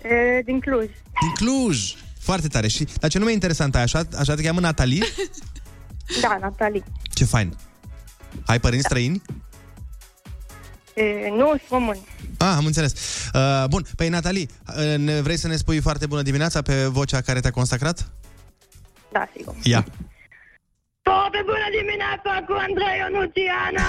E, 0.01 0.41
din 0.45 0.59
Cluj. 0.59 0.89
Din 1.21 1.31
Cluj. 1.35 1.93
Foarte 2.19 2.47
tare. 2.47 2.67
Și, 2.67 2.87
dar 2.99 3.09
ce 3.09 3.19
nume 3.19 3.31
interesant 3.31 3.75
ai, 3.75 3.81
așa, 3.81 4.01
așa 4.17 4.35
te 4.35 4.41
cheamă 4.41 4.59
Natalie? 4.59 5.05
Da, 6.21 6.37
Natalie. 6.41 6.83
Ce 7.13 7.25
fain. 7.25 7.57
Ai 8.45 8.59
părinți 8.59 8.85
străini? 8.85 9.21
E, 10.93 11.29
nu, 11.29 11.47
sunt 11.47 11.61
român. 11.69 11.97
Ah, 12.37 12.53
am 12.57 12.65
înțeles. 12.65 12.93
Uh, 13.33 13.63
bun, 13.69 13.85
păi 13.95 14.09
Natalie, 14.09 14.45
uh, 14.77 14.97
ne- 14.97 15.21
vrei 15.21 15.37
să 15.37 15.47
ne 15.47 15.55
spui 15.55 15.79
foarte 15.79 16.05
bună 16.05 16.21
dimineața 16.21 16.61
pe 16.61 16.85
vocea 16.85 17.21
care 17.21 17.39
te-a 17.39 17.51
consacrat? 17.51 18.07
Da, 19.11 19.27
sigur. 19.37 19.55
Ia. 19.63 19.85
Foarte 21.01 21.41
bună 21.45 21.67
dimineața 21.79 22.45
cu 22.47 22.53
Andrei 22.67 22.99
Ionuțiana! 22.99 23.87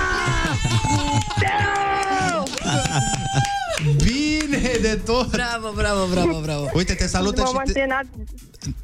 Bine 4.05 4.71
de 4.81 5.01
tot! 5.05 5.31
Bravo, 5.31 5.73
bravo, 5.75 6.07
bravo, 6.07 6.41
bravo. 6.41 6.71
Uite, 6.73 6.95
te 6.95 7.07
salută 7.07 7.41
M-am 7.41 7.49
și 7.67 7.73
te, 7.73 7.81
antrenat. 7.81 8.05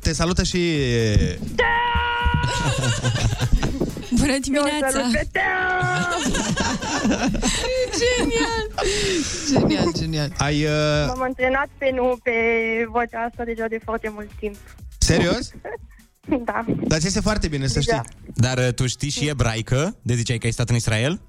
te 0.00 0.12
salută 0.12 0.42
și 0.42 0.58
Bună 4.10 4.32
Eu 4.32 4.38
dimineața! 4.40 4.88
salut 4.90 5.12
pe 5.12 5.28
Teo! 5.32 5.42
Genial! 8.00 8.66
Genial, 9.50 9.92
genial. 9.98 10.32
ai 10.38 10.64
uh, 10.64 10.70
M-am 11.06 11.22
antrenat 11.22 11.68
pe 11.78 11.90
nu 11.94 12.18
pe 12.22 12.30
vocea 12.90 13.20
asta 13.28 13.44
deja 13.44 13.66
de 13.68 13.80
foarte 13.84 14.10
mult 14.14 14.30
timp. 14.38 14.56
serios? 14.98 15.50
Da. 16.44 16.64
Dar 16.86 16.98
ți 16.98 17.06
este 17.06 17.20
foarte 17.20 17.48
bine 17.48 17.66
să 17.66 17.78
Deja. 17.78 18.02
știi. 18.02 18.32
Dar 18.34 18.58
uh, 18.58 18.72
tu 18.74 18.86
știi 18.86 19.10
și 19.10 19.28
ebraică? 19.28 19.96
De 20.02 20.14
ziceai 20.14 20.38
că 20.38 20.46
ai 20.46 20.52
stat 20.52 20.68
în 20.68 20.74
Israel? 20.74 21.20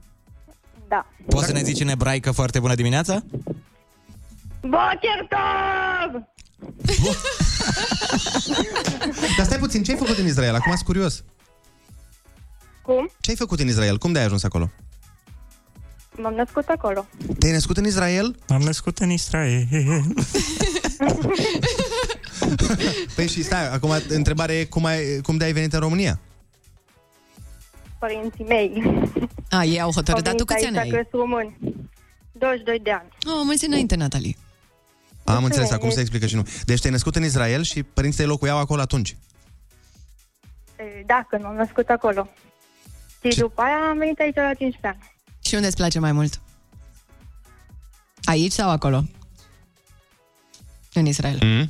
Da. 0.88 1.06
Poți 1.28 1.46
să 1.46 1.52
ne 1.52 1.62
zici 1.62 1.80
în 1.80 1.88
ebraică 1.88 2.32
foarte 2.32 2.60
bună 2.60 2.76
dimineața? 2.76 3.24
Boker 4.62 5.28
Tov! 5.30 6.22
Dar 9.38 9.46
stai 9.46 9.58
puțin, 9.58 9.84
ce 9.84 9.92
ai 9.92 9.98
făcut 9.98 10.18
în 10.18 10.26
Israel? 10.26 10.56
Acum 10.56 10.72
sunt 10.72 10.86
curios. 10.86 11.24
Cum? 12.82 13.10
Ce 13.20 13.30
ai 13.30 13.36
făcut 13.36 13.60
în 13.60 13.68
Israel? 13.68 13.98
Cum 13.98 14.12
de-ai 14.12 14.26
ajuns 14.26 14.44
acolo? 14.44 14.70
M-am 16.18 16.34
născut 16.34 16.68
acolo. 16.68 17.06
Te-ai 17.40 17.52
născut 17.52 17.78
în 17.78 17.86
Israel? 17.86 18.36
Am 18.48 18.62
născut 18.62 18.98
în 18.98 19.10
Israel. 19.10 19.68
Păi 23.16 23.28
și 23.28 23.44
stai, 23.44 23.74
acum 23.74 23.92
întrebarea 24.08 24.60
e 24.60 24.64
cum, 24.66 24.86
ai, 24.86 25.20
cum 25.24 25.38
de-ai 25.38 25.52
venit 25.54 25.74
în 25.74 25.80
România? 25.80 26.20
Părinții 28.00 28.44
mei. 28.44 28.84
A, 29.50 29.64
ei 29.64 29.82
au 29.82 29.92
hotărât, 29.92 30.24
dar 30.24 30.34
tu 30.34 30.46
câți 30.46 30.66
ani 30.66 30.78
aici, 30.78 30.90
că 30.90 30.96
ai? 30.96 31.08
sunt 31.10 31.22
români. 31.22 31.58
22 32.32 32.80
de 32.80 32.92
ani. 32.92 33.08
Oh, 33.26 33.42
mulți 33.44 33.66
înainte, 33.66 33.96
Natalie. 33.96 34.36
Am 35.24 35.44
înțeles, 35.44 35.72
acum 35.72 35.90
se 35.90 36.00
explică 36.00 36.26
și 36.26 36.36
nu. 36.36 36.48
Deci 36.66 36.80
te-ai 36.80 36.92
născut 36.92 37.16
în 37.16 37.24
Israel 37.24 37.64
și 37.64 37.84
părinții 37.84 38.18
tăi 38.20 38.28
locuiau 38.28 38.58
acolo 38.58 38.82
atunci. 38.82 39.16
E, 40.76 41.04
Da, 41.06 41.26
când 41.30 41.44
m-am 41.44 41.56
născut 41.56 41.90
acolo. 41.90 42.30
Și 43.30 43.38
după 43.40 43.62
aia 43.62 43.90
am 43.90 43.98
venit 43.98 44.20
aici 44.20 44.36
la 44.36 44.54
15 44.54 44.88
ani. 44.88 45.12
Și 45.46 45.56
unde 45.56 45.68
îți 45.68 45.76
place 45.76 46.00
mai 46.00 46.12
mult? 46.12 46.42
Aici 48.24 48.52
sau 48.52 48.70
acolo? 48.70 49.04
În 50.94 51.06
Israel. 51.06 51.38
Mm? 51.42 51.70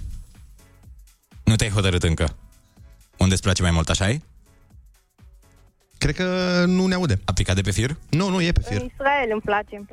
Nu 1.43 1.55
te-ai 1.55 1.69
hotărât 1.69 2.03
încă. 2.03 2.35
Unde 3.17 3.33
îți 3.33 3.41
place 3.43 3.61
mai 3.61 3.71
mult, 3.71 3.89
așa 3.89 4.09
e? 4.09 4.21
Cred 5.97 6.15
că 6.15 6.63
nu 6.67 6.85
ne 6.87 6.93
aude. 6.93 7.19
A 7.25 7.33
picat 7.33 7.55
de 7.55 7.61
pe 7.61 7.71
fir? 7.71 7.97
Nu, 8.09 8.29
nu, 8.29 8.41
e 8.41 8.51
pe 8.51 8.61
În 8.63 8.77
fir. 8.77 8.91
Israel 8.91 9.29
îmi 9.31 9.41
place. 9.41 9.85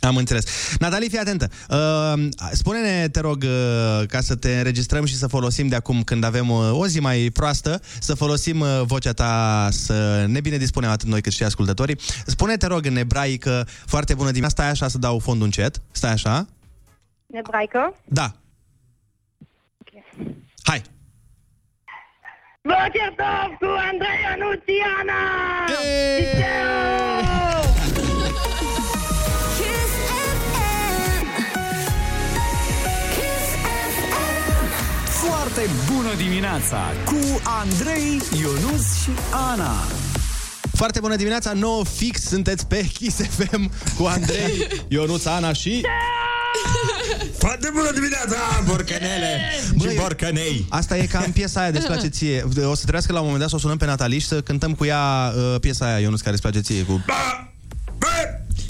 Îmi 0.00 0.08
place. 0.08 0.14
Am 0.14 0.16
înțeles. 0.16 0.76
Natalie, 0.78 1.08
fii 1.08 1.18
atentă. 1.18 1.48
Uh, 1.70 2.28
spune-ne, 2.52 3.08
te 3.08 3.20
rog, 3.20 3.42
uh, 3.42 4.06
ca 4.06 4.20
să 4.20 4.36
te 4.36 4.56
înregistrăm 4.56 5.04
și 5.04 5.16
să 5.16 5.26
folosim 5.26 5.68
de 5.68 5.76
acum 5.76 6.02
când 6.02 6.24
avem 6.24 6.50
uh, 6.50 6.70
o 6.72 6.86
zi 6.86 7.00
mai 7.00 7.30
proastă, 7.32 7.80
să 8.00 8.14
folosim 8.14 8.60
uh, 8.60 8.80
vocea 8.84 9.12
ta 9.12 9.68
să 9.70 10.24
ne 10.28 10.40
bine 10.40 10.56
dispunem 10.56 10.90
atât 10.90 11.08
noi 11.08 11.20
cât 11.20 11.32
și 11.32 11.42
ascultătorii. 11.42 11.98
Spune, 12.26 12.56
te 12.56 12.66
rog, 12.66 12.86
în 12.86 12.96
ebraică, 12.96 13.66
foarte 13.86 14.14
bună 14.14 14.28
dimineața. 14.28 14.48
Stai 14.62 14.70
așa 14.70 14.88
să 14.88 14.98
dau 14.98 15.18
fondul 15.18 15.44
încet. 15.44 15.82
Stai 15.90 16.10
așa. 16.10 16.46
Ebraică. 17.26 17.94
Da. 18.04 18.32
Hai. 20.62 20.82
Boker 22.62 23.14
Tov 23.16 23.56
cu 23.58 23.66
Andrei 23.90 24.20
Ionuțiana! 24.24 25.20
Și 25.66 27.09
Foarte 35.52 35.70
bună 35.92 36.14
dimineața 36.14 36.78
cu 37.04 37.40
Andrei, 37.44 38.20
Ionus 38.40 39.02
și 39.02 39.10
Ana. 39.50 39.72
Foarte 40.72 41.00
bună 41.00 41.16
dimineața, 41.16 41.52
9 41.52 41.84
fix 41.84 42.20
sunteți 42.22 42.66
pe 42.66 42.86
Kiss 42.92 43.16
FM 43.16 43.70
cu 43.98 44.04
Andrei, 44.04 44.66
Ionuț, 44.88 45.24
Ana 45.24 45.52
și... 45.52 45.80
Foarte 47.38 47.70
bună 47.72 47.90
dimineața, 47.92 48.36
borcanele 48.66 49.40
și 49.80 49.96
borcanei. 49.96 50.66
Asta 50.68 50.96
e 50.96 51.06
ca 51.06 51.22
în 51.26 51.32
piesa 51.32 51.60
aia 51.60 51.70
de 51.70 51.82
place 51.86 52.08
ție. 52.18 52.42
O 52.64 52.74
să 52.74 52.80
trebuiască 52.80 53.12
la 53.12 53.18
un 53.18 53.24
moment 53.24 53.40
dat 53.40 53.50
să 53.50 53.56
o 53.56 53.58
sunăm 53.58 53.76
pe 53.76 53.84
Natalie 53.84 54.18
și 54.18 54.26
să 54.26 54.40
cântăm 54.40 54.74
cu 54.74 54.84
ea 54.84 55.32
uh, 55.36 55.60
piesa 55.60 55.86
aia, 55.86 55.98
Ionuț, 55.98 56.20
care 56.20 56.32
îți 56.32 56.42
place 56.42 56.60
ție 56.60 56.82
cu... 56.82 57.04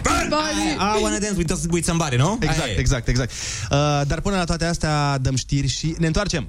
I 0.02 1.02
wanna 1.02 1.18
dance 1.18 1.36
with, 1.36 1.66
with 1.70 1.84
somebody, 1.84 2.16
nu? 2.16 2.38
Exact, 2.40 2.62
Aia 2.62 2.72
e. 2.72 2.78
exact, 2.78 3.08
exact. 3.08 3.30
Uh, 3.70 4.00
dar 4.06 4.20
până 4.20 4.36
la 4.36 4.44
toate 4.44 4.64
astea 4.64 5.18
dăm 5.18 5.36
știri 5.36 5.66
și 5.66 5.94
ne 5.98 6.06
întoarcem. 6.06 6.46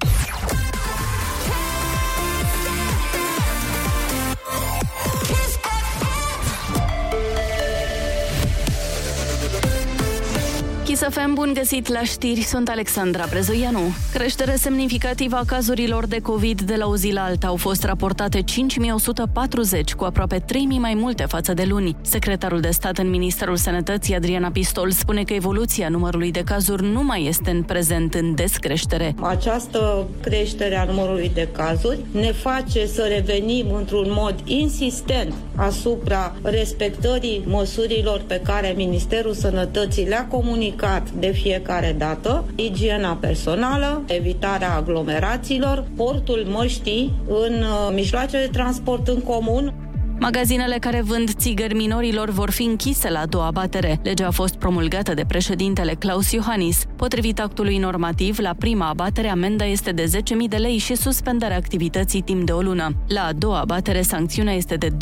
Kiss 11.02 11.14
FM, 11.14 11.34
bun 11.34 11.52
găsit 11.54 11.88
la 11.88 12.02
știri, 12.02 12.40
sunt 12.40 12.68
Alexandra 12.68 13.24
Brezoianu. 13.30 13.80
Creștere 14.12 14.54
semnificativă 14.56 15.36
a 15.36 15.44
cazurilor 15.46 16.06
de 16.06 16.20
COVID 16.20 16.60
de 16.60 16.74
la 16.74 16.86
o 16.86 16.96
zi 16.96 17.10
la 17.10 17.24
alta 17.24 17.46
au 17.46 17.56
fost 17.56 17.84
raportate 17.84 18.42
5140, 18.42 19.94
cu 19.94 20.04
aproape 20.04 20.38
3000 20.38 20.78
mai 20.78 20.94
multe 20.94 21.24
față 21.24 21.54
de 21.54 21.64
luni. 21.68 21.96
Secretarul 22.00 22.60
de 22.60 22.70
stat 22.70 22.98
în 22.98 23.10
Ministerul 23.10 23.56
Sănătății, 23.56 24.14
Adriana 24.14 24.50
Pistol, 24.50 24.90
spune 24.90 25.22
că 25.22 25.32
evoluția 25.32 25.88
numărului 25.88 26.30
de 26.30 26.42
cazuri 26.44 26.86
nu 26.86 27.02
mai 27.02 27.26
este 27.26 27.50
în 27.50 27.62
prezent 27.62 28.14
în 28.14 28.34
descreștere. 28.34 29.14
Această 29.20 30.06
creștere 30.20 30.76
a 30.76 30.84
numărului 30.84 31.30
de 31.34 31.48
cazuri 31.52 31.98
ne 32.12 32.32
face 32.32 32.86
să 32.86 33.02
revenim 33.02 33.74
într-un 33.74 34.06
mod 34.08 34.34
insistent 34.44 35.32
asupra 35.56 36.34
respectării 36.42 37.42
măsurilor 37.46 38.22
pe 38.26 38.40
care 38.44 38.74
Ministerul 38.76 39.32
Sănătății 39.32 40.08
le-a 40.08 40.26
comunicat 40.26 40.90
de 41.18 41.26
fiecare 41.30 41.94
dată, 41.98 42.44
igiena 42.54 43.16
personală, 43.20 44.02
evitarea 44.06 44.74
aglomerațiilor, 44.74 45.84
portul 45.96 46.46
măștii 46.50 47.12
în 47.28 47.54
uh, 47.62 47.92
mijloace 47.94 48.38
de 48.38 48.48
transport 48.52 49.08
în 49.08 49.20
comun, 49.20 49.74
Magazinele 50.22 50.76
care 50.78 51.00
vând 51.00 51.30
țigări 51.34 51.74
minorilor 51.74 52.30
vor 52.30 52.50
fi 52.50 52.62
închise 52.62 53.10
la 53.10 53.18
a 53.18 53.26
doua 53.26 53.50
batere. 53.50 54.00
Legea 54.02 54.26
a 54.26 54.30
fost 54.30 54.54
promulgată 54.54 55.14
de 55.14 55.24
președintele 55.28 55.94
Claus 55.94 56.32
Iohannis. 56.32 56.84
Potrivit 56.96 57.40
actului 57.40 57.78
normativ, 57.78 58.38
la 58.38 58.54
prima 58.58 58.88
abatere 58.88 59.28
amenda 59.28 59.64
este 59.64 59.92
de 59.92 60.04
10.000 60.04 60.48
de 60.48 60.56
lei 60.56 60.78
și 60.78 60.94
suspendarea 60.94 61.56
activității 61.56 62.20
timp 62.20 62.46
de 62.46 62.52
o 62.52 62.60
lună. 62.60 62.96
La 63.08 63.20
a 63.20 63.32
doua 63.32 63.60
abatere, 63.60 64.02
sancțiunea 64.02 64.54
este 64.54 64.74
de 64.74 64.88
20.000 64.88 64.94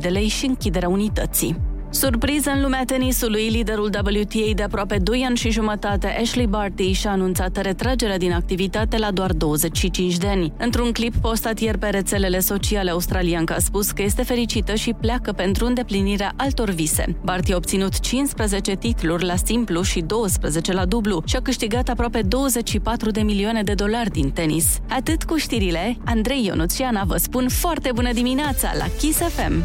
de 0.00 0.08
lei 0.08 0.28
și 0.28 0.46
închiderea 0.46 0.88
unității. 0.88 1.75
Surpriză 1.96 2.50
în 2.50 2.62
lumea 2.62 2.84
tenisului, 2.84 3.48
liderul 3.48 3.84
WTA 3.84 4.52
de 4.54 4.62
aproape 4.62 4.98
2 4.98 5.24
ani 5.26 5.36
și 5.36 5.50
jumătate, 5.50 6.18
Ashley 6.20 6.46
Barty, 6.46 6.92
și-a 6.92 7.10
anunțat 7.10 7.56
retragerea 7.56 8.18
din 8.18 8.32
activitate 8.32 8.98
la 8.98 9.10
doar 9.10 9.32
25 9.32 10.16
de 10.16 10.26
ani. 10.26 10.52
Într-un 10.58 10.92
clip 10.92 11.14
postat 11.14 11.58
ieri 11.58 11.78
pe 11.78 11.88
rețelele 11.88 12.40
sociale, 12.40 12.90
australianca 12.90 13.54
a 13.54 13.58
spus 13.58 13.90
că 13.90 14.02
este 14.02 14.22
fericită 14.22 14.74
și 14.74 14.94
pleacă 15.00 15.32
pentru 15.32 15.66
îndeplinirea 15.66 16.32
altor 16.36 16.70
vise. 16.70 17.16
Barty 17.24 17.52
a 17.52 17.56
obținut 17.56 18.00
15 18.00 18.74
titluri 18.74 19.24
la 19.24 19.36
simplu 19.36 19.82
și 19.82 20.00
12 20.00 20.72
la 20.72 20.84
dublu 20.84 21.22
și 21.26 21.36
a 21.36 21.40
câștigat 21.40 21.88
aproape 21.88 22.20
24 22.22 23.10
de 23.10 23.20
milioane 23.20 23.62
de 23.62 23.74
dolari 23.74 24.10
din 24.10 24.30
tenis. 24.30 24.78
Atât 24.88 25.24
cu 25.24 25.36
știrile, 25.36 25.96
Andrei 26.04 26.44
Ionuțiana 26.44 27.04
vă 27.04 27.16
spun 27.16 27.48
foarte 27.48 27.90
bună 27.94 28.12
dimineața 28.12 28.72
la 28.78 28.86
Kiss 28.98 29.18
FM! 29.18 29.64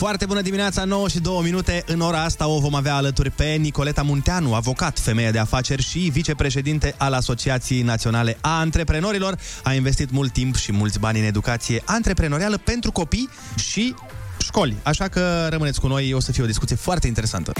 Foarte 0.00 0.26
bună 0.26 0.40
dimineața, 0.40 0.84
9 0.84 1.08
și 1.08 1.20
2 1.20 1.40
minute. 1.42 1.82
În 1.86 2.00
ora 2.00 2.22
asta 2.22 2.48
o 2.48 2.58
vom 2.58 2.74
avea 2.74 2.94
alături 2.94 3.30
pe 3.30 3.44
Nicoleta 3.44 4.02
Munteanu, 4.02 4.54
avocat, 4.54 4.98
femeie 4.98 5.30
de 5.30 5.38
afaceri 5.38 5.82
și 5.82 5.98
vicepreședinte 5.98 6.94
al 6.98 7.12
Asociației 7.12 7.82
Naționale 7.82 8.38
a 8.40 8.58
Antreprenorilor. 8.58 9.38
A 9.62 9.72
investit 9.74 10.10
mult 10.10 10.32
timp 10.32 10.56
și 10.56 10.72
mulți 10.72 10.98
bani 10.98 11.18
în 11.18 11.24
educație 11.24 11.82
antreprenorială 11.84 12.56
pentru 12.56 12.92
copii 12.92 13.28
și 13.56 13.94
școli. 14.38 14.76
Așa 14.82 15.08
că 15.08 15.46
rămâneți 15.50 15.80
cu 15.80 15.86
noi, 15.86 16.12
o 16.12 16.20
să 16.20 16.32
fie 16.32 16.42
o 16.42 16.46
discuție 16.46 16.76
foarte 16.76 17.06
interesantă. 17.06 17.52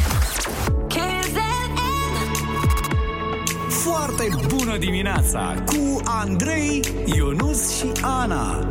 Foarte 3.68 4.28
bună 4.46 4.76
dimineața 4.78 5.62
cu 5.66 6.00
Andrei, 6.04 6.80
Ionus 7.04 7.76
și 7.78 7.86
Ana. 8.00 8.66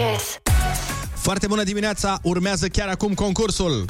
Kiss. 0.00 0.40
Foarte 1.14 1.46
bună 1.46 1.62
dimineața! 1.62 2.18
Urmează 2.22 2.68
chiar 2.68 2.88
acum 2.88 3.14
concursul. 3.14 3.84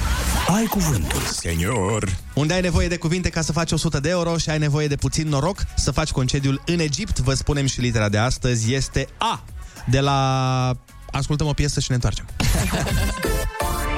Ai 0.47 0.65
cuvântul, 0.65 1.21
senior. 1.21 2.17
Unde 2.33 2.53
ai 2.53 2.61
nevoie 2.61 2.87
de 2.87 2.97
cuvinte 2.97 3.29
ca 3.29 3.41
să 3.41 3.51
faci 3.51 3.71
100 3.71 3.99
de 3.99 4.09
euro 4.09 4.37
și 4.37 4.49
ai 4.49 4.57
nevoie 4.57 4.87
de 4.87 4.95
puțin 4.95 5.27
noroc 5.27 5.63
să 5.75 5.91
faci 5.91 6.11
concediul 6.11 6.61
în 6.65 6.79
Egipt. 6.79 7.19
Vă 7.19 7.33
spunem 7.33 7.65
și 7.65 7.79
litera 7.79 8.09
de 8.09 8.17
astăzi 8.17 8.73
este 8.73 9.07
A. 9.17 9.43
De 9.85 9.99
la... 9.99 10.75
Ascultăm 11.11 11.47
o 11.47 11.53
piesă 11.53 11.79
și 11.79 11.87
ne 11.89 11.95
întoarcem. 11.95 12.25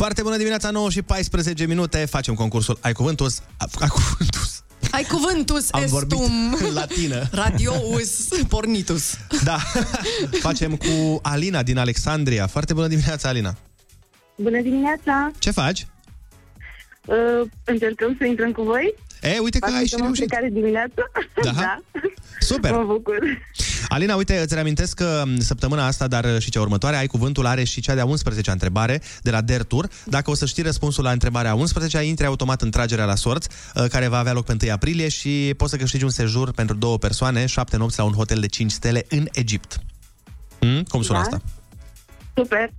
Foarte 0.00 0.22
bună 0.22 0.36
dimineața, 0.36 0.70
9 0.70 0.90
și 0.90 1.02
14 1.02 1.66
minute. 1.66 2.04
Facem 2.04 2.34
concursul 2.34 2.78
Ai 2.80 2.92
Cuvântul. 2.92 3.30
Ai 3.58 3.88
Cuvântul. 3.88 4.40
Ai 4.90 5.04
cuvântus 5.04 5.68
Am 5.70 5.84
vorbit 5.86 6.18
estum 6.18 6.56
în 6.66 6.72
latină. 6.72 7.28
radious 7.42 8.28
pornitus. 8.48 9.18
Da. 9.44 9.58
Facem 10.40 10.76
cu 10.76 11.18
Alina 11.22 11.62
din 11.62 11.78
Alexandria. 11.78 12.46
Foarte 12.46 12.74
bună 12.74 12.86
dimineața, 12.86 13.28
Alina. 13.28 13.56
Bună 14.36 14.60
dimineața! 14.60 15.30
Ce 15.38 15.50
faci? 15.50 15.86
Uh, 17.06 17.48
încercăm 17.64 18.14
să 18.18 18.24
intrăm 18.24 18.52
cu 18.52 18.62
voi? 18.62 18.94
E, 19.22 19.38
uite 19.38 19.58
că 19.58 19.64
ai 19.64 19.70
și 19.72 19.94
Ascultăm 19.94 20.06
în 20.06 20.12
reușit. 20.14 20.26
fiecare 20.28 20.48
dimineață. 20.52 21.10
Da? 21.44 21.50
da. 21.60 21.80
Super. 22.40 22.72
Mă 22.72 22.84
bucur. 22.86 23.18
Alina, 23.88 24.14
uite, 24.14 24.38
îți 24.38 24.54
reamintesc 24.54 24.94
că 24.94 25.22
m, 25.26 25.38
săptămâna 25.38 25.86
asta, 25.86 26.06
dar 26.06 26.40
și 26.40 26.50
cea 26.50 26.60
următoare, 26.60 26.96
ai 26.96 27.06
cuvântul, 27.06 27.46
are 27.46 27.64
și 27.64 27.80
cea 27.80 27.94
de-a 27.94 28.06
11-a 28.06 28.52
întrebare 28.52 29.02
de 29.22 29.30
la 29.30 29.40
Dertur. 29.40 29.88
Dacă 30.04 30.30
o 30.30 30.34
să 30.34 30.46
știi 30.46 30.62
răspunsul 30.62 31.04
la 31.04 31.10
întrebarea 31.10 31.54
11 31.54 32.02
intri 32.02 32.26
automat 32.26 32.62
în 32.62 32.70
tragerea 32.70 33.04
la 33.04 33.14
sorți, 33.14 33.48
uh, 33.74 33.84
care 33.88 34.06
va 34.08 34.18
avea 34.18 34.32
loc 34.32 34.44
pe 34.44 34.56
1 34.62 34.72
aprilie 34.72 35.08
și 35.08 35.54
poți 35.56 35.70
să 35.70 35.76
câștigi 35.76 36.04
un 36.04 36.10
sejur 36.10 36.52
pentru 36.52 36.76
două 36.76 36.98
persoane, 36.98 37.46
șapte 37.46 37.76
nopți 37.76 37.98
la 37.98 38.04
un 38.04 38.12
hotel 38.12 38.40
de 38.40 38.46
5 38.46 38.70
stele 38.70 39.04
în 39.08 39.28
Egipt. 39.32 39.78
Mm? 40.60 40.82
Cum 40.82 41.02
sună 41.02 41.18
Da. 41.18 41.24
asta? 41.24 41.40
Super. 42.34 42.70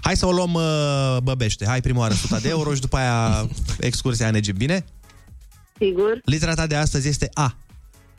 Hai 0.00 0.16
să 0.16 0.26
o 0.26 0.32
luăm 0.32 0.54
uh, 0.54 1.16
băbește. 1.22 1.66
Hai 1.66 1.80
prima 1.80 1.98
oară 1.98 2.12
100 2.12 2.38
de 2.42 2.48
euro 2.48 2.74
și 2.74 2.80
după 2.80 2.96
aia 2.96 3.48
excursia 3.80 4.28
în 4.28 4.34
Egipt, 4.34 4.58
bine? 4.58 4.84
Sigur. 5.78 6.20
Litera 6.24 6.54
ta 6.54 6.66
de 6.66 6.76
astăzi 6.76 7.08
este 7.08 7.30
A. 7.34 7.56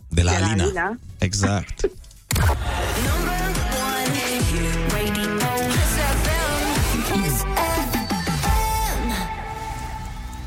De 0.07 0.21
la 0.21 0.31
De 0.31 0.37
la 0.39 0.45
Alina. 0.45 0.63
Alina. 0.63 0.99
Exact. 1.17 1.89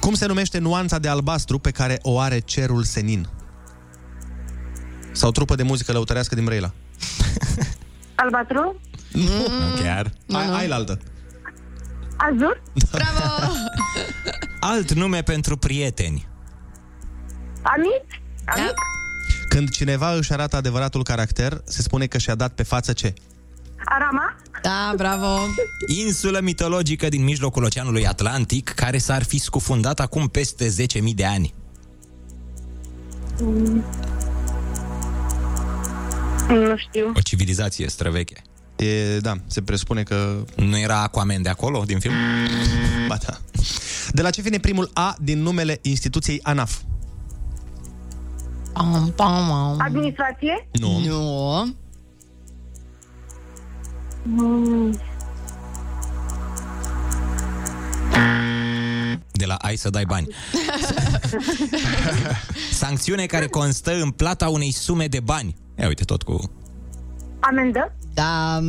Cum 0.01 0.15
se 0.15 0.27
numește 0.27 0.59
nuanța 0.59 0.99
de 0.99 1.09
albastru 1.09 1.59
pe 1.59 1.71
care 1.71 1.99
o 2.03 2.19
are 2.19 2.39
cerul 2.39 2.83
senin? 2.83 3.29
Sau 5.13 5.31
trupă 5.31 5.55
de 5.55 5.63
muzică 5.63 5.93
lăutărească 5.93 6.35
din 6.35 6.45
Brăila? 6.45 6.73
Albatru? 8.15 8.81
Nu 9.13 9.47
chiar. 9.83 10.13
Hai, 10.33 10.47
hai 10.47 10.69
la 10.69 10.75
altă. 10.75 10.99
Azur? 12.17 12.63
Bravo! 12.93 13.53
Alt 14.61 14.93
nume 14.93 15.23
pentru 15.23 15.57
prieteni. 15.57 16.27
Amit? 17.63 18.05
Amit? 18.45 18.75
Când 19.49 19.71
cineva 19.71 20.13
își 20.13 20.33
arată 20.33 20.57
adevăratul 20.57 21.03
caracter, 21.03 21.61
se 21.65 21.83
spune 21.83 22.07
că 22.07 22.19
și-a 22.19 22.35
dat 22.35 22.53
pe 22.53 22.63
față 22.63 22.93
ce? 22.93 23.15
Arama? 23.85 24.37
Da, 24.63 24.93
bravo! 24.97 25.39
Insulă 25.87 26.41
mitologică 26.41 27.09
din 27.09 27.25
mijlocul 27.25 27.65
Oceanului 27.65 28.07
Atlantic, 28.07 28.69
care 28.69 28.99
s-ar 28.99 29.23
fi 29.23 29.39
scufundat 29.39 30.01
acum 30.01 30.29
peste 30.29 30.67
10.000 30.67 31.15
de 31.15 31.25
ani. 31.25 31.55
Nu 36.49 36.77
știu. 36.77 37.13
O 37.17 37.21
civilizație 37.21 37.89
străveche. 37.89 38.43
E, 38.77 39.19
da, 39.19 39.37
se 39.47 39.63
presupune 39.63 40.03
că... 40.03 40.45
Nu 40.57 40.79
era 40.79 41.03
Aquaman 41.03 41.43
de 41.43 41.49
acolo, 41.49 41.83
din 41.87 41.99
film? 41.99 42.15
Ba 43.09 43.17
da. 43.27 43.39
De 44.11 44.23
la 44.23 44.31
ce 44.31 44.43
vine 44.43 44.59
primul 44.59 44.91
A 44.93 45.17
din 45.21 45.43
numele 45.43 45.79
instituției 45.83 46.41
ANAF? 46.43 46.81
Pam, 48.73 49.13
pam, 49.17 49.47
pam. 49.49 49.77
Administrație? 49.81 50.69
Nu. 50.73 50.99
Nu. 50.99 51.77
Mm, 54.23 54.99
De 59.33 59.47
la 59.47 59.55
ai 59.55 59.77
să 59.77 59.91
dai 59.91 60.05
bani. 60.05 60.27
Sancțiune 62.73 63.27
care 63.27 63.47
constă 63.47 63.93
în 64.01 64.11
plata 64.11 64.49
unei 64.49 64.71
sume 64.73 65.07
de 65.07 65.21
bani. 65.21 65.55
Ia 65.79 65.87
uite 65.87 66.05
tot 66.05 66.23
cu... 66.23 66.53
Amendă? 67.41 67.95
Da. 68.15 68.61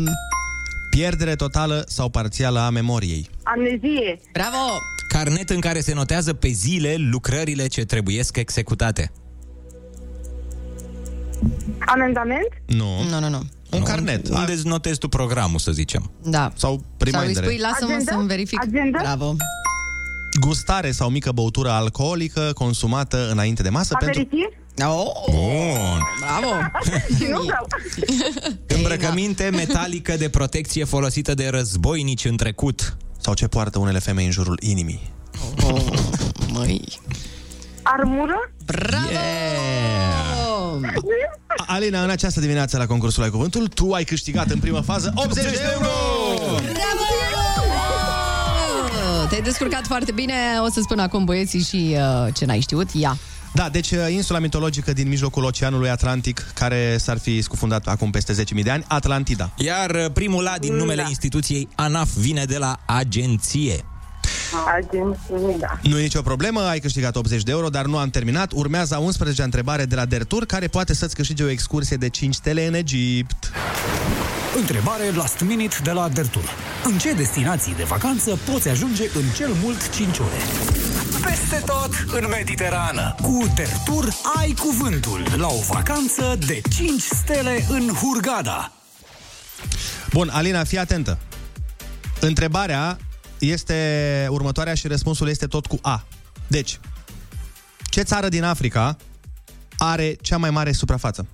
Pierdere 0.90 1.36
totală 1.36 1.84
sau 1.88 2.10
parțială 2.10 2.60
a 2.60 2.70
memoriei. 2.70 3.30
Amnezie? 3.44 4.20
Bravo! 4.34 4.78
Carnet 5.08 5.50
în 5.50 5.60
care 5.60 5.80
se 5.82 5.94
notează 5.94 6.34
pe 6.34 6.48
zile 6.48 6.96
lucrările 6.98 7.68
ce 7.68 7.86
trebuiesc 7.86 8.38
executate. 8.38 9.12
Amendament? 11.86 12.48
Nu. 12.66 13.04
Nu, 13.10 13.20
nu, 13.20 13.30
nu. 13.30 13.40
Un 13.72 13.84
carnet. 13.84 14.30
Unde 14.30 14.52
îți 14.52 14.68
notezi 14.68 14.98
tu 15.00 15.08
programul, 15.08 15.60
să 15.60 15.72
zicem. 15.72 16.12
Da. 16.24 16.52
Sau 16.56 16.56
Sau 16.56 16.82
îi 16.98 17.12
remindere. 17.12 17.46
spui, 17.46 17.58
lasă-mă 17.60 17.92
Agenda? 17.92 18.12
să-mi 18.12 18.28
verific. 18.28 18.62
Agenda? 18.62 19.00
Bravo. 19.02 19.36
Gustare 20.40 20.92
sau 20.92 21.10
mică 21.10 21.32
băutură 21.32 21.70
alcoolică 21.70 22.52
consumată 22.54 23.30
înainte 23.32 23.62
de 23.64 23.70
masă 23.70 23.96
pentru... 24.00 24.20
Aperitiv? 24.20 24.46
Oh, 24.86 25.06
Bun. 25.32 26.02
bravo! 26.20 26.54
Și 27.18 27.26
nu 27.30 27.42
vreau. 27.42 27.68
Îmbrăcăminte 28.78 29.50
metalică 29.54 30.16
de 30.18 30.30
protecție 30.30 30.84
folosită 30.84 31.34
de 31.34 31.48
războinici 31.50 32.26
în 32.26 32.36
trecut. 32.38 32.98
Sau 33.20 33.34
ce 33.34 33.48
poartă 33.48 33.80
unele 33.80 34.00
femei 34.00 34.26
în 34.26 34.32
jurul 34.32 34.60
inimii. 34.62 35.12
Oh, 35.64 35.82
măi. 36.54 36.82
Armură? 37.82 38.52
Bravo! 38.66 39.08
A- 39.08 40.33
Alina, 41.76 42.04
în 42.04 42.10
această 42.10 42.40
dimineață 42.40 42.78
la 42.78 42.86
concursul 42.86 43.24
Ai 43.24 43.30
Cuvântul, 43.30 43.68
tu 43.68 43.92
ai 43.92 44.04
câștigat 44.04 44.50
în 44.50 44.60
prima 44.60 44.82
fază 44.82 45.12
80 45.16 45.44
de 45.44 45.60
euro! 45.74 45.90
Bravo! 46.60 47.14
Te-ai 49.30 49.42
descurcat 49.42 49.86
foarte 49.86 50.12
bine. 50.12 50.34
O 50.66 50.70
să 50.70 50.80
spun 50.82 51.00
acum 51.00 51.26
băieții 51.26 51.62
și 51.62 51.96
uh, 51.98 52.34
ce 52.34 52.46
n-ai 52.46 52.60
știut. 52.60 52.90
Ia. 52.92 53.18
Da, 53.54 53.70
deci 53.70 53.92
uh, 53.92 53.98
insula 54.10 54.40
mitologică 54.40 54.94
din 54.94 55.08
mijlocul 55.08 55.44
Oceanului 55.44 55.90
Atlantic, 55.90 56.46
care 56.54 56.98
s-ar 56.98 57.18
fi 57.18 57.42
scufundat 57.42 57.88
acum 57.88 58.12
peste 58.12 58.34
10.000 58.34 58.64
de 58.64 58.70
ani, 58.70 58.86
Atlantida. 58.88 59.52
Iar 59.58 59.90
uh, 59.90 60.06
primul 60.14 60.48
A 60.48 60.58
din 60.60 60.74
numele 60.74 61.06
instituției 61.08 61.68
ANAF 61.76 62.10
vine 62.16 62.44
de 62.44 62.58
la 62.58 62.80
agenție. 62.86 63.86
Agenție, 64.76 65.58
da. 65.60 65.80
Nu 65.82 66.00
e 66.00 66.02
nicio 66.02 66.22
problemă, 66.22 66.62
ai 66.62 66.80
câștigat 66.80 67.16
80 67.16 67.44
de 67.44 67.52
euro, 67.52 67.70
dar 67.70 67.86
nu 67.86 67.98
am 67.98 68.10
terminat. 68.10 68.52
Urmează 68.52 68.96
a 68.96 69.00
11 69.00 69.44
întrebare 69.44 69.86
de 69.86 69.96
la 69.96 70.06
Dertur, 70.06 70.46
care 70.46 70.68
poate 70.68 70.94
să-ți 70.94 71.16
câștige 71.16 71.44
o 71.44 71.50
excursie 71.50 71.98
de 71.98 72.10
5 72.10 72.36
stele 72.36 72.68
în 72.68 72.74
Egipt. 72.74 73.52
Întrebare 74.56 75.12
last 75.16 75.42
minute 75.42 75.76
de 75.84 75.92
la 75.92 76.10
Dertur. 76.10 76.44
În 76.84 76.98
ce 76.98 77.14
destinații 77.14 77.76
de 77.76 77.84
vacanță 77.84 78.38
poți 78.52 78.70
ajunge 78.70 79.04
în 79.14 79.24
cel 79.36 79.52
mult 79.64 79.90
5 79.90 80.18
ore? 80.18 80.38
Peste 81.26 81.64
tot 81.66 82.22
în 82.22 82.28
Mediterană. 82.30 83.16
Cu 83.22 83.52
Dertur 83.56 84.08
ai 84.40 84.56
cuvântul 84.60 85.26
la 85.36 85.48
o 85.48 85.60
vacanță 85.70 86.38
de 86.48 86.62
5 86.76 87.02
stele 87.02 87.66
în 87.70 87.90
Hurgada. 87.94 88.72
Bun, 90.12 90.30
Alina, 90.30 90.64
fii 90.64 90.78
atentă. 90.78 91.18
Întrebarea 92.20 92.98
este 93.44 94.28
următoarea 94.30 94.74
și 94.74 94.88
răspunsul 94.88 95.28
este 95.28 95.48
tot 95.48 95.66
cu 95.66 95.80
A. 95.82 96.06
Deci, 96.48 96.80
ce 97.90 98.02
țară 98.02 98.30
din 98.30 98.44
Africa 98.44 98.98
are 99.78 100.16
cea 100.22 100.38
mai 100.38 100.50
mare 100.50 100.72
suprafață? 100.72 101.28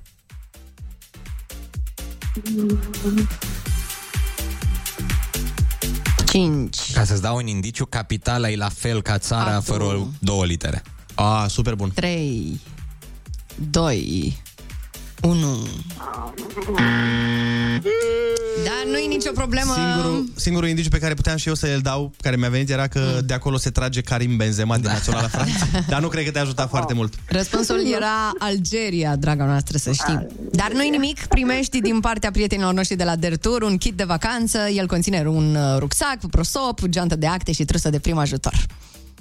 Cinci. 6.27 6.91
Ca 6.93 7.03
să-ți 7.03 7.21
dau 7.21 7.35
un 7.35 7.47
indiciu, 7.47 7.85
capitala 7.85 8.49
e 8.49 8.55
la 8.55 8.69
fel 8.69 9.01
ca 9.01 9.17
țara 9.17 9.49
Acum. 9.49 9.61
fără 9.61 9.83
o- 9.83 10.07
două 10.19 10.45
litere. 10.45 10.81
A, 11.15 11.47
super 11.47 11.75
bun. 11.75 11.91
3, 11.93 12.59
2, 13.69 14.37
1. 15.21 15.67
Da, 18.63 18.71
nu-i 18.91 19.07
nicio 19.07 19.31
problemă. 19.33 19.73
Singurul, 19.73 20.25
singurul 20.35 20.69
indiciu 20.69 20.89
pe 20.89 20.97
care 20.99 21.13
puteam 21.13 21.37
și 21.37 21.47
eu 21.47 21.53
să 21.53 21.67
îl 21.75 21.79
dau, 21.81 22.11
care 22.21 22.35
mi-a 22.35 22.49
venit, 22.49 22.69
era 22.69 22.87
că 22.87 22.99
Mm. 22.99 23.25
de 23.25 23.33
acolo 23.33 23.57
se 23.57 23.69
trage 23.69 24.01
Karim 24.01 24.37
Benzema 24.37 24.77
din 24.77 24.89
Naționala 24.91 25.27
Franța. 25.27 25.65
Dar 25.87 26.01
nu 26.01 26.07
cred 26.07 26.25
că 26.25 26.31
te-a 26.31 26.41
ajutat 26.41 26.69
foarte 26.69 26.93
mult. 26.93 27.13
Răspunsul 27.27 27.81
era 27.95 28.31
Algeria, 28.39 29.15
draga 29.15 29.45
noastră, 29.45 29.77
să 29.77 29.91
știi. 29.91 30.27
Dar 30.51 30.71
nu-i 30.73 30.89
nimic, 30.89 31.25
primești 31.25 31.81
din 31.81 31.99
partea 31.99 32.31
prietenilor 32.31 32.73
noștri 32.73 32.95
de 32.95 33.03
la 33.03 33.15
Dertur 33.15 33.61
un 33.61 33.77
kit 33.77 33.93
de 33.93 34.03
vacanță. 34.03 34.57
El 34.75 34.87
conține 34.87 35.23
un 35.27 35.55
uh, 35.55 35.77
rucsac, 35.77 36.17
prosop, 36.31 36.85
geantă 36.87 37.15
de 37.15 37.27
acte 37.27 37.51
și 37.51 37.65
trusă 37.65 37.89
de 37.89 37.99
prim 37.99 38.17
ajutor. 38.17 38.53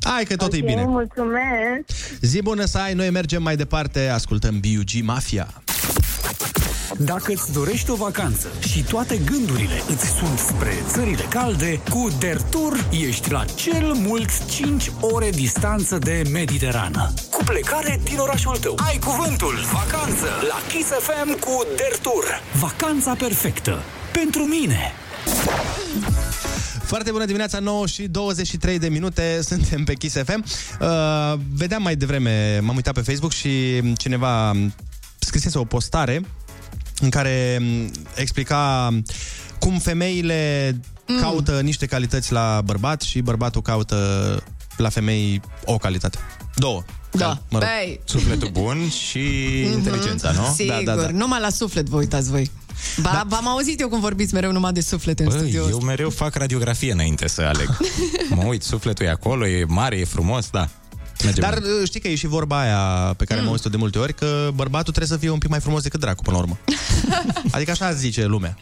Hai 0.03 0.25
că 0.25 0.37
tot 0.37 0.47
Ok, 0.53 0.59
e 0.59 0.61
bine. 0.61 0.85
mulțumesc. 0.87 1.85
Zi 2.21 2.43
bună 2.43 2.65
să 2.65 2.79
ai, 2.79 2.95
noi 2.95 3.11
mergem 3.11 3.43
mai 3.43 3.57
departe, 3.57 4.09
ascultăm 4.09 4.61
B.U.G. 4.61 5.03
Mafia. 5.05 5.49
Dacă 6.97 7.33
îți 7.33 7.53
dorești 7.53 7.91
o 7.91 7.95
vacanță 7.95 8.49
și 8.69 8.83
toate 8.83 9.21
gândurile 9.25 9.83
îți 9.89 10.07
sunt 10.07 10.39
spre 10.39 10.73
țările 10.87 11.23
calde, 11.31 11.81
cu 11.91 12.09
Dertur 12.19 12.87
ești 13.09 13.31
la 13.31 13.45
cel 13.45 13.93
mult 13.95 14.47
5 14.47 14.91
ore 15.01 15.31
distanță 15.31 15.99
de 15.99 16.23
Mediterană. 16.33 17.13
Cu 17.31 17.45
plecare 17.45 18.01
din 18.05 18.19
orașul 18.19 18.57
tău. 18.57 18.79
Ai 18.89 18.99
cuvântul 18.99 19.55
vacanță 19.73 20.27
la 20.49 20.57
Kiss 20.69 20.89
FM 20.89 21.39
cu 21.39 21.63
Dertur. 21.77 22.25
Vacanța 22.61 23.15
perfectă. 23.15 23.79
Pentru 24.13 24.43
mine. 24.43 24.93
Foarte 26.89 27.11
bună 27.11 27.25
dimineața, 27.25 27.59
9 27.59 27.87
și 27.87 28.03
23 28.03 28.79
de 28.79 28.89
minute, 28.89 29.39
suntem 29.49 29.85
pe 29.85 29.95
Kiss 29.95 30.17
FM. 30.25 30.45
Uh, 30.81 30.89
vedeam 31.55 31.83
mai 31.83 31.97
devreme, 31.97 32.59
m-am 32.63 32.75
uitat 32.75 32.95
pe 32.95 33.01
Facebook 33.01 33.33
și 33.33 33.83
cineva 33.97 34.57
scrisese 35.19 35.59
o 35.59 35.65
postare 35.65 36.23
în 37.01 37.09
care 37.11 37.59
m, 37.61 37.91
explica 38.15 38.91
cum 39.59 39.79
femeile 39.79 40.75
mm. 41.07 41.21
caută 41.21 41.61
niște 41.61 41.87
calități 41.87 42.33
la 42.33 42.61
bărbat 42.65 43.01
și 43.01 43.21
bărbatul 43.21 43.63
caută 43.63 44.43
la 44.77 44.89
femei 44.89 45.41
o 45.65 45.77
calitate. 45.77 46.19
Două. 46.55 46.83
Da. 47.11 47.43
Mă 47.49 47.59
rog. 47.59 47.69
Băi. 47.69 48.01
Sufletul 48.05 48.49
bun 48.49 48.89
și 48.89 49.21
inteligența, 49.77 50.31
nu? 50.31 50.53
Sigur, 50.55 50.83
Da, 50.85 50.95
da, 50.95 51.03
da. 51.03 51.09
numai 51.09 51.41
la 51.41 51.51
suflet 51.51 51.87
vă 51.87 51.97
uitați 51.97 52.31
voi. 52.31 52.51
Ba, 53.01 53.11
da. 53.13 53.25
V-am 53.27 53.49
auzit 53.49 53.81
eu 53.81 53.89
cum 53.89 54.01
vorbiți 54.01 54.35
mereu 54.35 54.53
numai 54.53 54.73
de 54.73 54.81
suflet 54.81 55.19
în 55.19 55.27
Băi, 55.27 55.37
studio. 55.39 55.69
eu 55.69 55.79
mereu 55.79 56.11
fac 56.11 56.35
radiografie 56.35 56.93
înainte 56.93 57.29
să 57.29 57.43
aleg. 57.43 57.77
mă 58.37 58.43
uit, 58.45 58.63
sufletul 58.63 59.07
e 59.07 59.11
acolo, 59.11 59.47
e 59.47 59.65
mare, 59.69 59.97
e 59.99 60.05
frumos, 60.05 60.51
da. 60.51 60.69
Mergem. 61.25 61.43
Dar 61.43 61.59
uh, 61.59 61.87
știi 61.87 62.01
că 62.01 62.09
e 62.09 62.15
și 62.15 62.27
vorba 62.27 62.61
aia 62.61 63.15
pe 63.17 63.25
care 63.25 63.41
mm. 63.41 63.45
am 63.47 63.53
auzit-o 63.53 63.69
de 63.71 63.77
multe 63.77 63.99
ori, 63.99 64.15
că 64.15 64.51
bărbatul 64.55 64.93
trebuie 64.93 65.19
să 65.19 65.23
fie 65.23 65.31
un 65.31 65.39
pic 65.39 65.49
mai 65.49 65.61
frumos 65.61 65.83
decât 65.83 66.01
dracu, 66.01 66.23
până 66.23 66.37
la 66.37 66.43
urmă. 66.43 66.59
adică 67.51 67.71
așa 67.71 67.93
zice 67.93 68.25
lumea. 68.25 68.57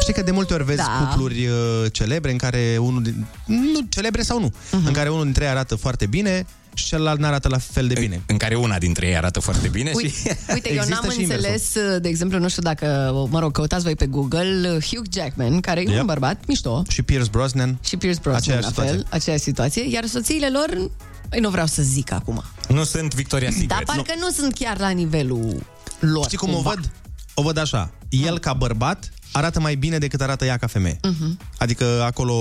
Știi 0.00 0.12
că 0.12 0.22
de 0.22 0.30
multe 0.30 0.54
ori 0.54 0.64
vezi 0.64 0.76
Da. 0.78 0.96
da. 1.00 1.06
cupluri 1.06 1.46
uh, 1.46 1.54
celebre 1.92 2.30
în 2.30 2.36
care 2.36 2.76
unul 2.80 3.02
din... 3.02 3.26
Nu, 3.46 3.80
celebre 3.88 4.22
sau 4.22 4.40
nu. 4.40 4.46
Mhm. 4.70 4.82
Uh-huh. 4.82 4.86
În 4.86 4.92
care 4.92 5.08
unul 5.08 5.24
dintre 5.24 5.44
ei 5.44 5.50
arată 5.50 5.74
foarte 5.74 6.06
bine 6.06 6.46
și 6.80 6.86
celălalt 6.86 7.18
nu 7.20 7.26
arată 7.26 7.48
la 7.48 7.58
fel 7.58 7.86
de 7.88 7.94
bine. 8.00 8.22
În 8.26 8.36
care 8.36 8.54
una 8.54 8.78
dintre 8.78 9.06
ei 9.06 9.16
arată 9.16 9.40
foarte 9.40 9.68
bine 9.68 9.90
Uite, 9.94 10.08
și... 10.08 10.14
uite 10.54 10.68
eu 10.72 10.74
Există 10.76 10.98
n-am 11.02 11.10
și 11.10 11.20
înțeles, 11.20 11.72
de 12.00 12.08
exemplu, 12.08 12.38
nu 12.38 12.48
știu 12.48 12.62
dacă, 12.62 13.12
mă 13.30 13.38
rog, 13.38 13.52
căutați 13.52 13.82
voi 13.84 13.94
pe 13.96 14.06
Google, 14.06 14.78
Hugh 14.90 15.06
Jackman, 15.14 15.60
care 15.60 15.80
e 15.80 15.90
Yep. 15.90 16.00
un 16.00 16.06
bărbat 16.06 16.46
mișto, 16.46 16.82
Și 16.88 17.02
Pierce 17.02 17.28
Brosnan. 17.30 17.78
și 17.84 17.96
Pierce 17.96 18.20
Brosnan, 18.22 18.40
Aceeași 18.42 18.62
la 18.64 18.68
situație. 18.68 18.92
fel, 18.92 19.06
aceeași 19.10 19.42
situație, 19.42 19.88
iar 19.90 20.04
soțiile 20.06 20.48
lor, 20.50 20.90
Păi 21.28 21.40
nu 21.40 21.50
vreau 21.50 21.66
să 21.66 21.82
zic 21.82 22.12
acum. 22.12 22.42
Nu 22.68 22.84
sunt 22.84 23.14
Victoria 23.14 23.50
Secret. 23.50 23.68
Dar 23.68 23.82
parcă 23.86 24.12
nu. 24.18 24.24
nu 24.26 24.30
sunt 24.30 24.54
chiar 24.54 24.78
la 24.78 24.88
nivelul 24.88 25.62
lor. 26.00 26.24
Știi 26.24 26.36
cum 26.38 26.48
o 26.50 26.52
cumva. 26.52 26.70
văd? 26.70 26.90
O 27.34 27.42
văd 27.42 27.56
așa. 27.58 27.90
El 28.08 28.38
ca 28.38 28.52
bărbat 28.52 29.10
arată 29.32 29.60
mai 29.60 29.74
bine 29.74 29.98
decât 29.98 30.20
arată 30.20 30.44
ea 30.44 30.56
ca 30.56 30.66
femeie. 30.66 30.98
Mhm. 31.02 31.38
Adică 31.58 32.02
acolo 32.04 32.34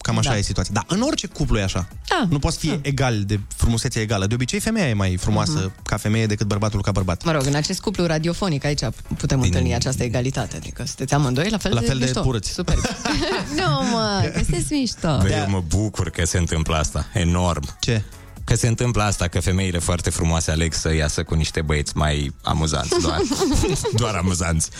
cam 0.00 0.18
așa 0.18 0.30
Da. 0.30 0.36
e 0.36 0.42
situația. 0.42 0.72
Dar 0.74 0.84
în 0.88 1.00
orice 1.00 1.26
cuplu 1.26 1.58
e 1.58 1.62
așa. 1.62 1.88
Da. 2.08 2.26
Nu 2.28 2.38
poți 2.38 2.58
fi 2.58 2.78
egal 2.82 3.22
de 3.24 3.40
frumusețe 3.56 4.00
egală. 4.00 4.26
De 4.26 4.34
obicei 4.34 4.60
femeia 4.60 4.88
e 4.88 4.92
mai 4.94 5.16
frumoasă 5.16 5.52
Mhm. 5.74 5.82
ca 5.84 5.96
femeie 5.96 6.26
decât 6.26 6.46
bărbatul 6.46 6.82
ca 6.82 6.90
bărbat. 6.90 7.24
Mă 7.24 7.32
rog, 7.32 7.46
în 7.46 7.54
acest 7.54 7.80
cuplu 7.80 8.06
radiofonic 8.06 8.64
aici 8.64 8.80
putem 9.16 9.40
Din- 9.40 9.46
întâlni 9.46 9.74
această 9.74 10.02
egalitate. 10.02 10.56
Adică 10.56 10.84
sunteți 10.86 11.14
amândoi 11.14 11.48
la 11.50 11.58
fel 11.58 11.74
La 11.74 11.80
de 11.80 11.86
fel 11.86 11.98
de 11.98 12.04
mișto. 12.04 12.20
purâți. 12.20 12.50
Super. 12.52 12.74
nu, 13.58 13.82
mă, 13.92 14.30
că 14.34 14.40
sunteți 14.44 14.72
mișto. 14.72 15.18
Băi, 15.20 15.32
eu 15.38 15.48
mă 15.50 15.62
bucur 15.68 16.10
că 16.10 16.24
se 16.26 16.38
întâmplă 16.38 16.76
asta. 16.76 17.06
Enorm. 17.12 17.76
Ce? 17.80 18.02
Că 18.44 18.54
se 18.54 18.68
întâmplă 18.68 19.02
asta, 19.02 19.28
că 19.28 19.40
femeile 19.40 19.78
foarte 19.78 20.10
frumoase 20.10 20.50
aleg 20.50 20.72
să 20.72 20.94
iasă 20.94 21.22
cu 21.22 21.34
niște 21.34 21.62
băieți 21.62 21.96
mai 21.96 22.32
amuzanți, 22.42 23.00
doar, 23.00 23.20
doar 24.02 24.14
amuzanți. 24.14 24.70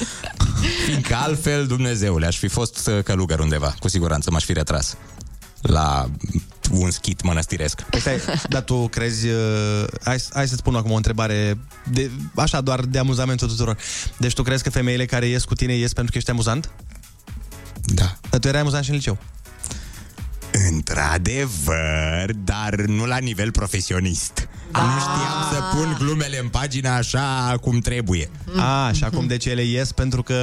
Fiindcă 0.85 1.15
altfel, 1.15 1.67
Dumnezeule, 1.67 2.27
aș 2.27 2.39
fi 2.39 2.49
fost 2.49 2.87
uh, 2.87 3.03
călugăr 3.03 3.39
undeva, 3.39 3.75
cu 3.79 3.89
siguranță 3.89 4.31
m-aș 4.31 4.45
fi 4.45 4.53
retras 4.53 4.97
la 5.63 6.11
un 6.71 6.91
schit 6.91 7.23
mănăstiresc. 7.23 7.83
Păi 7.83 8.01
stai, 8.01 8.21
dar 8.49 8.63
tu 8.63 8.89
crezi... 8.89 9.29
Uh, 9.29 9.85
hai, 10.05 10.23
hai 10.33 10.49
să-ți 10.49 10.63
pun 10.63 10.75
acum 10.75 10.91
o 10.91 10.97
întrebare, 10.97 11.59
de, 11.91 12.11
așa 12.35 12.61
doar 12.61 12.81
de 12.81 12.99
amuzamentul 12.99 13.49
tuturor. 13.49 13.77
Deci 14.17 14.33
tu 14.33 14.43
crezi 14.43 14.63
că 14.63 14.71
femeile 14.71 15.07
care 15.07 15.27
ies 15.27 15.45
cu 15.45 15.55
tine 15.55 15.75
ies 15.75 15.93
pentru 15.93 16.13
că 16.13 16.19
ești 16.19 16.31
amuzant? 16.31 16.71
Da. 17.85 18.17
Dar 18.31 18.41
tu 18.41 18.49
erai 18.49 18.61
amuzant 18.61 18.85
și 18.85 18.91
în 18.91 18.97
liceu? 18.97 19.19
Într-adevăr, 20.71 22.33
dar 22.45 22.75
nu 22.75 23.07
la 23.07 23.19
nivel 23.19 23.51
profesionist. 23.51 24.49
Nu 24.73 24.99
știam 25.01 25.53
să 25.53 25.77
pun 25.77 25.97
glumele 25.99 26.39
în 26.39 26.49
pagina 26.49 26.97
așa 26.97 27.55
cum 27.61 27.79
trebuie. 27.79 28.31
A, 28.57 28.93
și 28.93 29.05
acum 29.05 29.27
de 29.27 29.37
ce 29.37 29.51
ele 29.51 29.63
ies? 29.63 29.93
Pentru 29.93 30.23
că 30.23 30.37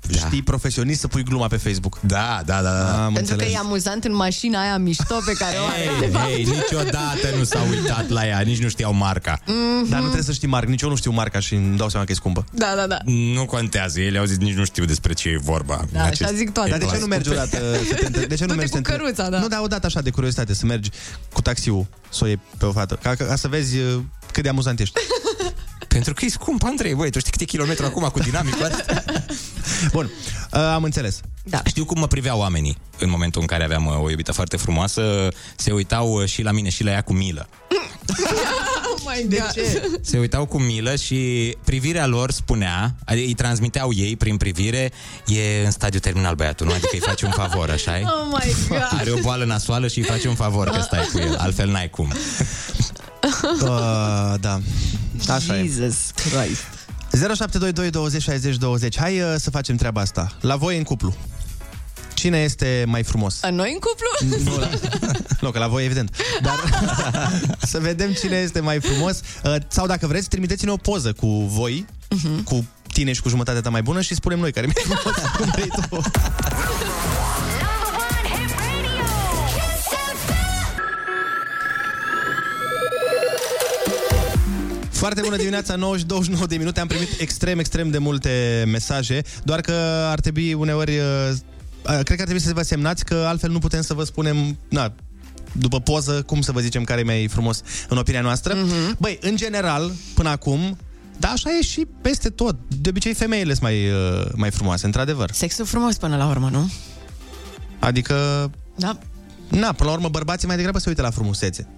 da. 0.00 0.18
știi 0.18 0.42
profesionist 0.42 1.00
să 1.00 1.08
pui 1.08 1.22
gluma 1.22 1.46
pe 1.46 1.56
Facebook. 1.56 1.98
Da, 2.00 2.40
da, 2.44 2.62
da. 2.62 2.70
da. 2.70 3.04
Am 3.04 3.12
Pentru 3.12 3.34
că 3.34 3.40
înțeles. 3.40 3.54
e 3.54 3.58
amuzant 3.64 4.04
în 4.04 4.14
mașina 4.14 4.60
aia 4.60 4.76
mișto 4.78 5.18
pe 5.26 5.32
care 5.32 5.56
o 5.60 5.64
are. 5.64 5.90
de 6.00 6.06
fapt. 6.06 6.28
Ei, 6.30 6.44
niciodată 6.44 7.28
nu 7.36 7.44
s-au 7.44 7.68
uitat 7.68 8.08
la 8.08 8.26
ea, 8.26 8.40
nici 8.40 8.62
nu 8.62 8.68
știau 8.68 8.92
marca. 8.94 9.40
Mhm. 9.46 9.88
Dar 9.88 9.98
nu 9.98 10.04
trebuie 10.04 10.22
să 10.24 10.32
știi 10.32 10.48
marca, 10.48 10.70
nici 10.70 10.82
eu 10.82 10.88
nu 10.88 10.96
știu 10.96 11.10
marca 11.10 11.40
și 11.40 11.54
îmi 11.54 11.76
dau 11.76 11.88
seama 11.88 12.04
că 12.06 12.12
e 12.12 12.14
scumpă. 12.14 12.44
Da, 12.52 12.72
da, 12.76 12.86
da. 12.86 12.98
Nu 13.04 13.44
contează, 13.44 14.00
ele 14.00 14.18
au 14.18 14.24
zis 14.24 14.36
nici 14.36 14.54
nu 14.54 14.64
știu 14.64 14.84
despre 14.84 15.12
ce 15.12 15.28
e 15.28 15.38
vorba. 15.42 15.84
Da, 15.92 16.02
așa 16.02 16.32
zic 16.32 16.52
toate. 16.52 16.70
Dar 16.70 16.78
de 16.78 16.84
ce 16.84 16.98
nu 16.98 17.06
mergi 17.06 17.30
odată? 17.30 17.56
Să 17.88 17.94
te 17.94 18.06
între- 18.06 18.24
de 18.26 18.34
ce 18.34 18.44
nu 18.44 18.46
Du-te 18.54 18.58
mergi 18.58 18.70
cu 18.72 18.76
să 18.76 18.82
te 18.82 18.92
între- 18.92 18.96
căruța, 18.96 19.28
da. 19.30 19.38
Nu, 19.38 19.48
dar 19.48 19.60
odată 19.62 19.86
așa 19.86 20.00
de 20.00 20.10
curiozitate, 20.10 20.54
să 20.54 20.66
mergi 20.66 20.90
cu 21.32 21.40
taxiul, 21.42 21.86
să 22.10 22.24
o 22.24 22.26
iei 22.26 22.40
pe 22.58 22.66
o 22.66 22.72
fată, 22.72 22.98
ca, 23.02 23.14
ca 23.14 23.36
să 23.36 23.48
vezi 23.48 23.78
uh, 23.78 24.00
cât 24.32 24.42
de 24.42 24.48
amuzant 24.48 24.80
ești. 24.80 24.94
Pentru 25.88 26.14
că 26.14 26.24
e 26.24 26.28
scump, 26.28 26.64
Andrei, 26.64 26.94
băi, 26.94 27.10
tu 27.10 27.18
știi 27.18 27.30
câte 27.30 27.44
kilometri 27.44 27.84
acum 27.84 28.02
cu 28.12 28.18
dinamicul 28.18 28.64
ăsta? 28.64 28.84
Bun, 29.92 30.10
uh, 30.52 30.60
am 30.60 30.82
înțeles. 30.82 31.20
Da. 31.42 31.62
Știu 31.66 31.84
cum 31.84 31.98
mă 32.00 32.06
priveau 32.06 32.38
oamenii 32.38 32.76
în 32.98 33.10
momentul 33.10 33.40
în 33.40 33.46
care 33.46 33.64
aveam 33.64 33.86
uh, 33.86 34.02
o 34.02 34.10
iubită 34.10 34.32
foarte 34.32 34.56
frumoasă, 34.56 35.28
se 35.56 35.72
uitau 35.72 36.12
uh, 36.12 36.28
și 36.28 36.42
la 36.42 36.50
mine 36.50 36.68
și 36.68 36.84
la 36.84 36.90
ea 36.90 37.00
cu 37.00 37.12
milă. 37.12 37.48
Oh 38.94 39.14
my 39.14 39.36
God. 39.36 39.64
Se 40.00 40.18
uitau 40.18 40.46
cu 40.46 40.58
milă 40.58 40.96
și 40.96 41.56
privirea 41.64 42.06
lor 42.06 42.30
spunea, 42.30 42.94
adică 43.04 43.26
îi 43.26 43.34
transmiteau 43.34 43.92
ei 43.94 44.16
prin 44.16 44.36
privire, 44.36 44.92
e 45.26 45.64
în 45.64 45.70
stadiu 45.70 45.98
terminal 45.98 46.34
băiatul, 46.34 46.66
nu? 46.66 46.72
Adică 46.72 46.88
îi 46.92 47.00
face 47.00 47.24
un 47.24 47.30
favor, 47.30 47.70
așa 47.70 47.92
Oh 48.02 48.40
my 48.42 48.54
God. 48.68 48.88
Are 48.98 49.10
o 49.10 49.18
boală 49.20 49.44
nasoală 49.44 49.88
și 49.88 49.98
îi 49.98 50.04
face 50.04 50.28
un 50.28 50.34
favor 50.34 50.68
că 50.68 50.80
stai 50.80 51.08
cu 51.12 51.18
el, 51.18 51.36
altfel 51.36 51.70
n-ai 51.70 51.90
cum. 51.90 52.12
Uh, 53.62 54.34
da, 54.40 54.60
așa 55.28 55.58
e. 55.58 55.62
Jesus 55.62 56.10
Christ. 56.14 56.77
0722 57.12 57.90
20 57.90 58.22
60 58.22 58.56
20. 58.56 58.98
Hai 58.98 59.20
uh, 59.20 59.34
să 59.38 59.50
facem 59.50 59.76
treaba 59.76 60.00
asta. 60.00 60.32
La 60.40 60.56
voi 60.56 60.76
în 60.76 60.82
cuplu. 60.82 61.14
Cine 62.14 62.38
este 62.38 62.84
mai 62.86 63.02
frumos? 63.02 63.42
A 63.42 63.50
noi 63.50 63.72
în 63.72 63.78
cuplu? 63.78 64.50
Nu, 64.50 64.58
la... 64.58 64.68
nu, 65.40 65.50
că 65.50 65.58
la 65.58 65.68
voi 65.68 65.84
evident. 65.84 66.16
Dar 66.42 66.54
să 67.70 67.78
vedem 67.78 68.12
cine 68.12 68.36
este 68.36 68.60
mai 68.60 68.80
frumos. 68.80 69.20
Uh, 69.44 69.54
Sau 69.68 69.86
dacă 69.86 70.06
vreți, 70.06 70.28
trimiteți-ne 70.28 70.70
o 70.70 70.76
poză 70.76 71.12
cu 71.12 71.26
voi, 71.26 71.86
Mhm. 72.10 72.42
cu 72.42 72.66
tine 72.92 73.12
și 73.12 73.22
cu 73.22 73.28
jumătatea 73.28 73.60
ta 73.60 73.70
mai 73.70 73.82
bună 73.82 74.00
și 74.00 74.14
spunem 74.14 74.38
noi 74.38 74.52
care 74.52 74.66
e 74.66 74.72
mai 74.74 74.96
frumos. 74.98 76.04
Foarte 84.98 85.20
bună 85.20 85.36
dimineața, 85.36 85.76
9 85.76 85.96
și 85.96 86.04
29 86.04 86.46
de 86.46 86.56
minute. 86.56 86.80
Am 86.80 86.86
primit 86.86 87.20
extrem, 87.20 87.58
extrem 87.58 87.90
de 87.90 87.98
multe 87.98 88.64
mesaje, 88.66 89.22
doar 89.44 89.60
că 89.60 89.72
ar 90.10 90.20
trebui 90.20 90.52
uneori... 90.52 90.96
uh, 90.96 91.30
Cred 91.82 92.04
că 92.04 92.12
ar 92.12 92.28
trebui 92.28 92.40
să 92.40 92.52
vă 92.52 92.62
semnați 92.62 93.04
că 93.04 93.24
altfel 93.26 93.50
nu 93.50 93.58
putem 93.58 93.82
să 93.82 93.94
vă 93.94 94.04
spunem... 94.04 94.58
Na, 94.68 94.92
după 95.52 95.80
poză, 95.80 96.22
cum 96.22 96.40
să 96.40 96.52
vă 96.52 96.60
zicem 96.60 96.84
care 96.84 97.00
e 97.00 97.04
mai 97.04 97.28
frumos 97.30 97.62
în 97.88 97.96
opinia 97.96 98.20
noastră. 98.20 98.54
Mm-hmm. 98.54 98.98
Băi, 98.98 99.18
în 99.20 99.36
general, 99.36 99.92
până 100.14 100.28
acum, 100.28 100.78
da, 101.18 101.28
așa 101.28 101.50
e 101.58 101.62
și 101.62 101.86
peste 102.02 102.28
tot. 102.28 102.56
De 102.80 102.88
obicei, 102.88 103.14
femeile 103.14 103.50
sunt 103.50 103.62
mai, 103.62 103.90
uh, 103.90 104.26
mai 104.34 104.50
frumoase, 104.50 104.86
într-adevăr. 104.86 105.30
Sexul 105.32 105.64
frumos 105.64 105.96
până 105.96 106.16
la 106.16 106.26
urmă, 106.26 106.48
nu? 106.52 106.70
Adică... 107.78 108.50
Da. 108.76 108.98
Na, 109.48 109.72
până 109.72 109.88
la 109.88 109.94
urmă, 109.94 110.08
bărbații 110.08 110.46
mai 110.46 110.56
degrabă 110.56 110.78
se 110.78 110.88
uită 110.88 111.02
la 111.02 111.10
frumusețe 111.10 111.68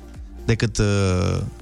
decât 0.44 0.78
uh, 0.78 0.86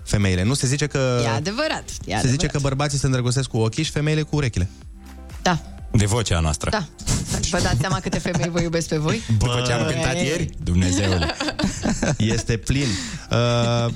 femeile. 0.02 0.42
Nu 0.42 0.54
se 0.54 0.66
zice 0.66 0.86
că... 0.86 1.20
E 1.24 1.28
adevărat. 1.28 1.84
E 1.88 1.92
se 1.94 2.12
adevărat. 2.12 2.30
zice 2.30 2.46
că 2.46 2.58
bărbații 2.58 2.98
se 2.98 3.06
îndrăgostesc 3.06 3.48
cu 3.48 3.56
ochii 3.56 3.82
și 3.84 3.90
femeile 3.90 4.22
cu 4.22 4.36
urechile. 4.36 4.68
Da, 5.42 5.58
De 5.92 6.06
vocea 6.06 6.40
noastră. 6.40 6.70
da. 6.70 6.86
Vă 7.50 7.60
dați 7.62 7.80
seama 7.80 8.00
câte 8.00 8.18
femei 8.18 8.48
vă 8.50 8.60
iubesc 8.60 8.88
pe 8.88 8.96
voi? 8.96 9.22
După 9.38 9.62
ce 9.66 9.72
am 9.72 9.82
Băi. 9.84 9.92
cântat 9.92 10.14
ieri, 10.14 10.48
Dumnezeule. 10.62 11.34
Este 12.34 12.56
plin. 12.56 12.86
Uh, 13.30 13.92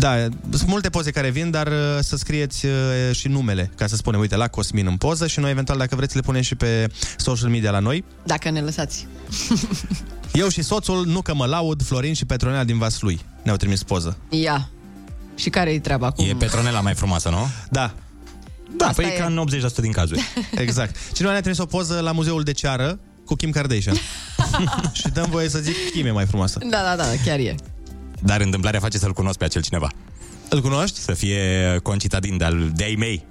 da, 0.00 0.28
sunt 0.50 0.68
multe 0.68 0.90
poze 0.90 1.10
care 1.10 1.30
vin, 1.30 1.50
dar 1.50 1.66
uh, 1.66 1.98
să 2.00 2.16
scrieți 2.16 2.66
uh, 2.66 2.72
și 3.12 3.28
numele, 3.28 3.70
ca 3.76 3.86
să 3.86 3.96
spunem, 3.96 4.20
uite, 4.20 4.36
la 4.36 4.48
Cosmin 4.48 4.86
în 4.86 4.96
poză 4.96 5.26
și 5.26 5.40
noi, 5.40 5.50
eventual, 5.50 5.78
dacă 5.78 5.96
vreți, 5.96 6.14
le 6.14 6.20
punem 6.20 6.42
și 6.42 6.54
pe 6.54 6.86
social 7.16 7.48
media 7.48 7.70
la 7.70 7.78
noi. 7.78 8.04
Dacă 8.24 8.50
ne 8.50 8.60
lăsați. 8.60 9.06
Eu 10.32 10.48
și 10.48 10.62
soțul, 10.62 11.06
nu 11.06 11.22
că 11.22 11.34
mă 11.34 11.46
laud, 11.46 11.82
Florin 11.82 12.14
și 12.14 12.24
Petronela 12.24 12.64
din 12.64 12.78
Vaslui 12.78 13.20
ne-au 13.42 13.56
trimis 13.56 13.82
poză. 13.82 14.16
Ia. 14.28 14.68
Și 15.34 15.50
care 15.50 15.70
e 15.70 15.80
treaba 15.80 16.06
acum? 16.06 16.24
E 16.28 16.34
Petronela 16.38 16.80
mai 16.80 16.94
frumoasă, 16.94 17.28
nu? 17.28 17.48
Da. 17.70 17.94
Da, 18.76 18.86
Asta 18.86 19.02
păi 19.02 19.12
e. 19.14 19.18
ca 19.18 19.26
în 19.26 19.44
80% 19.70 19.74
din 19.80 19.92
cazuri. 19.92 20.20
Exact. 20.54 20.96
Cineva 21.12 21.32
ne-a 21.32 21.40
trimis 21.40 21.58
o 21.58 21.66
poză 21.66 22.00
la 22.00 22.12
muzeul 22.12 22.42
de 22.42 22.52
ceară 22.52 22.98
cu 23.24 23.34
Kim 23.34 23.50
Kardashian. 23.50 23.96
și 24.92 25.08
dăm 25.12 25.26
voie 25.30 25.48
să 25.48 25.58
zic 25.58 25.74
Kim 25.92 26.06
e 26.06 26.10
mai 26.10 26.26
frumoasă. 26.26 26.58
Da, 26.70 26.82
da, 26.82 26.96
da, 26.96 27.04
chiar 27.24 27.38
e. 27.38 27.54
Dar 28.22 28.40
întâmplarea 28.40 28.80
face 28.80 28.98
să-l 28.98 29.12
cunosc 29.12 29.38
pe 29.38 29.44
acel 29.44 29.62
cineva. 29.62 29.90
Îl 30.48 30.60
cunoști? 30.60 30.98
Să 30.98 31.12
fie 31.12 31.78
concitadin 31.82 32.36
de-al 32.36 32.70
de-ai 32.74 32.94
mei. 32.98 33.24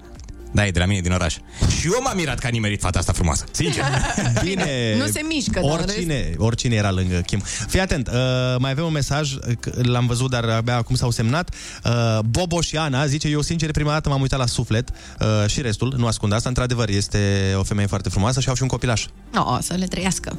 Da, 0.52 0.66
e 0.66 0.72
de 0.72 0.80
la 0.80 0.86
mine 0.86 1.02
din 1.02 1.12
oraș. 1.12 1.36
Și 1.80 1.86
eu 1.86 2.02
m-am 2.02 2.16
mirat 2.16 2.40
că 2.40 2.48
a 2.48 2.50
nimerit 2.50 2.82
fata 2.82 3.00
asta 3.00 3.12
frumoasă. 3.12 3.44
Sincer. 3.52 3.84
Bine. 4.44 4.96
Nu 4.98 5.08
se 5.08 5.22
mișcă, 5.28 5.60
dar 5.60 5.64
în 5.64 5.70
oricine, 5.70 6.34
oricine 6.38 6.76
era 6.76 6.92
lângă 6.92 7.16
Kim. 7.16 7.40
Fii 7.68 7.80
atent, 7.80 8.08
uh, 8.08 8.14
mai 8.60 8.72
avem 8.72 8.86
un 8.86 8.92
mesaj, 8.92 9.34
uh, 9.34 9.40
că 9.60 9.72
l-am 9.82 10.08
văzut, 10.08 10.30
dar 10.30 10.44
abia 10.44 10.76
acum 10.76 10.96
s-au 10.96 11.12
semnat. 11.12 11.56
Uh, 11.86 12.20
Bobo 12.26 12.62
și 12.62 12.78
Ana 12.78 13.06
zice, 13.06 13.28
eu 13.28 13.42
sincer 13.42 13.72
prima 13.72 13.92
dată 13.92 14.10
m-am 14.10 14.22
uitat 14.22 14.40
la 14.40 14.46
suflet 14.46 14.90
uh, 15.20 15.50
și 15.50 15.62
restul, 15.62 15.94
nu 15.98 16.08
ascund 16.08 16.34
asta, 16.34 16.50
într-adevăr 16.50 16.90
este 16.90 17.54
o 17.58 17.64
femeie 17.64 17.88
foarte 17.88 18.10
frumoasă 18.10 18.40
și 18.40 18.50
au 18.50 18.56
și 18.56 18.62
un 18.62 18.68
copilaș. 18.68 19.06
No, 19.32 19.58
să 19.62 19.74
le 19.74 19.86
trăiască. 19.86 20.38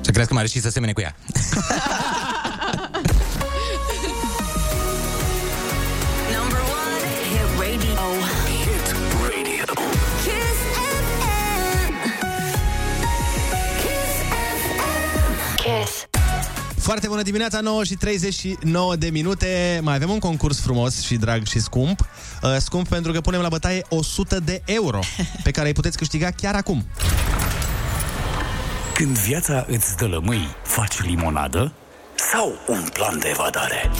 Să 0.00 0.10
crească 0.10 0.34
mare 0.34 0.46
și 0.46 0.60
să 0.60 0.70
semene 0.70 0.92
cu 0.92 1.00
ea. 1.00 1.16
Foarte 16.86 17.08
bună 17.08 17.22
dimineața, 17.22 17.60
9 17.60 17.84
și 17.84 17.94
39 17.94 18.96
de 18.96 19.08
minute. 19.08 19.80
Mai 19.82 19.94
avem 19.94 20.10
un 20.10 20.18
concurs 20.18 20.60
frumos 20.60 21.02
și 21.02 21.16
drag 21.16 21.46
și 21.46 21.60
scump. 21.60 22.00
Uh, 22.42 22.56
scump 22.58 22.88
pentru 22.88 23.12
că 23.12 23.20
punem 23.20 23.40
la 23.40 23.48
bătaie 23.48 23.82
100 23.88 24.40
de 24.40 24.62
euro 24.64 24.98
pe 25.44 25.50
care 25.50 25.66
îi 25.66 25.72
puteți 25.72 25.96
câștiga 25.96 26.30
chiar 26.30 26.54
acum. 26.54 26.86
Când 28.94 29.18
viața 29.18 29.64
îți 29.68 29.96
dă 29.96 30.06
lămâi, 30.06 30.56
faci 30.62 31.00
limonadă 31.00 31.72
sau 32.32 32.52
un 32.68 32.88
plan 32.92 33.18
de 33.18 33.28
evadare? 33.28 33.90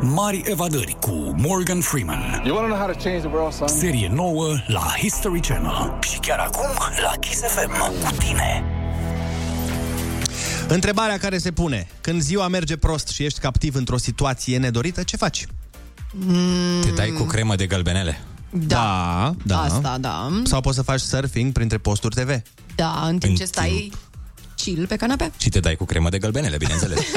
Mari 0.00 0.42
evadări 0.44 0.96
cu 1.00 1.34
Morgan 1.36 1.80
Freeman. 1.80 2.42
You 2.44 2.56
want 2.56 2.68
to 2.68 2.74
know 2.74 2.86
how 2.86 2.94
to 2.94 2.98
change 3.02 3.26
the 3.26 3.36
world, 3.36 3.52
son? 3.52 3.68
Serie 3.68 4.10
nouă 4.14 4.46
la 4.66 4.86
History 4.98 5.40
Channel. 5.40 5.98
Și 6.00 6.18
chiar 6.18 6.38
acum 6.38 6.70
la 7.02 7.12
Kiss 7.20 7.40
FM 7.40 8.04
cu 8.04 8.14
tine. 8.18 8.64
Întrebarea 10.68 11.18
care 11.18 11.38
se 11.38 11.50
pune, 11.50 11.86
când 12.00 12.20
ziua 12.20 12.48
merge 12.48 12.76
prost 12.76 13.08
și 13.08 13.24
ești 13.24 13.40
captiv 13.40 13.74
într-o 13.74 13.96
situație 13.96 14.58
nedorită, 14.58 15.02
ce 15.02 15.16
faci? 15.16 15.46
Mm, 16.12 16.80
Te 16.80 16.90
dai 16.90 17.10
cu 17.10 17.22
cremă 17.22 17.56
de 17.56 17.66
gălbenele. 17.66 18.18
Da, 18.50 19.34
da. 19.44 19.60
Asta, 19.60 19.98
da. 20.00 20.40
Sau 20.44 20.60
poți 20.60 20.76
să 20.76 20.82
faci 20.82 21.00
surfing 21.00 21.52
printre 21.52 21.78
posturi 21.78 22.14
TV. 22.14 22.42
Da, 22.74 23.02
în 23.06 23.18
timp 23.18 23.32
În 23.32 23.34
ce 23.38 23.44
stai 23.44 23.92
chill 24.56 24.86
pe 24.86 24.96
canapea. 24.96 25.30
Și 25.36 25.48
te 25.48 25.60
dai 25.60 25.76
cu 25.76 25.84
cremă 25.84 26.08
de 26.08 26.18
gălbenele, 26.18 26.56
bineînțeles. 26.56 26.98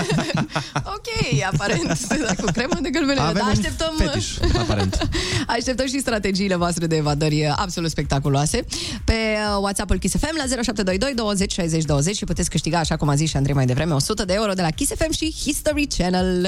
Ok, 0.83 1.43
aparent, 1.51 1.97
se 1.97 2.17
da 2.17 2.33
cu 2.43 2.51
cremă 2.51 2.77
de 2.81 2.89
gălbenele. 2.89 3.19
Avem 3.19 3.33
Dar 3.33 3.43
un 3.43 3.49
așteptăm, 3.49 3.93
fetiș, 3.97 4.37
aparent. 4.59 5.09
așteptăm 5.57 5.87
și 5.87 5.99
strategiile 5.99 6.55
voastre 6.55 6.87
de 6.87 6.95
evadări 6.95 7.47
absolut 7.55 7.89
spectaculoase 7.89 8.65
pe 9.03 9.13
uh, 9.13 9.61
WhatsApp-ul 9.61 9.97
Kiss 9.97 10.15
FM 10.15 10.35
la 10.37 10.43
0722 10.63 11.13
20 11.15 11.51
60 11.51 11.83
20 11.83 12.15
și 12.15 12.23
puteți 12.23 12.49
câștiga, 12.49 12.79
așa 12.79 12.97
cum 12.97 13.09
a 13.09 13.15
zis 13.15 13.29
și 13.29 13.37
Andrei 13.37 13.55
mai 13.55 13.65
devreme, 13.65 13.93
100 13.93 14.25
de 14.25 14.33
euro 14.33 14.53
de 14.53 14.61
la 14.61 14.69
Kiss 14.69 14.91
FM 14.95 15.11
și 15.11 15.35
History 15.43 15.87
Channel. 15.97 16.47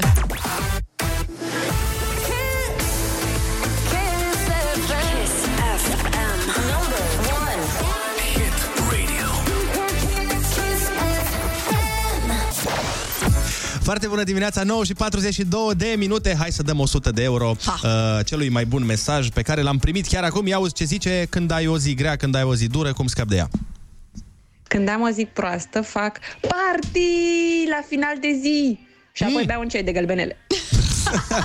Foarte 13.82 14.06
bună 14.06 14.22
dimineața, 14.22 14.62
9 14.62 14.84
și 14.84 14.94
42 14.94 15.74
de 15.76 15.94
minute. 15.98 16.36
Hai 16.38 16.52
să 16.52 16.62
dăm 16.62 16.78
100 16.78 17.10
de 17.10 17.22
euro 17.22 17.54
uh, 17.66 17.90
celui 18.24 18.48
mai 18.48 18.64
bun 18.64 18.84
mesaj 18.84 19.28
pe 19.28 19.42
care 19.42 19.62
l-am 19.62 19.78
primit 19.78 20.06
chiar 20.06 20.24
acum. 20.24 20.46
Ia 20.46 20.56
auzi 20.56 20.72
ce 20.72 20.84
zice 20.84 21.26
când 21.30 21.50
ai 21.50 21.66
o 21.66 21.78
zi 21.78 21.94
grea, 21.94 22.16
când 22.16 22.34
ai 22.34 22.42
o 22.42 22.54
zi 22.54 22.66
dură, 22.66 22.92
cum 22.92 23.06
scap 23.06 23.28
de 23.28 23.36
ea. 23.36 23.48
Când 24.62 24.88
am 24.88 25.00
o 25.00 25.08
zi 25.08 25.28
proastă, 25.32 25.80
fac 25.80 26.18
party 26.40 27.68
la 27.68 27.84
final 27.88 28.14
de 28.20 28.38
zi 28.40 28.78
și 29.12 29.22
apoi 29.22 29.44
beau 29.46 29.60
un 29.60 29.68
ceai 29.68 29.82
de 29.82 29.92
gălbenele. 29.92 30.36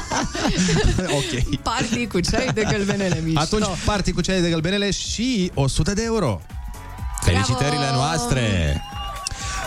ok. 1.19 1.59
Party 1.61 2.07
cu 2.07 2.19
ceai 2.19 2.47
de 2.53 2.67
gălbenele 2.71 3.21
mișto. 3.23 3.39
Atunci, 3.39 3.65
party 3.85 4.11
cu 4.11 4.21
ceai 4.21 4.41
de 4.41 4.49
gălbenele 4.49 4.91
și 4.91 5.51
100 5.53 5.93
de 5.93 6.03
euro. 6.03 6.41
Felicitările 7.21 7.91
noastre! 7.93 8.81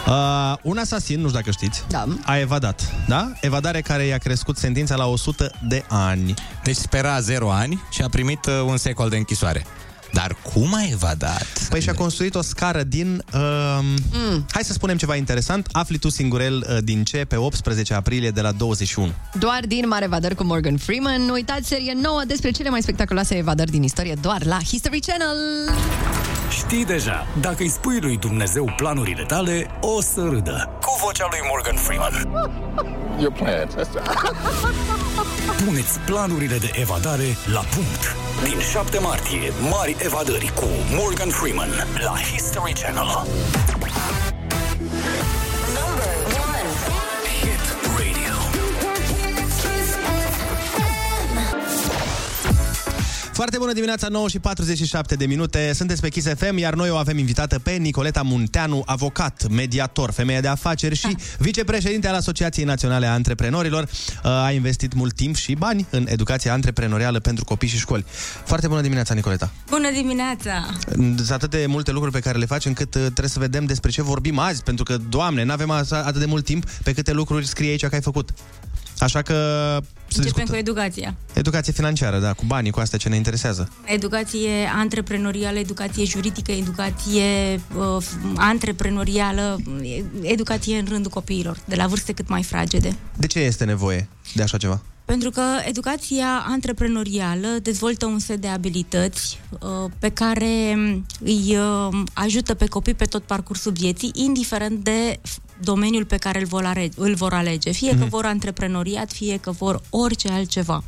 Uh, 0.07 0.57
un 0.63 0.79
asasin, 0.79 1.21
nu 1.21 1.27
știu 1.27 1.39
dacă 1.39 1.51
știți, 1.51 1.85
da. 1.89 2.07
a 2.25 2.39
evadat, 2.39 2.93
da? 3.09 3.33
Evadare 3.41 3.81
care 3.81 4.05
i-a 4.05 4.19
crescut 4.19 4.57
sentința 4.57 4.97
la 4.97 5.07
100 5.07 5.51
de 5.69 5.85
ani. 5.89 6.35
Deci 6.65 6.77
spera 6.77 7.21
0 7.21 7.51
ani 7.51 7.83
și 7.91 8.03
a 8.03 8.09
primit 8.09 8.47
uh, 8.47 8.53
un 8.67 8.77
secol 8.77 9.09
de 9.09 9.17
închisoare. 9.17 9.65
Dar 10.13 10.37
cum 10.53 10.75
a 10.75 10.83
evadat? 10.91 11.67
Păi 11.69 11.81
și-a 11.81 11.95
construit 11.95 12.35
o 12.35 12.43
scară 12.43 12.83
din... 12.83 13.23
Uh, 13.35 13.41
mm. 14.13 14.47
Hai 14.51 14.65
să 14.65 14.73
spunem 14.73 14.97
ceva 14.97 15.17
interesant. 15.17 15.69
Afli 15.73 15.99
tu 15.99 16.09
singurel 16.09 16.67
uh, 16.69 16.79
din 16.83 17.05
ce 17.05 17.25
pe 17.29 17.37
18 17.37 17.95
aprilie 17.95 18.31
de 18.31 18.41
la 18.41 18.53
21. 18.53 19.13
Doar 19.39 19.61
din 19.67 19.89
Mare 19.89 20.05
Evadări 20.05 20.35
cu 20.35 20.45
Morgan 20.45 20.77
Freeman. 20.77 21.29
Uitați 21.29 21.69
serie 21.69 21.93
nouă 22.03 22.23
despre 22.27 22.51
cele 22.51 22.69
mai 22.69 22.83
spectaculoase 22.83 23.37
evadări 23.37 23.71
din 23.71 23.83
istorie 23.83 24.15
doar 24.21 24.45
la 24.45 24.59
History 24.59 25.01
Channel. 25.01 25.37
Știi 26.67 26.85
deja, 26.85 27.27
dacă 27.41 27.57
îi 27.59 27.69
spui 27.69 27.99
lui 28.01 28.17
Dumnezeu 28.17 28.73
planurile 28.77 29.23
tale, 29.23 29.67
o 29.81 30.01
să 30.01 30.21
râdă. 30.31 30.71
Cu 30.81 30.99
vocea 31.07 31.27
lui 31.31 31.39
Morgan 31.51 31.77
Freeman. 31.77 32.13
Your 33.19 33.33
plan. 33.33 33.69
Puneți 35.65 35.99
planurile 35.99 36.57
de 36.57 36.71
evadare 36.75 37.37
la 37.53 37.61
punct. 37.61 38.17
Din 38.45 38.59
7 38.73 38.99
martie, 38.99 39.53
mari 39.71 39.97
evadări 40.05 40.53
cu 40.55 40.67
Morgan 40.91 41.29
Freeman 41.29 41.69
la 42.05 42.15
History 42.33 42.73
Channel. 42.73 43.27
Foarte 53.41 53.59
bună 53.59 53.73
dimineața, 53.73 54.09
9 54.09 54.29
și 54.29 54.39
47 54.39 55.15
de 55.15 55.27
minute. 55.27 55.73
Sunteți 55.75 56.01
pe 56.01 56.09
Kiss 56.09 56.29
FM, 56.37 56.57
iar 56.57 56.75
noi 56.75 56.91
o 56.91 56.97
avem 56.97 57.19
invitată 57.19 57.59
pe 57.59 57.71
Nicoleta 57.71 58.23
Munteanu, 58.23 58.83
avocat, 58.87 59.47
mediator, 59.51 60.11
femeie 60.11 60.41
de 60.41 60.49
afaceri 60.49 60.95
și 60.95 61.17
vicepreședinte 61.39 62.09
al 62.09 62.15
Asociației 62.15 62.65
Naționale 62.65 63.07
a 63.07 63.13
Antreprenorilor. 63.13 63.89
A 64.23 64.51
investit 64.51 64.95
mult 64.95 65.15
timp 65.15 65.37
și 65.37 65.55
bani 65.55 65.87
în 65.91 66.07
educația 66.09 66.53
antreprenorială 66.53 67.21
pentru 67.21 67.45
copii 67.45 67.69
și 67.69 67.79
școli. 67.79 68.05
Foarte 68.45 68.67
bună 68.67 68.81
dimineața, 68.81 69.15
Nicoleta. 69.15 69.53
Bună 69.71 69.91
dimineața! 69.93 70.77
Sunt 70.95 71.31
atât 71.31 71.51
de 71.51 71.67
multe 71.67 71.91
lucruri 71.91 72.15
pe 72.15 72.21
care 72.21 72.39
le 72.39 72.47
faci 72.47 72.65
încât 72.65 72.95
uh, 72.95 73.01
trebuie 73.01 73.29
să 73.29 73.39
vedem 73.39 73.65
despre 73.65 73.91
ce 73.91 74.03
vorbim 74.03 74.39
azi, 74.39 74.63
pentru 74.63 74.85
că, 74.85 74.97
Doamne, 75.09 75.43
nu 75.43 75.53
avem 75.53 75.71
atât 75.71 76.19
de 76.19 76.27
mult 76.27 76.45
timp 76.45 76.71
pe 76.71 76.93
câte 76.93 77.13
lucruri 77.13 77.47
scrie 77.47 77.71
aici 77.71 77.87
că 77.87 77.95
ai 77.95 78.03
făcut. 78.03 78.31
Așa 79.01 79.23
că... 79.23 79.35
Să 80.09 80.19
Începem 80.19 80.23
discutăm. 80.23 80.47
cu 80.47 80.57
educația. 80.57 81.15
Educație 81.33 81.73
financiară, 81.73 82.19
da, 82.19 82.33
cu 82.33 82.45
banii, 82.47 82.71
cu 82.71 82.81
astea 82.81 82.99
ce 82.99 83.09
ne 83.09 83.17
interesează. 83.17 83.69
Educație 83.85 84.51
antreprenorială, 84.75 85.59
educație 85.59 86.05
juridică, 86.05 86.53
educație 86.53 87.61
uh, 87.77 88.05
antreprenorială, 88.37 89.59
educație 90.23 90.79
în 90.79 90.87
rândul 90.89 91.11
copiilor, 91.11 91.59
de 91.65 91.75
la 91.75 91.87
vârste 91.87 92.13
cât 92.13 92.29
mai 92.29 92.43
fragede. 92.43 92.97
De 93.17 93.27
ce 93.27 93.39
este 93.39 93.65
nevoie 93.65 94.09
de 94.35 94.43
așa 94.43 94.57
ceva? 94.57 94.81
Pentru 95.05 95.31
că 95.31 95.43
educația 95.65 96.45
antreprenorială 96.49 97.47
dezvoltă 97.63 98.07
un 98.07 98.19
set 98.19 98.41
de 98.41 98.47
abilități 98.49 99.41
uh, 99.51 99.91
pe 99.99 100.09
care 100.09 100.79
îi 101.21 101.57
uh, 101.57 102.03
ajută 102.13 102.55
pe 102.55 102.67
copii 102.67 102.95
pe 102.95 103.05
tot 103.05 103.23
parcursul 103.23 103.73
vieții, 103.73 104.11
indiferent 104.15 104.85
de 104.85 105.19
f- 105.29 105.50
domeniul 105.63 106.05
pe 106.05 106.17
care 106.17 106.41
îl 106.41 106.47
vor 106.47 106.65
alege. 106.65 106.93
Îl 107.01 107.15
vor 107.15 107.33
alege. 107.33 107.71
Fie 107.71 107.91
că 107.91 107.97
Mhm. 108.01 108.09
vor 108.09 108.25
antreprenoriat, 108.25 109.13
fie 109.13 109.37
că 109.37 109.51
vor 109.51 109.81
orice 109.91 110.29
altceva. 110.29 110.83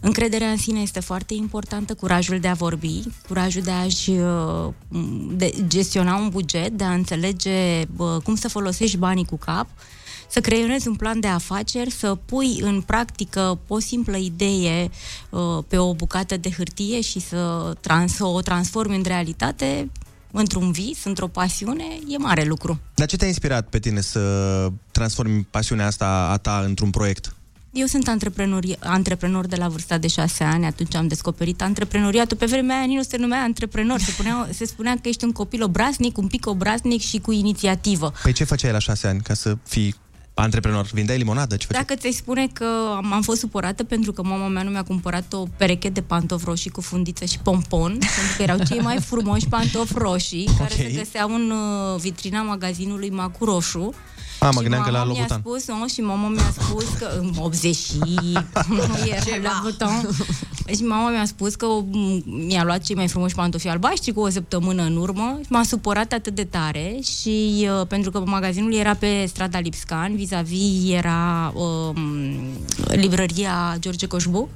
Încrederea 0.00 0.50
în 0.50 0.56
sine 0.56 0.80
este 0.80 1.00
foarte 1.00 1.34
importantă, 1.34 1.94
curajul 1.94 2.38
de 2.40 2.48
a 2.48 2.54
vorbi, 2.54 3.02
curajul 3.28 3.62
de 3.62 3.70
a-și 3.70 4.10
uh, 4.10 4.68
de 5.30 5.54
gestiona 5.66 6.16
un 6.16 6.28
buget, 6.28 6.68
de 6.72 6.84
a 6.84 6.92
înțelege 6.92 7.80
uh, 7.96 8.16
cum 8.24 8.34
să 8.34 8.48
folosești 8.48 8.96
banii 8.96 9.24
cu 9.24 9.36
cap, 9.36 9.66
să 10.28 10.40
creionezi 10.40 10.88
un 10.88 10.94
plan 10.94 11.20
de 11.20 11.26
afaceri, 11.26 11.90
să 11.90 12.14
pui 12.14 12.58
în 12.60 12.80
practică 12.80 13.58
o 13.66 13.78
simplă 13.78 14.16
idee 14.16 14.90
uh, 15.30 15.58
pe 15.68 15.76
o 15.78 15.94
bucată 15.94 16.36
de 16.36 16.50
hârtie 16.50 17.00
și 17.00 17.20
să 17.20 17.72
trans- 17.80 18.18
o 18.20 18.40
transformi 18.40 18.96
în 18.96 19.02
realitate, 19.06 19.90
într-un 20.38 20.72
vis, 20.72 21.04
într-o 21.04 21.26
pasiune, 21.26 21.84
e 22.08 22.16
mare 22.18 22.44
lucru. 22.44 22.80
Dar 22.94 23.06
ce 23.06 23.16
te-a 23.16 23.26
inspirat 23.26 23.68
pe 23.68 23.78
tine 23.78 24.00
să 24.00 24.20
transformi 24.90 25.46
pasiunea 25.50 25.86
asta 25.86 26.06
a 26.06 26.36
ta 26.36 26.62
într-un 26.66 26.90
proiect? 26.90 27.34
Eu 27.72 27.86
sunt 27.86 28.08
antreprenor, 28.08 28.64
antreprenor 28.78 29.46
de 29.46 29.56
la 29.56 29.68
vârsta 29.68 29.98
de 29.98 30.06
șase 30.06 30.44
ani, 30.44 30.64
atunci 30.64 30.94
am 30.94 31.06
descoperit 31.06 31.62
antreprenoriatul. 31.62 32.36
Pe 32.36 32.46
vremea 32.46 32.76
aia 32.76 32.84
nici 32.84 32.96
nu 32.96 33.02
se 33.02 33.16
numea 33.16 33.42
antreprenor, 33.42 34.00
se, 34.00 34.12
punea, 34.16 34.48
se 34.58 34.64
spunea 34.64 34.92
că 35.02 35.08
ești 35.08 35.24
un 35.24 35.32
copil 35.32 35.62
obraznic, 35.62 36.18
un 36.18 36.26
pic 36.26 36.46
obraznic 36.46 37.00
și 37.00 37.18
cu 37.18 37.32
inițiativă. 37.32 38.12
Păi 38.22 38.32
ce 38.32 38.44
făceai 38.44 38.72
la 38.72 38.78
șase 38.78 39.06
ani 39.06 39.20
ca 39.20 39.34
să 39.34 39.56
fii 39.66 39.94
antreprenor? 40.34 40.88
Vindeai 40.92 41.18
limonadă? 41.18 41.56
Ce 41.56 41.66
făceai? 41.66 41.82
Dacă 41.82 42.00
ți-ai 42.00 42.12
spune 42.12 42.46
că 42.52 42.64
am, 42.96 43.12
am 43.12 43.22
fost 43.22 43.40
supărată 43.40 43.84
pentru 43.84 44.12
că 44.12 44.22
mama 44.22 44.48
mea 44.48 44.62
nu 44.62 44.70
mi-a 44.70 44.82
cumpărat 44.82 45.32
o 45.32 45.42
pereche 45.56 45.88
de 45.88 46.02
pantofi 46.02 46.44
roșii 46.44 46.70
cu 46.70 46.80
fundiță 46.80 47.24
și 47.24 47.38
pompon, 47.38 47.90
pentru 48.16 48.36
că 48.36 48.42
erau 48.42 48.58
cei 48.68 48.80
mai 48.80 49.00
frumoși 49.00 49.48
pantofi 49.48 49.92
roșii, 49.96 50.48
care 50.58 50.74
Ok. 50.74 50.80
se 50.80 50.92
găseau 50.96 51.34
în 51.34 51.50
uh, 51.50 52.00
vitrina 52.00 52.42
magazinului 52.42 53.10
Macu 53.10 53.44
Roșu. 53.44 53.94
A, 54.40 54.50
mă 54.50 54.52
Și 54.52 54.60
gândeam 54.60 54.82
că 54.82 54.90
la 54.90 54.98
mama 54.98 55.12
mi-a 55.12 55.20
Lovutan. 55.20 55.40
spus, 55.40 55.66
nu, 55.66 55.88
și 55.88 56.00
mama 56.00 56.28
mi-a 56.28 56.54
spus 56.60 56.84
că 56.98 57.10
în 57.18 57.32
80 57.38 57.76
și 57.76 57.94
nu 58.68 58.82
era 59.08 59.42
la 59.42 59.60
Lovutan. 59.62 60.08
Și 60.74 60.82
mama 60.82 61.10
mi-a 61.10 61.24
spus 61.24 61.54
că 61.54 61.66
m, 61.66 62.22
mi-a 62.46 62.64
luat 62.64 62.82
cei 62.82 62.94
mai 62.94 63.08
frumoși 63.08 63.34
pantofi 63.34 63.68
albaștri 63.68 64.12
cu 64.12 64.20
o 64.20 64.28
săptămână 64.28 64.82
în 64.82 64.96
urmă. 64.96 65.40
M-a 65.48 65.62
supărat 65.62 66.12
atât 66.12 66.34
de 66.34 66.44
tare 66.44 66.96
și 67.02 67.68
uh, 67.80 67.86
pentru 67.86 68.10
că 68.10 68.22
magazinul 68.26 68.74
era 68.74 68.94
pe 68.94 69.24
strada 69.28 69.58
Lipscan, 69.58 70.16
vis-a-vis 70.16 70.90
era 70.92 71.52
um, 71.54 71.96
librăria 72.86 73.76
George 73.78 74.06
Coșbuc. 74.06 74.48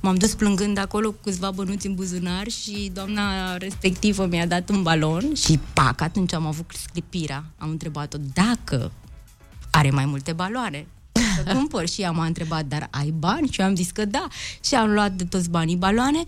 M-am 0.00 0.14
dus 0.14 0.34
plângând 0.34 0.78
acolo 0.78 1.10
cu 1.10 1.18
câțiva 1.22 1.50
bănuți 1.50 1.86
în 1.86 1.94
buzunar 1.94 2.48
și 2.48 2.90
doamna 2.94 3.56
respectivă 3.56 4.26
mi-a 4.26 4.46
dat 4.46 4.68
un 4.70 4.82
balon 4.82 5.34
și 5.34 5.58
pac, 5.72 6.00
atunci 6.00 6.34
am 6.34 6.46
avut 6.46 6.70
sclipirea. 6.82 7.44
Am 7.58 7.70
întrebat-o 7.70 8.18
dacă 8.34 8.92
are 9.70 9.90
mai 9.90 10.04
multe 10.04 10.32
baloane. 10.32 10.86
Să 11.12 11.52
cumpăr 11.52 11.88
și 11.88 12.00
ea 12.00 12.10
m-a 12.10 12.24
întrebat, 12.24 12.64
dar 12.64 12.88
ai 12.90 13.10
bani? 13.10 13.48
Și 13.48 13.60
eu 13.60 13.66
am 13.66 13.74
zis 13.74 13.90
că 13.90 14.04
da. 14.04 14.26
Și 14.64 14.74
am 14.74 14.90
luat 14.90 15.12
de 15.12 15.24
toți 15.24 15.50
banii 15.50 15.76
baloane, 15.76 16.24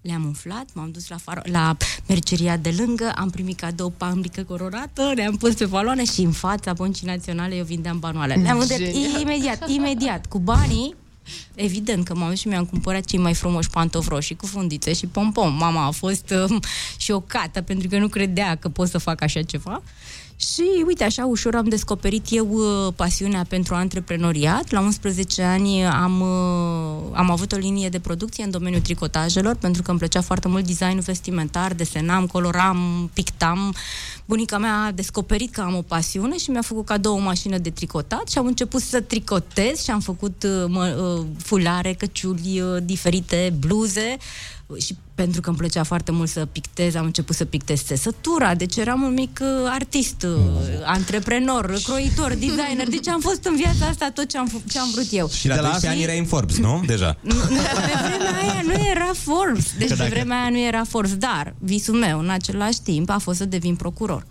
le-am 0.00 0.24
umflat, 0.24 0.64
m-am 0.72 0.90
dus 0.90 1.08
la, 1.08 1.16
faro- 1.16 1.50
la 1.50 1.76
merceria 2.08 2.56
de 2.56 2.74
lângă, 2.78 3.12
am 3.16 3.30
primit 3.30 3.58
cadou 3.58 3.90
pambrică 3.90 4.42
coronată, 4.42 5.12
le-am 5.14 5.36
pus 5.36 5.54
pe 5.54 5.66
baloane 5.66 6.04
și 6.04 6.20
în 6.20 6.32
fața 6.32 6.72
băncii 6.72 7.06
naționale 7.06 7.54
eu 7.54 7.64
vindeam 7.64 7.98
banoale. 7.98 8.34
Le-am 8.34 8.58
vândut 8.58 8.76
Genial. 8.76 9.20
imediat, 9.20 9.68
imediat, 9.68 10.26
cu 10.26 10.38
banii 10.38 10.94
Evident 11.54 12.04
că 12.04 12.14
m-am 12.14 12.28
dus 12.28 12.38
și 12.38 12.48
mi-am 12.48 12.64
cumpărat 12.64 13.04
cei 13.04 13.18
mai 13.18 13.34
frumoși 13.34 13.70
pantofi 13.70 14.08
roșii 14.08 14.36
cu 14.36 14.46
fundițe 14.46 14.92
și 14.92 15.06
pompom. 15.06 15.54
Mama 15.54 15.84
a 15.86 15.90
fost 15.90 16.30
uh, 16.30 16.56
șocată 16.96 17.62
pentru 17.62 17.88
că 17.88 17.98
nu 17.98 18.08
credea 18.08 18.54
că 18.54 18.68
pot 18.68 18.88
să 18.88 18.98
fac 18.98 19.22
așa 19.22 19.42
ceva. 19.42 19.82
Și 20.40 20.82
uite, 20.86 21.04
așa 21.04 21.26
ușor 21.26 21.54
am 21.54 21.68
descoperit 21.68 22.26
eu 22.30 22.48
uh, 22.50 22.92
pasiunea 22.96 23.44
pentru 23.48 23.74
antreprenoriat. 23.74 24.70
La 24.70 24.80
11 24.80 25.42
ani 25.42 25.84
am, 25.84 26.20
uh, 26.20 27.10
am 27.12 27.30
avut 27.30 27.52
o 27.52 27.56
linie 27.56 27.88
de 27.88 27.98
producție 27.98 28.44
în 28.44 28.50
domeniul 28.50 28.80
tricotajelor, 28.80 29.56
pentru 29.56 29.82
că 29.82 29.90
îmi 29.90 29.98
plăcea 29.98 30.20
foarte 30.20 30.48
mult 30.48 30.66
designul 30.66 31.00
vestimentar, 31.00 31.74
desenam, 31.74 32.26
coloram, 32.26 33.10
pictam. 33.12 33.74
Bunica 34.24 34.58
mea 34.58 34.84
a 34.84 34.90
descoperit 34.90 35.52
că 35.52 35.60
am 35.60 35.76
o 35.76 35.82
pasiune 35.82 36.38
și 36.38 36.50
mi-a 36.50 36.62
făcut 36.62 36.84
cadou 36.84 37.14
o 37.14 37.20
mașină 37.20 37.58
de 37.58 37.70
tricotat 37.70 38.28
și 38.28 38.38
am 38.38 38.46
început 38.46 38.80
să 38.80 39.00
tricotez 39.00 39.82
și 39.82 39.90
am 39.90 40.00
făcut 40.00 40.42
uh, 40.42 40.64
mă, 40.68 41.16
uh, 41.18 41.26
fulare, 41.38 41.92
căciuli 41.92 42.60
uh, 42.60 42.82
diferite, 42.82 43.54
bluze 43.58 44.16
și 44.78 44.96
pentru 45.22 45.40
că 45.40 45.48
îmi 45.48 45.58
plăcea 45.58 45.82
foarte 45.82 46.12
mult 46.12 46.28
să 46.28 46.46
pictez, 46.52 46.94
am 46.94 47.04
început 47.04 47.36
să 47.36 47.44
pictez 47.44 47.82
țesătura, 47.82 48.54
deci 48.54 48.76
eram 48.76 49.02
un 49.02 49.12
mic 49.12 49.38
uh, 49.42 49.48
artist, 49.70 50.22
uh, 50.22 50.30
antreprenor, 50.84 51.78
croitor, 51.84 52.30
designer, 52.34 52.88
deci 52.88 53.08
am 53.08 53.20
fost 53.20 53.44
în 53.44 53.56
viața 53.56 53.86
asta 53.86 54.10
tot 54.14 54.28
ce 54.28 54.38
am, 54.38 54.48
f- 54.48 54.70
ce 54.72 54.78
am 54.78 54.90
vrut 54.92 55.06
eu. 55.10 55.28
Și 55.28 55.48
la 55.48 55.54
12 55.54 55.88
ani 55.88 56.02
erai 56.02 56.18
în 56.18 56.24
Forbes, 56.24 56.58
nu? 56.58 56.82
Deja. 56.86 57.16
Nu, 57.30 57.34
nu, 57.34 57.40
pe 57.56 57.92
vremea 58.08 58.40
aia 58.42 58.62
nu 58.64 58.72
era 58.90 59.10
Forbes. 59.14 59.72
Deci 59.78 59.88
Că 59.88 59.94
pe 59.94 59.98
dacă- 60.02 60.10
vremea 60.14 60.40
aia 60.40 60.50
nu 60.50 60.58
era 60.58 60.84
Forbes, 60.88 61.14
dar 61.16 61.54
visul 61.58 61.94
meu 61.94 62.18
în 62.18 62.30
același 62.30 62.80
timp 62.82 63.10
a 63.10 63.18
fost 63.18 63.38
să 63.38 63.44
devin 63.44 63.74
procuror. 63.76 64.26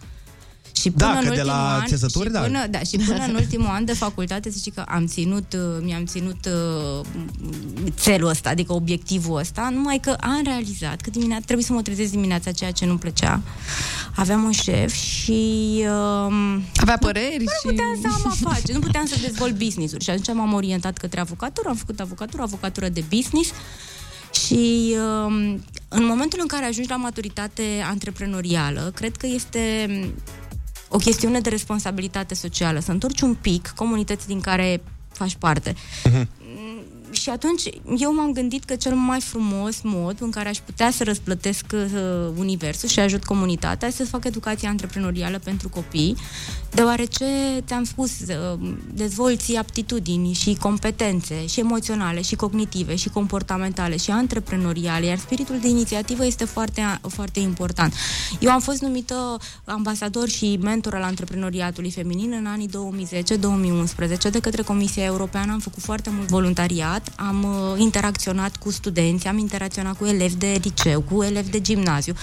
Și 0.80 0.89
Da, 0.89 1.05
până 1.05 1.19
că 1.19 1.27
în 1.27 1.34
de 1.34 1.41
ultimul 1.41 1.45
la 1.45 1.77
an, 1.77 1.86
țesături, 1.86 2.25
și 2.25 2.32
da. 2.32 2.39
Până, 2.39 2.67
da. 2.67 2.80
Și 2.80 2.97
până 2.97 3.23
în 3.27 3.36
ultimul 3.36 3.67
an 3.69 3.86
de 3.86 3.93
facultate, 3.93 4.51
să 4.51 4.57
știi 4.59 4.71
că 4.71 4.84
am 4.88 5.05
ținut, 5.05 5.53
uh, 5.53 5.59
mi-am 5.82 6.05
ținut 6.05 6.45
uh, 6.45 7.05
țelul 7.89 8.30
ăsta, 8.30 8.49
adică 8.49 8.73
obiectivul 8.73 9.38
ăsta, 9.38 9.69
numai 9.73 9.99
că 10.01 10.09
am 10.19 10.41
realizat 10.43 11.01
că 11.01 11.09
dimineața, 11.09 11.43
trebuie 11.45 11.65
să 11.65 11.73
mă 11.73 11.82
trezesc 11.82 12.11
dimineața, 12.11 12.51
ceea 12.51 12.71
ce 12.71 12.86
nu-mi 12.86 12.99
plăcea. 12.99 13.41
Aveam 14.15 14.43
un 14.43 14.51
șef 14.51 14.93
și... 14.93 15.84
Uh, 16.27 16.57
Avea 16.75 16.97
păreri 16.97 17.43
nu 17.43 17.51
și... 17.61 17.67
puteam 17.67 17.99
să 18.01 18.07
am 18.07 18.38
afaceri, 18.39 18.73
nu 18.73 18.80
puteam 18.80 19.05
să 19.05 19.15
dezvolt 19.21 19.57
business-uri. 19.57 20.03
Și 20.03 20.09
atunci 20.09 20.38
m-am 20.38 20.53
orientat 20.53 20.97
către 20.97 21.19
avocatură, 21.19 21.69
am 21.69 21.75
făcut 21.75 21.99
avocatură, 21.99 22.41
avocatură 22.41 22.89
de 22.89 23.03
business 23.09 23.51
și 24.45 24.95
um, 25.25 25.63
în 25.88 26.05
momentul 26.05 26.39
în 26.41 26.47
care 26.47 26.65
ajungi 26.65 26.89
la 26.89 26.95
maturitate 26.95 27.63
antreprenorială, 27.89 28.91
cred 28.95 29.15
că 29.15 29.27
este 29.27 29.86
um, 29.89 30.13
o 30.90 30.98
chestiune 30.98 31.40
de 31.40 31.50
responsabilitate 31.50 32.34
socială, 32.34 32.80
să 32.80 32.92
întorci 32.92 33.22
un 33.22 33.34
pic 33.34 33.74
comunității 33.76 34.28
din 34.28 34.42
care 34.42 34.82
faci 35.12 35.36
parte. 35.36 35.76
Și 37.12 37.30
atunci 37.30 37.64
eu 37.97 38.14
m-am 38.14 38.32
gândit 38.32 38.64
că 38.64 38.76
cel 38.76 38.93
mai 38.93 39.22
frumos 39.22 39.82
mod 39.84 40.22
în 40.22 40.30
care 40.30 40.49
aș 40.49 40.57
putea 40.57 40.91
să 40.91 41.03
răsplătesc 41.03 41.66
uh, 41.74 41.82
universul 42.38 42.89
și 42.89 42.99
ajut 42.99 43.24
comunitatea 43.24 43.88
este 43.88 44.03
să 44.03 44.10
fac 44.10 44.26
educație 44.26 44.68
antreprenorială 44.68 45.39
pentru 45.43 45.70
copii, 45.70 46.16
deoarece, 46.72 47.26
ți-am 47.68 47.84
spus, 47.84 48.20
uh, 48.20 48.60
dezvolți 48.93 49.55
aptitudini 49.55 50.34
și 50.34 50.57
competențe 50.62 51.45
și 51.45 51.60
emoționale 51.60 52.22
și 52.22 52.36
cognitive 52.36 52.95
și 52.95 53.10
comportamentale 53.10 53.97
și 53.97 54.12
antreprenoriale, 54.12 55.05
iar 55.05 55.18
spiritul 55.18 55.60
de 55.62 55.68
inițiativă 55.68 56.26
este 56.26 56.45
foarte, 56.45 56.99
foarte 57.07 57.39
important. 57.39 57.93
Eu 58.39 58.51
am 58.51 58.60
fost 58.60 58.82
numită 58.82 59.38
ambasador 59.66 60.28
și 60.28 60.60
mentor 60.62 60.95
al 60.95 61.01
antreprenoriatului 61.01 61.91
feminin 61.91 62.32
în 62.32 62.45
anii 62.45 62.70
2010-2011 64.28 64.32
de 64.32 64.39
către 64.39 64.62
Comisia 64.62 65.03
Europeană. 65.03 65.51
Am 65.51 65.60
făcut 65.60 65.84
foarte 65.84 66.10
mult 66.10 66.28
voluntariat, 66.28 66.99
am 67.16 67.43
uh, 67.43 67.80
interacționat 67.80 68.56
cu 68.56 68.72
studenți, 68.72 69.28
am 69.28 69.38
interacționat 69.38 69.97
cu 69.97 70.06
elevi 70.06 70.36
de 70.36 70.60
liceu, 70.64 71.02
cu 71.02 71.24
elevi 71.24 71.50
de 71.50 71.62
gimnaziu 71.62 72.14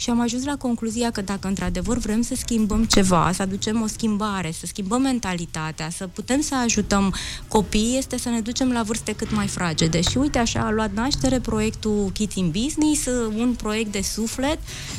și 0.00 0.10
am 0.10 0.20
ajuns 0.20 0.44
la 0.44 0.56
concluzia 0.56 1.10
că 1.10 1.20
dacă 1.20 1.48
într-adevăr 1.48 1.98
vrem 1.98 2.22
să 2.22 2.34
schimbăm 2.34 2.84
ceva, 2.84 3.30
să 3.34 3.42
aducem 3.42 3.82
o 3.82 3.86
schimbare, 3.86 4.50
să 4.50 4.66
schimbăm 4.66 5.02
mentalitatea, 5.02 5.90
să 5.90 6.06
putem 6.06 6.40
să 6.40 6.54
ajutăm 6.56 7.14
copiii, 7.48 7.98
este 7.98 8.18
să 8.18 8.28
ne 8.28 8.40
ducem 8.40 8.72
la 8.72 8.82
vârste 8.82 9.12
cât 9.12 9.34
mai 9.34 9.46
fragede. 9.46 10.00
Și 10.00 10.18
uite 10.18 10.38
așa 10.38 10.60
a 10.60 10.70
luat 10.70 10.92
naștere 10.92 11.40
proiectul 11.40 12.10
Kids 12.12 12.34
in 12.34 12.50
Business, 12.50 13.06
uh, 13.06 13.34
un 13.36 13.54
proiect 13.56 13.92
de 13.92 14.00
suflet, 14.00 14.58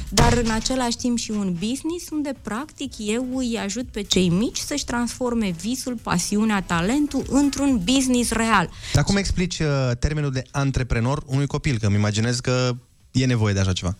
dar 0.09 0.33
în 0.43 0.51
același 0.51 0.97
timp 0.97 1.17
și 1.17 1.31
un 1.31 1.53
business 1.53 2.09
unde 2.11 2.33
practic 2.41 2.93
eu 2.97 3.27
îi 3.33 3.59
ajut 3.63 3.87
pe 3.91 4.01
cei 4.01 4.29
mici 4.29 4.57
să-și 4.57 4.85
transforme 4.85 5.55
visul, 5.61 5.97
pasiunea, 6.03 6.61
talentul 6.61 7.23
într-un 7.29 7.81
business 7.83 8.31
real. 8.31 8.69
Dar 8.93 9.03
cum 9.03 9.17
explici 9.21 9.59
uh, 9.59 9.67
termenul 9.99 10.31
de 10.31 10.43
antreprenor 10.51 11.23
unui 11.25 11.47
copil? 11.47 11.77
Că 11.79 11.85
îmi 11.85 11.95
imaginez 11.95 12.39
că 12.39 12.75
e 13.11 13.25
nevoie 13.25 13.53
de 13.53 13.59
așa 13.59 13.73
ceva. 13.73 13.95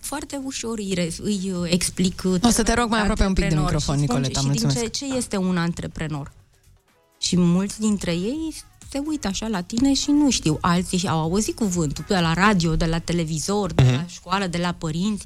Foarte 0.00 0.40
ușor 0.44 0.78
îi, 0.78 0.92
re- 0.94 1.12
îi 1.22 1.52
uh, 1.60 1.70
explic 1.72 2.22
O 2.42 2.48
să 2.48 2.62
te 2.62 2.74
rog 2.74 2.88
mai 2.90 3.00
aproape 3.00 3.26
un 3.26 3.32
pic 3.32 3.48
de 3.48 3.54
antreprenor 3.54 3.72
microfon, 3.72 3.98
și 3.98 4.04
spun- 4.04 4.14
Nicoleta, 4.14 4.40
și 4.40 4.46
din 4.46 4.48
mulțumesc. 4.62 4.90
ce, 4.92 5.06
ce 5.06 5.16
este 5.16 5.36
un 5.36 5.56
antreprenor? 5.56 6.32
Și 7.20 7.36
mulți 7.36 7.80
dintre 7.80 8.10
ei 8.12 8.54
se 8.90 9.02
uită 9.06 9.28
așa 9.28 9.46
la 9.46 9.60
tine 9.60 9.94
și 9.94 10.10
nu 10.10 10.30
știu. 10.30 10.58
Alții 10.60 11.08
au 11.08 11.20
auzit 11.20 11.56
cuvântul 11.56 12.04
de 12.08 12.18
la 12.18 12.32
radio, 12.32 12.76
de 12.76 12.84
la 12.84 12.98
televizor, 12.98 13.72
de 13.72 13.82
la 13.82 14.04
școală, 14.08 14.46
de 14.46 14.58
la 14.58 14.72
părinți. 14.72 15.24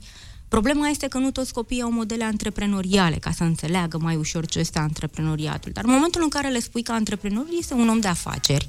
Problema 0.49 0.89
este 0.89 1.07
că 1.09 1.19
nu 1.19 1.31
toți 1.31 1.53
copiii 1.53 1.83
au 1.83 1.91
modele 1.93 2.25
antreprenoriale 2.25 3.17
ca 3.17 3.31
să 3.31 3.43
înțeleagă 3.43 3.99
mai 3.99 4.17
ușor 4.17 4.47
ce 4.47 4.59
este 4.59 4.79
antreprenoriatul. 4.79 5.73
Dar 5.73 5.85
în 5.85 5.91
momentul 5.91 6.23
în 6.23 6.29
care 6.29 6.49
le 6.49 6.61
spui 6.61 6.83
că 6.83 6.93
antreprenorul 6.93 7.55
este 7.59 7.75
un 7.75 7.89
om 7.89 8.01
de 8.01 8.09
afaceri 8.09 8.69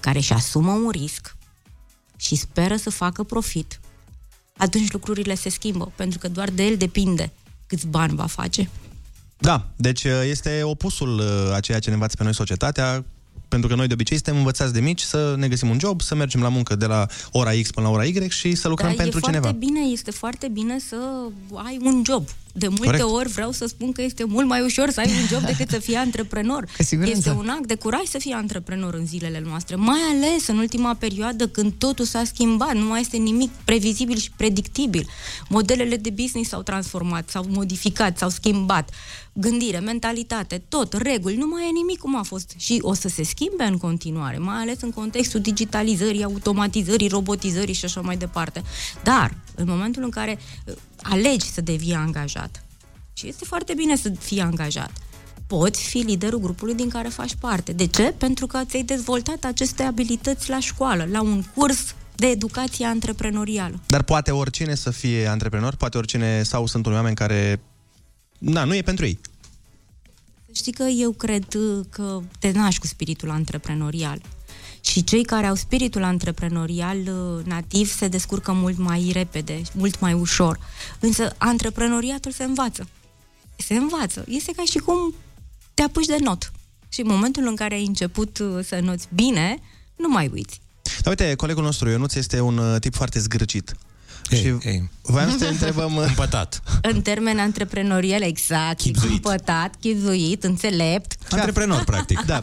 care 0.00 0.18
își 0.18 0.32
asumă 0.32 0.72
un 0.72 0.90
risc 0.90 1.36
și 2.16 2.34
speră 2.34 2.76
să 2.76 2.90
facă 2.90 3.22
profit, 3.22 3.80
atunci 4.56 4.92
lucrurile 4.92 5.34
se 5.34 5.48
schimbă, 5.48 5.92
pentru 5.96 6.18
că 6.18 6.28
doar 6.28 6.50
de 6.50 6.62
el 6.62 6.76
depinde 6.76 7.32
câți 7.66 7.86
bani 7.86 8.14
va 8.14 8.26
face. 8.26 8.70
Da, 9.38 9.66
deci 9.76 10.04
uh, 10.04 10.12
este 10.24 10.62
opusul 10.62 11.18
uh, 11.18 11.54
a 11.54 11.60
ceea 11.60 11.78
ce 11.78 11.88
ne 11.88 11.94
învață 11.94 12.16
pe 12.16 12.22
noi 12.22 12.34
societatea, 12.34 13.04
pentru 13.48 13.68
că 13.68 13.74
noi 13.74 13.86
de 13.86 13.92
obicei 13.92 14.16
suntem 14.16 14.36
învățați 14.36 14.72
de 14.72 14.80
mici 14.80 15.00
să 15.00 15.34
ne 15.38 15.48
găsim 15.48 15.68
un 15.68 15.78
job, 15.78 16.00
să 16.00 16.14
mergem 16.14 16.42
la 16.42 16.48
muncă 16.48 16.76
de 16.76 16.86
la 16.86 17.06
ora 17.32 17.50
X 17.62 17.70
până 17.70 17.86
la 17.86 17.92
ora 17.92 18.04
Y 18.04 18.28
și 18.28 18.54
să 18.54 18.68
lucrăm 18.68 18.88
Dar 18.88 18.96
pentru 18.96 19.18
e 19.18 19.20
cineva. 19.20 19.42
foarte 19.42 19.66
bine, 19.66 19.80
este 19.80 20.10
foarte 20.10 20.48
bine 20.48 20.78
să 20.78 20.96
ai 21.54 21.78
un 21.82 22.02
job. 22.06 22.28
De 22.52 22.68
multe 22.68 22.84
Corect. 22.84 23.04
ori 23.04 23.28
vreau 23.28 23.50
să 23.50 23.66
spun 23.66 23.92
că 23.92 24.02
este 24.02 24.24
mult 24.24 24.46
mai 24.46 24.60
ușor 24.60 24.90
să 24.90 25.00
ai 25.00 25.10
un 25.20 25.26
job 25.26 25.44
decât 25.44 25.70
să 25.70 25.78
fii 25.78 25.94
antreprenor. 26.06 26.64
siguranță. 26.78 27.16
Este 27.16 27.30
un 27.30 27.48
act 27.48 27.66
de 27.66 27.74
curaj 27.74 28.04
să 28.04 28.18
fii 28.18 28.32
antreprenor 28.32 28.94
în 28.94 29.06
zilele 29.06 29.42
noastre, 29.46 29.74
mai 29.76 30.00
ales 30.10 30.46
în 30.46 30.58
ultima 30.58 30.94
perioadă 30.94 31.48
când 31.48 31.72
totul 31.78 32.04
s-a 32.04 32.24
schimbat, 32.24 32.74
nu 32.74 32.84
mai 32.84 33.00
este 33.00 33.16
nimic 33.16 33.50
previzibil 33.64 34.16
și 34.16 34.30
predictibil. 34.36 35.06
Modelele 35.48 35.96
de 35.96 36.10
business 36.10 36.48
s-au 36.48 36.62
transformat, 36.62 37.28
s-au 37.28 37.44
modificat, 37.48 38.18
s-au 38.18 38.28
schimbat. 38.28 38.90
Gândire, 39.32 39.78
mentalitate, 39.78 40.62
tot, 40.68 40.92
reguli, 40.92 41.36
nu 41.36 41.46
mai 41.46 41.62
e 41.68 41.72
nimic 41.72 41.98
cum 41.98 42.16
a 42.16 42.22
fost 42.22 42.52
și 42.56 42.78
o 42.82 42.94
să 42.94 43.08
se 43.08 43.22
schimbe 43.22 43.64
în 43.64 43.76
continuare, 43.78 44.38
mai 44.38 44.56
ales 44.56 44.80
în 44.80 44.90
contextul 44.90 45.40
digitalizării, 45.40 46.24
automatizării, 46.24 47.08
robotizării 47.08 47.74
și 47.74 47.84
așa 47.84 48.00
mai 48.00 48.16
departe. 48.16 48.62
Dar, 49.02 49.34
în 49.54 49.64
momentul 49.68 50.02
în 50.02 50.10
care 50.10 50.38
uh, 50.64 50.74
alegi 51.02 51.52
să 51.52 51.60
devii 51.60 51.94
angajat, 51.94 52.64
și 53.12 53.28
este 53.28 53.44
foarte 53.44 53.74
bine 53.74 53.96
să 53.96 54.12
fii 54.18 54.40
angajat, 54.40 54.90
poți 55.46 55.82
fi 55.82 55.98
liderul 55.98 56.38
grupului 56.38 56.74
din 56.74 56.88
care 56.88 57.08
faci 57.08 57.34
parte. 57.34 57.72
De 57.72 57.86
ce? 57.86 58.14
Pentru 58.18 58.46
că 58.46 58.60
ți-ai 58.64 58.82
dezvoltat 58.82 59.44
aceste 59.44 59.82
abilități 59.82 60.50
la 60.50 60.60
școală, 60.60 61.06
la 61.10 61.20
un 61.20 61.42
curs 61.54 61.94
de 62.16 62.26
educație 62.26 62.86
antreprenorială. 62.86 63.80
Dar 63.86 64.02
poate 64.02 64.30
oricine 64.30 64.74
să 64.74 64.90
fie 64.90 65.26
antreprenor, 65.26 65.74
poate 65.74 65.98
oricine, 65.98 66.42
sau 66.42 66.66
sunt 66.66 66.86
unii 66.86 66.98
oameni 66.98 67.16
care, 67.16 67.60
na, 68.38 68.64
nu 68.64 68.74
e 68.74 68.82
pentru 68.82 69.04
ei. 69.04 69.20
Știi 70.52 70.72
că 70.72 70.82
eu 70.82 71.10
cred 71.10 71.54
uh, 71.54 71.84
că 71.90 72.20
te 72.38 72.50
naști 72.50 72.80
cu 72.80 72.86
spiritul 72.86 73.30
antreprenorial. 73.30 74.20
Și 74.80 75.04
cei 75.04 75.22
care 75.22 75.46
au 75.46 75.54
spiritul 75.54 76.02
antreprenorial 76.02 76.98
uh, 76.98 77.44
nativ 77.44 77.92
se 77.92 78.08
descurcă 78.08 78.52
mult 78.52 78.78
mai 78.78 79.10
repede, 79.12 79.62
mult 79.74 80.00
mai 80.00 80.12
ușor. 80.12 80.58
Însă 81.00 81.34
antreprenoriatul 81.38 82.32
se 82.32 82.44
învață. 82.44 82.88
Se 83.56 83.74
învață. 83.74 84.24
Este 84.28 84.52
ca 84.56 84.62
și 84.70 84.78
cum 84.78 85.14
te 85.74 85.82
apuci 85.82 86.06
de 86.06 86.16
not. 86.20 86.52
Și 86.88 87.00
în 87.00 87.06
momentul 87.06 87.46
în 87.46 87.56
care 87.56 87.74
ai 87.74 87.84
început 87.84 88.38
uh, 88.38 88.64
să 88.64 88.80
noți 88.82 89.08
bine, 89.14 89.58
nu 89.96 90.08
mai 90.08 90.30
uiți. 90.32 90.60
Dar 91.02 91.16
uite, 91.18 91.34
colegul 91.34 91.62
nostru 91.62 91.88
Ionuț 91.88 92.14
este 92.14 92.40
un 92.40 92.58
uh, 92.58 92.80
tip 92.80 92.94
foarte 92.94 93.18
zgârcit. 93.18 93.74
Ei, 94.30 94.38
și 94.38 94.68
ei. 94.68 94.90
voiam 95.02 95.30
să 95.30 95.36
te 95.36 95.46
întrebăm... 95.46 95.96
uh, 95.96 96.04
Împătat. 96.08 96.62
În 96.82 97.02
termeni 97.02 97.40
antreprenorial, 97.40 98.22
exact, 98.22 98.76
chipzuit. 98.78 99.10
cumpătat, 99.10 99.74
chipzuit, 99.80 100.44
înțelept. 100.44 101.12
Antreprenor, 101.30 101.84
practic. 101.84 102.20
Da. 102.30 102.42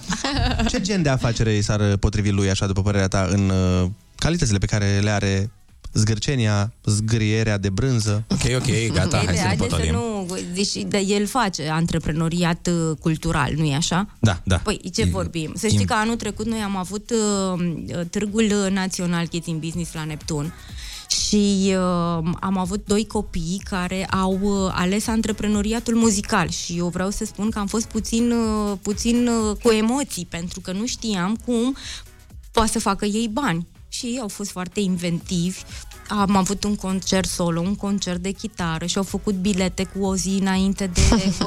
Ce 0.70 0.82
gen 0.82 1.02
de 1.02 1.10
afacere 1.10 1.62
s-ar 1.62 1.96
potrivi 1.96 2.30
lui, 2.30 2.50
așa, 2.50 2.68
după 2.68 2.82
părerea 2.82 3.08
ta, 3.08 3.28
în 3.30 3.50
uh, 3.50 3.90
calitățile 4.16 4.58
pe 4.58 4.66
care 4.66 5.00
le 5.04 5.09
are 5.09 5.50
zgârcenia, 5.93 6.74
zgrierea 6.86 7.58
de 7.58 7.70
brânză? 7.70 8.24
Ok, 8.28 8.39
ok, 8.55 8.93
gata, 8.93 9.18
hai 9.18 9.26
Ei, 9.26 9.38
să 9.38 9.42
ne 9.42 9.47
haideți 9.47 9.70
să 9.70 9.76
potolim. 9.76 9.93
nu, 9.93 10.38
deci, 10.54 10.74
de 10.88 10.97
el 11.08 11.26
face 11.28 11.70
antreprenoriat 11.70 12.68
uh, 12.68 12.97
cultural, 13.00 13.54
nu-i 13.55 13.74
așa? 13.74 14.08
Da, 14.20 14.42
da. 14.43 14.55
Păi, 14.55 14.82
ce 14.93 15.05
vorbim? 15.05 15.54
Să 15.55 15.68
știi 15.68 15.86
că 15.86 15.93
anul 15.93 16.16
trecut 16.16 16.46
noi 16.46 16.59
am 16.59 16.76
avut 16.76 17.12
uh, 17.12 17.59
uh, 17.59 18.05
Târgul 18.09 18.70
Național 18.72 19.28
Kids 19.28 19.47
in 19.47 19.59
Business 19.59 19.93
la 19.93 20.04
Neptun 20.04 20.54
Și 21.26 21.66
uh, 21.68 22.30
am 22.39 22.58
avut 22.58 22.86
doi 22.86 23.08
copii 23.08 23.62
care 23.70 24.06
au 24.06 24.39
uh, 24.42 24.72
ales 24.74 25.08
antreprenoriatul 25.08 25.96
muzical 25.96 26.50
și 26.50 26.78
eu 26.78 26.88
vreau 26.88 27.10
să 27.10 27.26
spun 27.26 27.50
că 27.50 27.60
am 27.60 27.68
fost 27.68 27.86
puțin, 27.86 28.32
uh, 28.32 28.78
puțin 28.82 29.28
uh, 29.28 29.58
cu 29.64 29.70
emoții 29.70 30.26
pentru 30.26 30.60
că 30.60 30.72
nu 30.72 30.86
știam 30.86 31.36
cum 31.46 31.76
poate 32.52 32.72
să 32.72 32.80
facă 32.80 33.06
ei 33.06 33.28
bani. 33.28 33.68
Și 33.89 34.06
ei 34.06 34.20
au 34.20 34.28
fost 34.28 34.52
foarte 34.52 34.80
inventivi, 34.80 35.60
am 36.08 36.36
avut 36.36 36.63
un 36.63 36.75
concert 36.75 37.29
solo, 37.29 37.59
un 37.59 37.75
concert 37.75 38.21
de 38.21 38.32
chitară 38.32 38.86
și 38.86 38.97
au 38.97 39.04
făcut 39.04 39.36
bilete 39.36 39.84
cu 39.84 40.05
o 40.05 40.16
zi 40.16 40.38
înainte 40.42 40.88
de, 40.88 41.01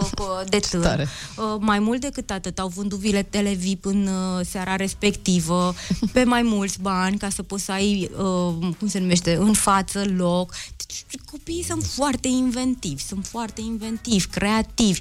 de 0.49 0.59
târg. 0.59 0.83
Tare. 0.83 1.09
Uh, 1.37 1.57
Mai 1.59 1.79
mult 1.79 2.01
decât 2.01 2.31
atât, 2.31 2.59
au 2.59 2.69
vândut 2.69 2.99
biletele 2.99 3.53
VIP 3.53 3.85
în 3.85 4.07
uh, 4.07 4.47
seara 4.47 4.77
respectivă, 4.77 5.75
pe 6.13 6.25
mai 6.25 6.43
mulți 6.43 6.81
bani, 6.81 7.19
ca 7.19 7.29
să 7.29 7.43
poți 7.43 7.65
să 7.65 7.73
ai, 7.73 8.11
uh, 8.19 8.69
cum 8.79 8.89
se 8.89 8.99
numește, 8.99 9.35
în 9.35 9.53
față 9.53 10.05
loc. 10.17 10.55
Deci, 10.77 11.05
copiii 11.31 11.65
sunt 11.65 11.85
foarte 11.85 12.29
inventivi, 12.29 13.03
sunt 13.03 13.27
foarte 13.27 13.61
inventivi, 13.61 14.27
creativi. 14.27 15.01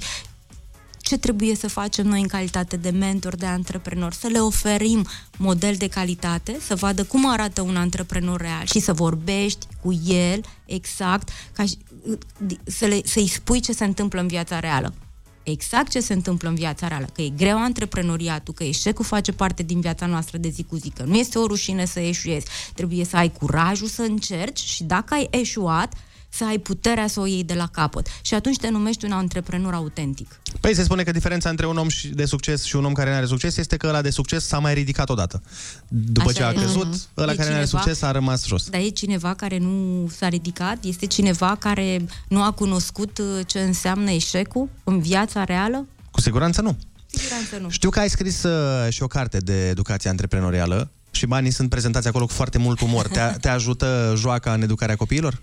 Ce 1.10 1.18
trebuie 1.18 1.56
să 1.56 1.68
facem 1.68 2.08
noi 2.08 2.22
în 2.22 2.28
calitate 2.28 2.78
de 2.78 2.90
mentor, 2.90 3.36
de 3.36 3.46
antreprenor? 3.46 4.14
Să 4.14 4.28
le 4.28 4.40
oferim 4.40 5.08
model 5.38 5.76
de 5.76 5.88
calitate, 5.88 6.58
să 6.66 6.76
vadă 6.76 7.04
cum 7.04 7.30
arată 7.32 7.62
un 7.62 7.76
antreprenor 7.76 8.42
real 8.42 8.66
și 8.66 8.80
să 8.80 8.94
vorbești 8.94 9.68
cu 9.82 10.02
el 10.08 10.42
exact, 10.66 11.30
ca 11.54 11.66
și, 11.66 11.78
să 12.64 12.86
le, 12.86 13.02
să-i 13.06 13.28
spui 13.28 13.60
ce 13.60 13.72
se 13.72 13.84
întâmplă 13.84 14.20
în 14.20 14.28
viața 14.28 14.60
reală. 14.60 14.94
Exact 15.44 15.92
ce 15.92 16.00
se 16.00 16.14
întâmplă 16.14 16.50
în 16.50 16.56
viața 16.56 16.88
reală, 16.88 17.10
că 17.14 17.22
e 17.22 17.30
greu 17.30 17.58
antreprenoriatul, 17.58 18.54
că 18.54 18.64
eșecul 18.64 19.06
face 19.06 19.32
parte 19.32 19.64
din 19.64 19.80
viața 19.80 20.06
noastră 20.06 20.38
de 20.38 20.50
zi 20.50 20.64
cu 20.64 20.76
zi, 20.76 20.90
că 20.90 21.04
nu 21.04 21.16
este 21.16 21.38
o 21.38 21.46
rușine 21.46 21.86
să 21.86 22.00
eșuezi, 22.00 22.46
trebuie 22.74 23.06
să 23.06 23.16
ai 23.16 23.32
curajul 23.32 23.88
să 23.88 24.02
încerci 24.02 24.60
și 24.60 24.84
dacă 24.84 25.14
ai 25.14 25.28
eșuat, 25.32 25.94
să 26.30 26.46
ai 26.46 26.58
puterea 26.58 27.08
să 27.08 27.20
o 27.20 27.26
iei 27.26 27.44
de 27.44 27.54
la 27.54 27.68
capăt. 27.68 28.08
Și 28.22 28.34
atunci 28.34 28.58
te 28.58 28.70
numești 28.70 29.06
un 29.06 29.12
antreprenor 29.12 29.74
autentic. 29.74 30.40
Păi 30.60 30.76
se 30.76 30.84
spune 30.84 31.04
că 31.04 31.12
diferența 31.12 31.50
între 31.50 31.66
un 31.68 31.78
om 31.78 31.88
și- 31.90 32.08
de 32.08 32.26
succes 32.26 32.64
și 32.64 32.76
un 32.76 32.86
om 32.86 32.94
care 32.94 33.10
nu 33.10 33.16
are 33.16 33.26
succes 33.26 33.58
este 33.58 33.78
că 33.78 33.88
ăla 33.88 34.02
de 34.02 34.10
succes 34.10 34.46
s-a 34.48 34.60
mai 34.60 34.74
ridicat 34.74 35.10
odată. 35.10 35.42
După 35.88 36.30
Așa 36.30 36.38
ce 36.38 36.44
a 36.44 36.50
e. 36.50 36.54
căzut, 36.54 36.88
Mhm. 36.88 37.00
ăla 37.18 37.32
E 37.32 37.36
care 37.36 37.50
nu 37.50 37.56
are 37.56 37.66
cineva- 37.66 37.82
succes 37.84 38.02
a 38.02 38.12
rămas 38.12 38.46
jos. 38.46 38.70
Dar 38.70 38.82
e 38.82 38.88
cineva 38.90 39.34
care 39.34 39.58
nu 39.58 40.08
s-a 40.18 40.28
ridicat? 40.28 40.84
Este 40.84 41.06
cineva 41.06 41.56
care 41.60 42.06
nu 42.28 42.42
a 42.44 42.52
cunoscut 42.52 43.18
uh, 43.18 43.26
ce 43.46 43.60
înseamnă 43.60 44.12
eșecul 44.12 44.70
în 44.84 45.00
viața 45.00 45.44
reală? 45.44 45.88
Cu 46.12 46.22
siguranță 46.22 46.62
nu. 46.62 46.78
Siguranță 47.12 47.58
nu. 47.62 47.70
Știu 47.70 47.90
că 47.90 48.00
ai 48.00 48.10
scris 48.10 48.44
uh, 48.44 48.92
și 48.92 49.04
o 49.04 49.08
carte 49.08 49.38
de 49.38 49.68
educație 49.70 50.10
antreprenorială 50.10 50.92
și 51.12 51.26
banii 51.26 51.52
sunt 51.52 51.70
prezentați 51.70 52.08
acolo 52.08 52.26
cu 52.26 52.32
foarte 52.34 52.58
mult 52.58 52.80
umor. 52.82 53.08
Te, 53.08 53.20
te 53.42 53.48
ajută 53.50 54.14
joaca 54.18 54.54
în 54.54 54.62
educarea 54.62 54.96
copiilor? 54.96 55.40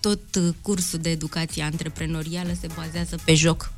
Tot 0.00 0.34
uh, 0.34 0.48
cursul 0.62 0.98
de 0.98 1.10
educație 1.10 1.62
antreprenorială 1.62 2.52
se 2.60 2.66
bazează 2.76 3.18
pe 3.24 3.34
joc. 3.34 3.72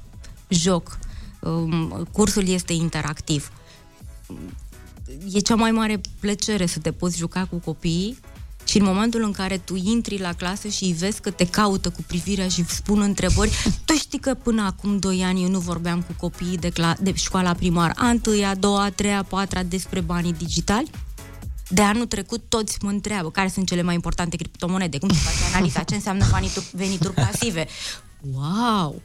Joc. 0.48 0.98
Um, 1.40 2.08
cursul 2.12 2.48
este 2.48 2.72
interactiv. 2.72 3.52
E 5.32 5.38
cea 5.38 5.54
mai 5.54 5.70
mare 5.70 6.00
plăcere 6.20 6.66
să 6.66 6.78
te 6.78 6.92
poți 6.92 7.16
juca 7.16 7.46
cu 7.50 7.56
copiii 7.56 8.18
și 8.64 8.78
în 8.78 8.84
momentul 8.84 9.22
în 9.22 9.32
care 9.32 9.58
tu 9.58 9.74
intri 9.74 10.18
la 10.18 10.32
clasă 10.32 10.68
și 10.68 10.84
îi 10.84 10.92
vezi 10.92 11.20
că 11.20 11.30
te 11.30 11.46
caută 11.46 11.90
cu 11.90 12.02
privirea 12.06 12.48
și 12.48 12.60
îți 12.60 12.74
spun 12.74 13.00
întrebări, 13.00 13.50
tu 13.86 13.92
știi 13.94 14.18
că 14.18 14.34
până 14.34 14.62
acum 14.62 14.98
2 14.98 15.22
ani 15.24 15.42
eu 15.42 15.48
nu 15.48 15.58
vorbeam 15.58 16.02
cu 16.02 16.14
copiii 16.18 16.58
de, 16.58 16.70
cla- 16.70 17.00
de 17.00 17.12
școala 17.14 17.54
primară, 17.54 17.92
a 17.96 18.08
întâia, 18.08 18.48
a 18.48 18.54
doua, 18.54 18.82
a 18.84 18.90
treia, 18.90 19.18
a 19.18 19.22
patra 19.22 19.62
despre 19.62 20.00
banii 20.00 20.32
digitali? 20.32 20.90
De 21.72 21.82
anul 21.82 22.06
trecut 22.06 22.42
toți 22.48 22.78
mă 22.82 22.90
întreabă 22.90 23.30
care 23.30 23.48
sunt 23.48 23.66
cele 23.66 23.82
mai 23.82 23.94
importante 23.94 24.36
criptomonede, 24.36 24.98
cum 24.98 25.08
se 25.08 25.18
face 25.18 25.54
analiza, 25.54 25.82
ce 25.82 25.94
înseamnă 25.94 26.24
venituri, 26.32 26.66
venituri 26.72 27.14
pasive. 27.14 27.66
Wow! 28.32 29.02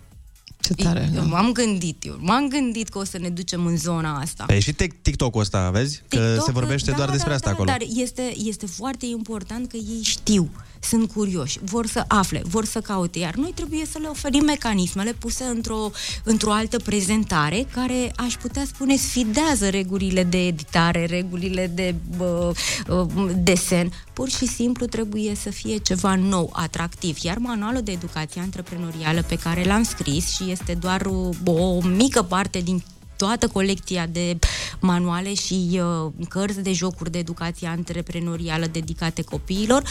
Ce 0.59 0.73
tare, 0.73 1.09
Eu 1.15 1.21
da. 1.21 1.27
m-am 1.27 1.51
gândit, 1.51 2.03
eu 2.05 2.17
m-am 2.19 2.47
gândit 2.47 2.89
că 2.89 2.97
o 2.97 3.03
să 3.03 3.17
ne 3.17 3.29
ducem 3.29 3.65
în 3.65 3.77
zona 3.77 4.19
asta. 4.19 4.43
Păi 4.45 4.61
și 4.61 4.73
tic- 4.73 5.01
TikTok-ul 5.01 5.41
ăsta, 5.41 5.69
vezi? 5.69 6.01
Că 6.07 6.17
TikTok, 6.17 6.45
se 6.45 6.51
vorbește 6.51 6.91
da, 6.91 6.97
doar 6.97 7.09
despre 7.09 7.29
da, 7.29 7.35
asta 7.35 7.47
da, 7.47 7.53
acolo. 7.53 7.69
Dar 7.69 7.81
este, 7.95 8.33
este 8.37 8.65
foarte 8.65 9.05
important 9.05 9.67
că 9.67 9.77
ei 9.77 10.01
știu, 10.03 10.49
sunt 10.85 11.11
curioși, 11.11 11.59
vor 11.63 11.87
să 11.87 12.03
afle, 12.07 12.41
vor 12.45 12.65
să 12.65 12.79
caute, 12.79 13.19
iar 13.19 13.33
noi 13.35 13.51
trebuie 13.55 13.85
să 13.85 13.97
le 14.01 14.07
oferim 14.07 14.43
mecanismele 14.43 15.13
puse 15.13 15.43
într-o, 15.43 15.91
într-o 16.23 16.51
altă 16.51 16.77
prezentare 16.77 17.67
care, 17.73 18.11
aș 18.15 18.35
putea 18.35 18.63
spune, 18.65 18.95
sfidează 18.95 19.69
regulile 19.69 20.23
de 20.23 20.45
editare, 20.45 21.05
regulile 21.05 21.67
de 21.67 21.95
bă, 22.17 22.53
uh, 22.89 23.29
desen. 23.43 23.91
Pur 24.13 24.29
și 24.29 24.47
simplu 24.47 24.85
trebuie 24.85 25.35
să 25.35 25.49
fie 25.49 25.77
ceva 25.77 26.15
nou, 26.15 26.49
atractiv. 26.53 27.17
Iar 27.21 27.37
manualul 27.37 27.81
de 27.81 27.91
educație 27.91 28.41
antreprenorială 28.41 29.23
pe 29.27 29.35
care 29.35 29.63
l-am 29.63 29.83
scris 29.83 30.29
și 30.29 30.51
este 30.51 30.73
doar 30.73 31.05
o, 31.05 31.51
o 31.51 31.81
mică 31.81 32.21
parte 32.21 32.59
din 32.59 32.83
toată 33.17 33.47
colecția 33.47 34.05
de 34.05 34.39
manuale 34.79 35.33
și 35.33 35.81
uh, 36.05 36.11
cărți 36.29 36.59
de 36.59 36.73
jocuri 36.73 37.11
de 37.11 37.17
educație 37.17 37.67
antreprenorială 37.67 38.65
dedicate 38.65 39.21
copiilor 39.21 39.83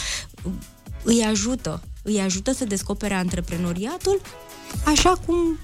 îi 1.05 1.23
ajută, 1.29 1.81
îi 2.03 2.19
ajută 2.19 2.53
să 2.53 2.65
descopere 2.65 3.13
antreprenoriatul 3.13 4.21
așa 4.85 5.13
cum 5.25 5.59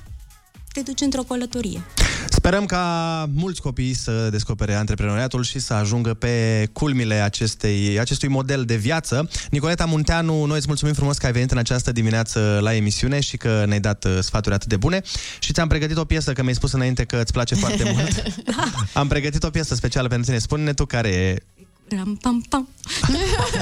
te 0.73 0.81
duci 0.81 1.01
într-o 1.01 1.21
călătorie. 1.21 1.81
Sperăm 2.29 2.65
ca 2.65 3.29
mulți 3.33 3.61
copii 3.61 3.93
să 3.93 4.29
descopere 4.29 4.73
antreprenoriatul 4.73 5.43
și 5.43 5.59
să 5.59 5.73
ajungă 5.73 6.13
pe 6.13 6.67
culmile 6.73 7.15
acestei, 7.15 7.99
acestui 7.99 8.27
model 8.27 8.65
de 8.65 8.75
viață. 8.75 9.29
Nicoleta 9.49 9.85
Munteanu, 9.85 10.45
noi 10.45 10.57
îți 10.57 10.67
mulțumim 10.67 10.93
frumos 10.93 11.17
că 11.17 11.25
ai 11.25 11.31
venit 11.31 11.51
în 11.51 11.57
această 11.57 11.91
dimineață 11.91 12.59
la 12.61 12.75
emisiune 12.75 13.19
și 13.19 13.37
că 13.37 13.63
ne-ai 13.67 13.79
dat 13.79 14.05
uh, 14.05 14.17
sfaturi 14.19 14.55
atât 14.55 14.67
de 14.67 14.77
bune 14.77 15.01
și 15.39 15.53
ți-am 15.53 15.67
pregătit 15.67 15.97
o 15.97 16.05
piesă, 16.05 16.33
că 16.33 16.41
mi-ai 16.41 16.55
spus 16.55 16.71
înainte 16.71 17.03
că 17.03 17.19
îți 17.21 17.31
place 17.31 17.55
foarte 17.55 17.83
mult. 17.93 18.23
Am 18.93 19.07
pregătit 19.07 19.43
o 19.43 19.49
piesă 19.49 19.75
specială 19.75 20.07
pentru 20.07 20.27
tine. 20.27 20.39
Spune-ne 20.39 20.73
tu 20.73 20.85
care 20.85 21.09
e... 21.09 21.35
Ram, 21.95 22.15
pam, 22.21 22.45
pam. 22.49 22.67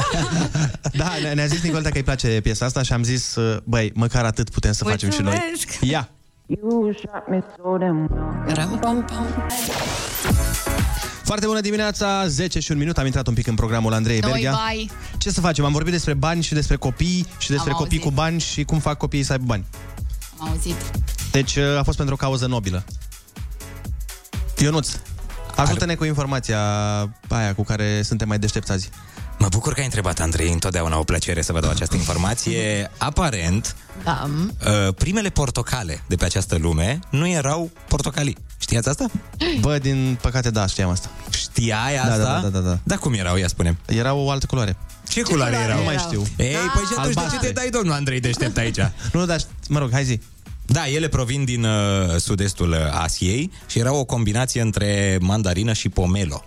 Da, 0.93 1.09
ne- 1.21 1.33
ne-a 1.33 1.45
zis 1.45 1.61
Nicoleta 1.61 1.89
că 1.89 1.97
îi 1.97 2.03
place 2.03 2.39
piesa 2.43 2.65
asta 2.65 2.81
și 2.81 2.93
am 2.93 3.03
zis, 3.03 3.35
uh, 3.35 3.57
băi, 3.63 3.91
măcar 3.95 4.25
atât 4.25 4.49
putem 4.49 4.71
să 4.71 4.83
facem 4.83 5.09
și 5.11 5.21
noi. 5.21 5.33
Mulțumesc! 5.33 5.79
Ia! 5.81 6.09
You 6.45 6.93
shot 6.97 7.27
me 7.29 7.39
so 7.57 7.77
damn 7.77 8.09
well. 8.47 8.79
Foarte 11.23 11.45
bună 11.45 11.59
dimineața, 11.61 12.27
10 12.27 12.59
și 12.59 12.71
un 12.71 12.77
minut, 12.77 12.97
am 12.97 13.05
intrat 13.05 13.27
un 13.27 13.33
pic 13.33 13.47
în 13.47 13.55
programul 13.55 13.93
Andrei 13.93 14.19
Noi, 14.19 14.31
Berghia. 14.31 14.51
bai. 14.51 14.89
Ce 15.17 15.29
să 15.31 15.41
facem? 15.41 15.65
Am 15.65 15.71
vorbit 15.71 15.91
despre 15.91 16.13
bani 16.13 16.43
și 16.43 16.53
despre 16.53 16.75
copii 16.75 17.25
și 17.37 17.49
despre 17.49 17.71
Am 17.71 17.77
copii 17.77 17.97
auzit. 17.97 18.09
cu 18.13 18.21
bani 18.21 18.39
și 18.39 18.63
cum 18.63 18.79
fac 18.79 18.97
copiii 18.97 19.23
să 19.23 19.31
aibă 19.31 19.43
bani. 19.47 19.65
Am 20.39 20.49
auzit. 20.49 20.75
Deci 21.31 21.55
uh, 21.55 21.77
a 21.77 21.83
fost 21.83 21.97
pentru 21.97 22.15
o 22.15 22.17
cauză 22.17 22.45
nobilă. 22.47 22.83
Ionuț, 24.57 24.89
ajută-ne 25.61 25.95
cu 25.95 26.03
informația 26.05 26.59
aia 27.27 27.53
cu 27.55 27.63
care 27.63 28.01
suntem 28.01 28.27
mai 28.27 28.39
deștepți 28.39 28.71
azi. 28.71 28.89
Mă 29.39 29.47
bucur 29.49 29.73
că 29.73 29.79
ai 29.79 29.85
întrebat, 29.85 30.19
Andrei, 30.19 30.51
întotdeauna 30.51 30.97
o 30.99 31.03
plăcere 31.03 31.41
să 31.41 31.51
vă 31.53 31.59
dau 31.59 31.69
această 31.69 31.95
informație. 31.95 32.91
Aparent, 32.97 33.75
Da. 34.03 34.29
uh, 34.65 34.93
primele 34.95 35.29
portocale 35.29 36.03
de 36.07 36.15
pe 36.15 36.25
această 36.25 36.57
lume 36.57 36.99
nu 37.09 37.27
erau 37.27 37.71
portocalii. 37.87 38.37
Știați 38.57 38.89
asta? 38.89 39.05
Bă, 39.61 39.77
din 39.77 40.17
păcate, 40.21 40.49
da, 40.49 40.65
știam 40.65 40.89
asta. 40.89 41.09
Știai 41.29 41.95
Da, 41.95 42.01
asta? 42.01 42.17
da, 42.17 42.39
da, 42.39 42.59
da, 42.59 42.59
da. 42.59 42.79
Da, 42.83 42.95
cum 42.97 43.13
erau, 43.13 43.35
ia 43.37 43.47
spune 43.47 43.77
Erau 43.85 44.19
o 44.19 44.29
altă 44.31 44.45
culoare. 44.45 44.77
Ce 45.07 45.21
culoare 45.21 45.55
erau? 45.55 45.77
Nu 45.77 45.83
mai 45.83 45.97
știu. 45.97 46.23
Ei, 46.37 46.53
păi 46.73 46.83
și 46.87 46.93
atunci 46.97 47.13
de 47.13 47.19
ce 47.19 47.19
Albastre. 47.19 47.47
te 47.47 47.53
dai, 47.53 47.69
domnul 47.69 47.93
Andrei, 47.93 48.19
deștept 48.19 48.57
aici? 48.57 48.77
Nu, 49.13 49.25
dar, 49.25 49.39
mă 49.67 49.79
rog, 49.79 49.91
hai 49.91 50.03
zi. 50.03 50.19
Da, 50.71 50.87
ele 50.87 51.07
provin 51.07 51.45
din 51.45 51.63
uh, 51.63 52.15
sud-estul 52.17 52.69
uh, 52.69 52.77
Asiei 52.91 53.51
și 53.67 53.79
erau 53.79 53.95
o 53.95 54.05
combinație 54.05 54.61
între 54.61 55.17
mandarină 55.21 55.73
și 55.73 55.89
pomelo. 55.89 56.43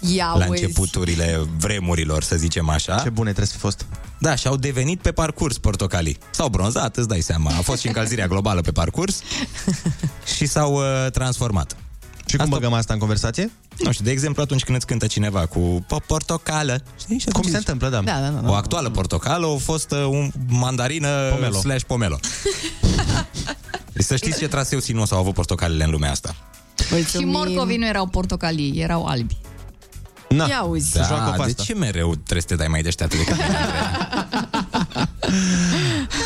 Ia 0.00 0.34
la 0.38 0.46
uezi. 0.48 0.62
începuturile 0.62 1.40
vremurilor, 1.58 2.22
să 2.22 2.36
zicem 2.36 2.68
așa. 2.68 3.00
Ce 3.02 3.08
bune 3.08 3.32
trebuie 3.32 3.46
să 3.46 3.52
fi 3.52 3.58
fost. 3.58 3.86
Da, 4.18 4.34
și 4.34 4.46
au 4.46 4.56
devenit 4.56 5.00
pe 5.00 5.12
parcurs 5.12 5.58
portocalii. 5.58 6.18
S-au 6.30 6.48
bronzat, 6.48 6.96
îți 6.96 7.08
dai 7.08 7.20
seama. 7.20 7.50
A 7.50 7.60
fost 7.60 7.80
și 7.80 7.86
încălzirea 7.86 8.26
globală 8.26 8.60
pe 8.60 8.72
parcurs 8.72 9.22
și 10.36 10.46
s-au 10.46 10.74
uh, 10.74 11.10
transformat. 11.10 11.76
Și 12.26 12.36
cum 12.36 12.48
băgăm 12.48 12.72
asta 12.72 12.92
în 12.92 12.98
conversație? 12.98 13.50
Nu 13.78 13.92
știu, 13.92 14.04
de 14.04 14.10
exemplu, 14.10 14.42
atunci 14.42 14.64
când 14.64 14.76
îți 14.76 14.86
cântă 14.86 15.06
cineva 15.06 15.46
cu 15.46 15.84
po- 15.84 16.06
portocală. 16.06 16.82
Știi? 16.98 17.18
Și 17.18 17.24
Cum 17.24 17.32
atunci 17.36 17.44
se 17.52 17.58
zici, 17.58 17.68
întâmplă, 17.68 17.88
da. 17.88 18.00
Da, 18.00 18.20
da, 18.20 18.28
da. 18.40 18.50
O 18.50 18.54
actuală 18.54 18.90
portocală 18.90 19.46
a 19.46 19.56
fost 19.56 19.90
uh, 19.90 20.04
un 20.08 20.30
mandarină 20.48 21.28
Pomelo. 21.30 21.58
slash 21.58 21.84
pomelo. 21.86 22.18
deci 23.92 24.04
să 24.04 24.16
știți 24.16 24.38
ce 24.38 24.48
traseu 24.48 24.78
sinuos 24.78 25.10
au 25.10 25.18
avut 25.18 25.34
portocalele 25.34 25.84
în 25.84 25.90
lumea 25.90 26.10
asta. 26.10 26.34
Și 27.08 27.24
morcovii 27.24 27.76
nu 27.76 27.86
erau 27.86 28.06
portocalii, 28.06 28.80
erau 28.80 29.04
albi. 29.04 29.36
Na. 30.28 30.46
Ia 30.48 30.62
uzi. 30.62 30.90
Se 30.90 31.00
joacă 31.06 31.30
cu 31.30 31.36
de 31.44 31.48
asta. 31.50 31.62
ce 31.62 31.74
mereu 31.74 32.14
trebuie 32.14 32.40
să 32.40 32.46
te 32.46 32.54
dai 32.54 32.66
mai 32.68 32.82
deșteaptă 32.82 33.16
decât 33.16 33.36
mine? 33.42 33.58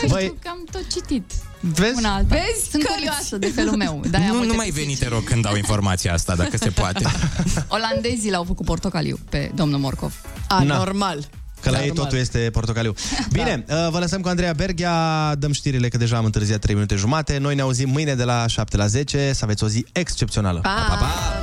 Nu 0.03 0.17
Băi- 0.17 0.21
știu 0.21 0.37
că 0.43 0.49
am 0.49 0.65
tot 0.73 0.87
citit. 0.93 1.33
Vezi? 1.61 1.95
Una 1.97 2.15
alta. 2.15 2.35
Vezi? 2.35 2.71
Sunt 2.71 2.85
curioasă 2.85 3.37
de 3.37 3.47
felul 3.55 3.77
meu. 3.77 4.03
De-aia 4.11 4.27
nu, 4.27 4.39
mă 4.39 4.45
nu 4.45 4.51
te 4.51 4.57
mai 4.57 4.67
puțin. 4.67 4.83
veni, 4.85 4.97
te 4.97 5.09
rog, 5.09 5.25
când 5.25 5.43
dau 5.43 5.57
informația 5.57 6.13
asta, 6.13 6.35
dacă 6.35 6.57
se 6.57 6.69
poate. 6.71 7.05
Olandezii 7.69 8.31
l-au 8.31 8.45
făcut 8.45 8.65
portocaliu 8.67 9.19
pe 9.29 9.51
domnul 9.55 9.79
Morcov. 9.79 10.15
A, 10.49 10.63
Na. 10.63 10.77
normal. 10.77 11.29
Că 11.61 11.71
la 11.71 11.85
ei 11.85 11.93
totul 11.93 12.19
este 12.19 12.39
portocaliu. 12.53 12.95
Bine, 13.33 13.65
da. 13.67 13.89
vă 13.89 13.99
lăsăm 13.99 14.21
cu 14.21 14.29
Andreea 14.29 14.53
Berghia, 14.53 15.35
dăm 15.39 15.53
știrile 15.53 15.89
că 15.89 15.97
deja 15.97 16.17
am 16.17 16.25
întârziat 16.25 16.59
3 16.61 16.75
minute 16.75 16.95
jumate. 16.95 17.39
Noi 17.39 17.55
ne 17.55 17.61
auzim 17.61 17.89
mâine 17.91 18.15
de 18.15 18.25
la 18.25 18.47
7 18.47 18.77
la 18.77 18.87
10. 18.87 19.33
Să 19.33 19.41
aveți 19.45 19.65
o 19.65 19.69
zi 19.69 19.87
excepțională. 19.93 20.59
Pa! 20.61 20.87
pa, 20.89 20.95
pa! 20.95 21.37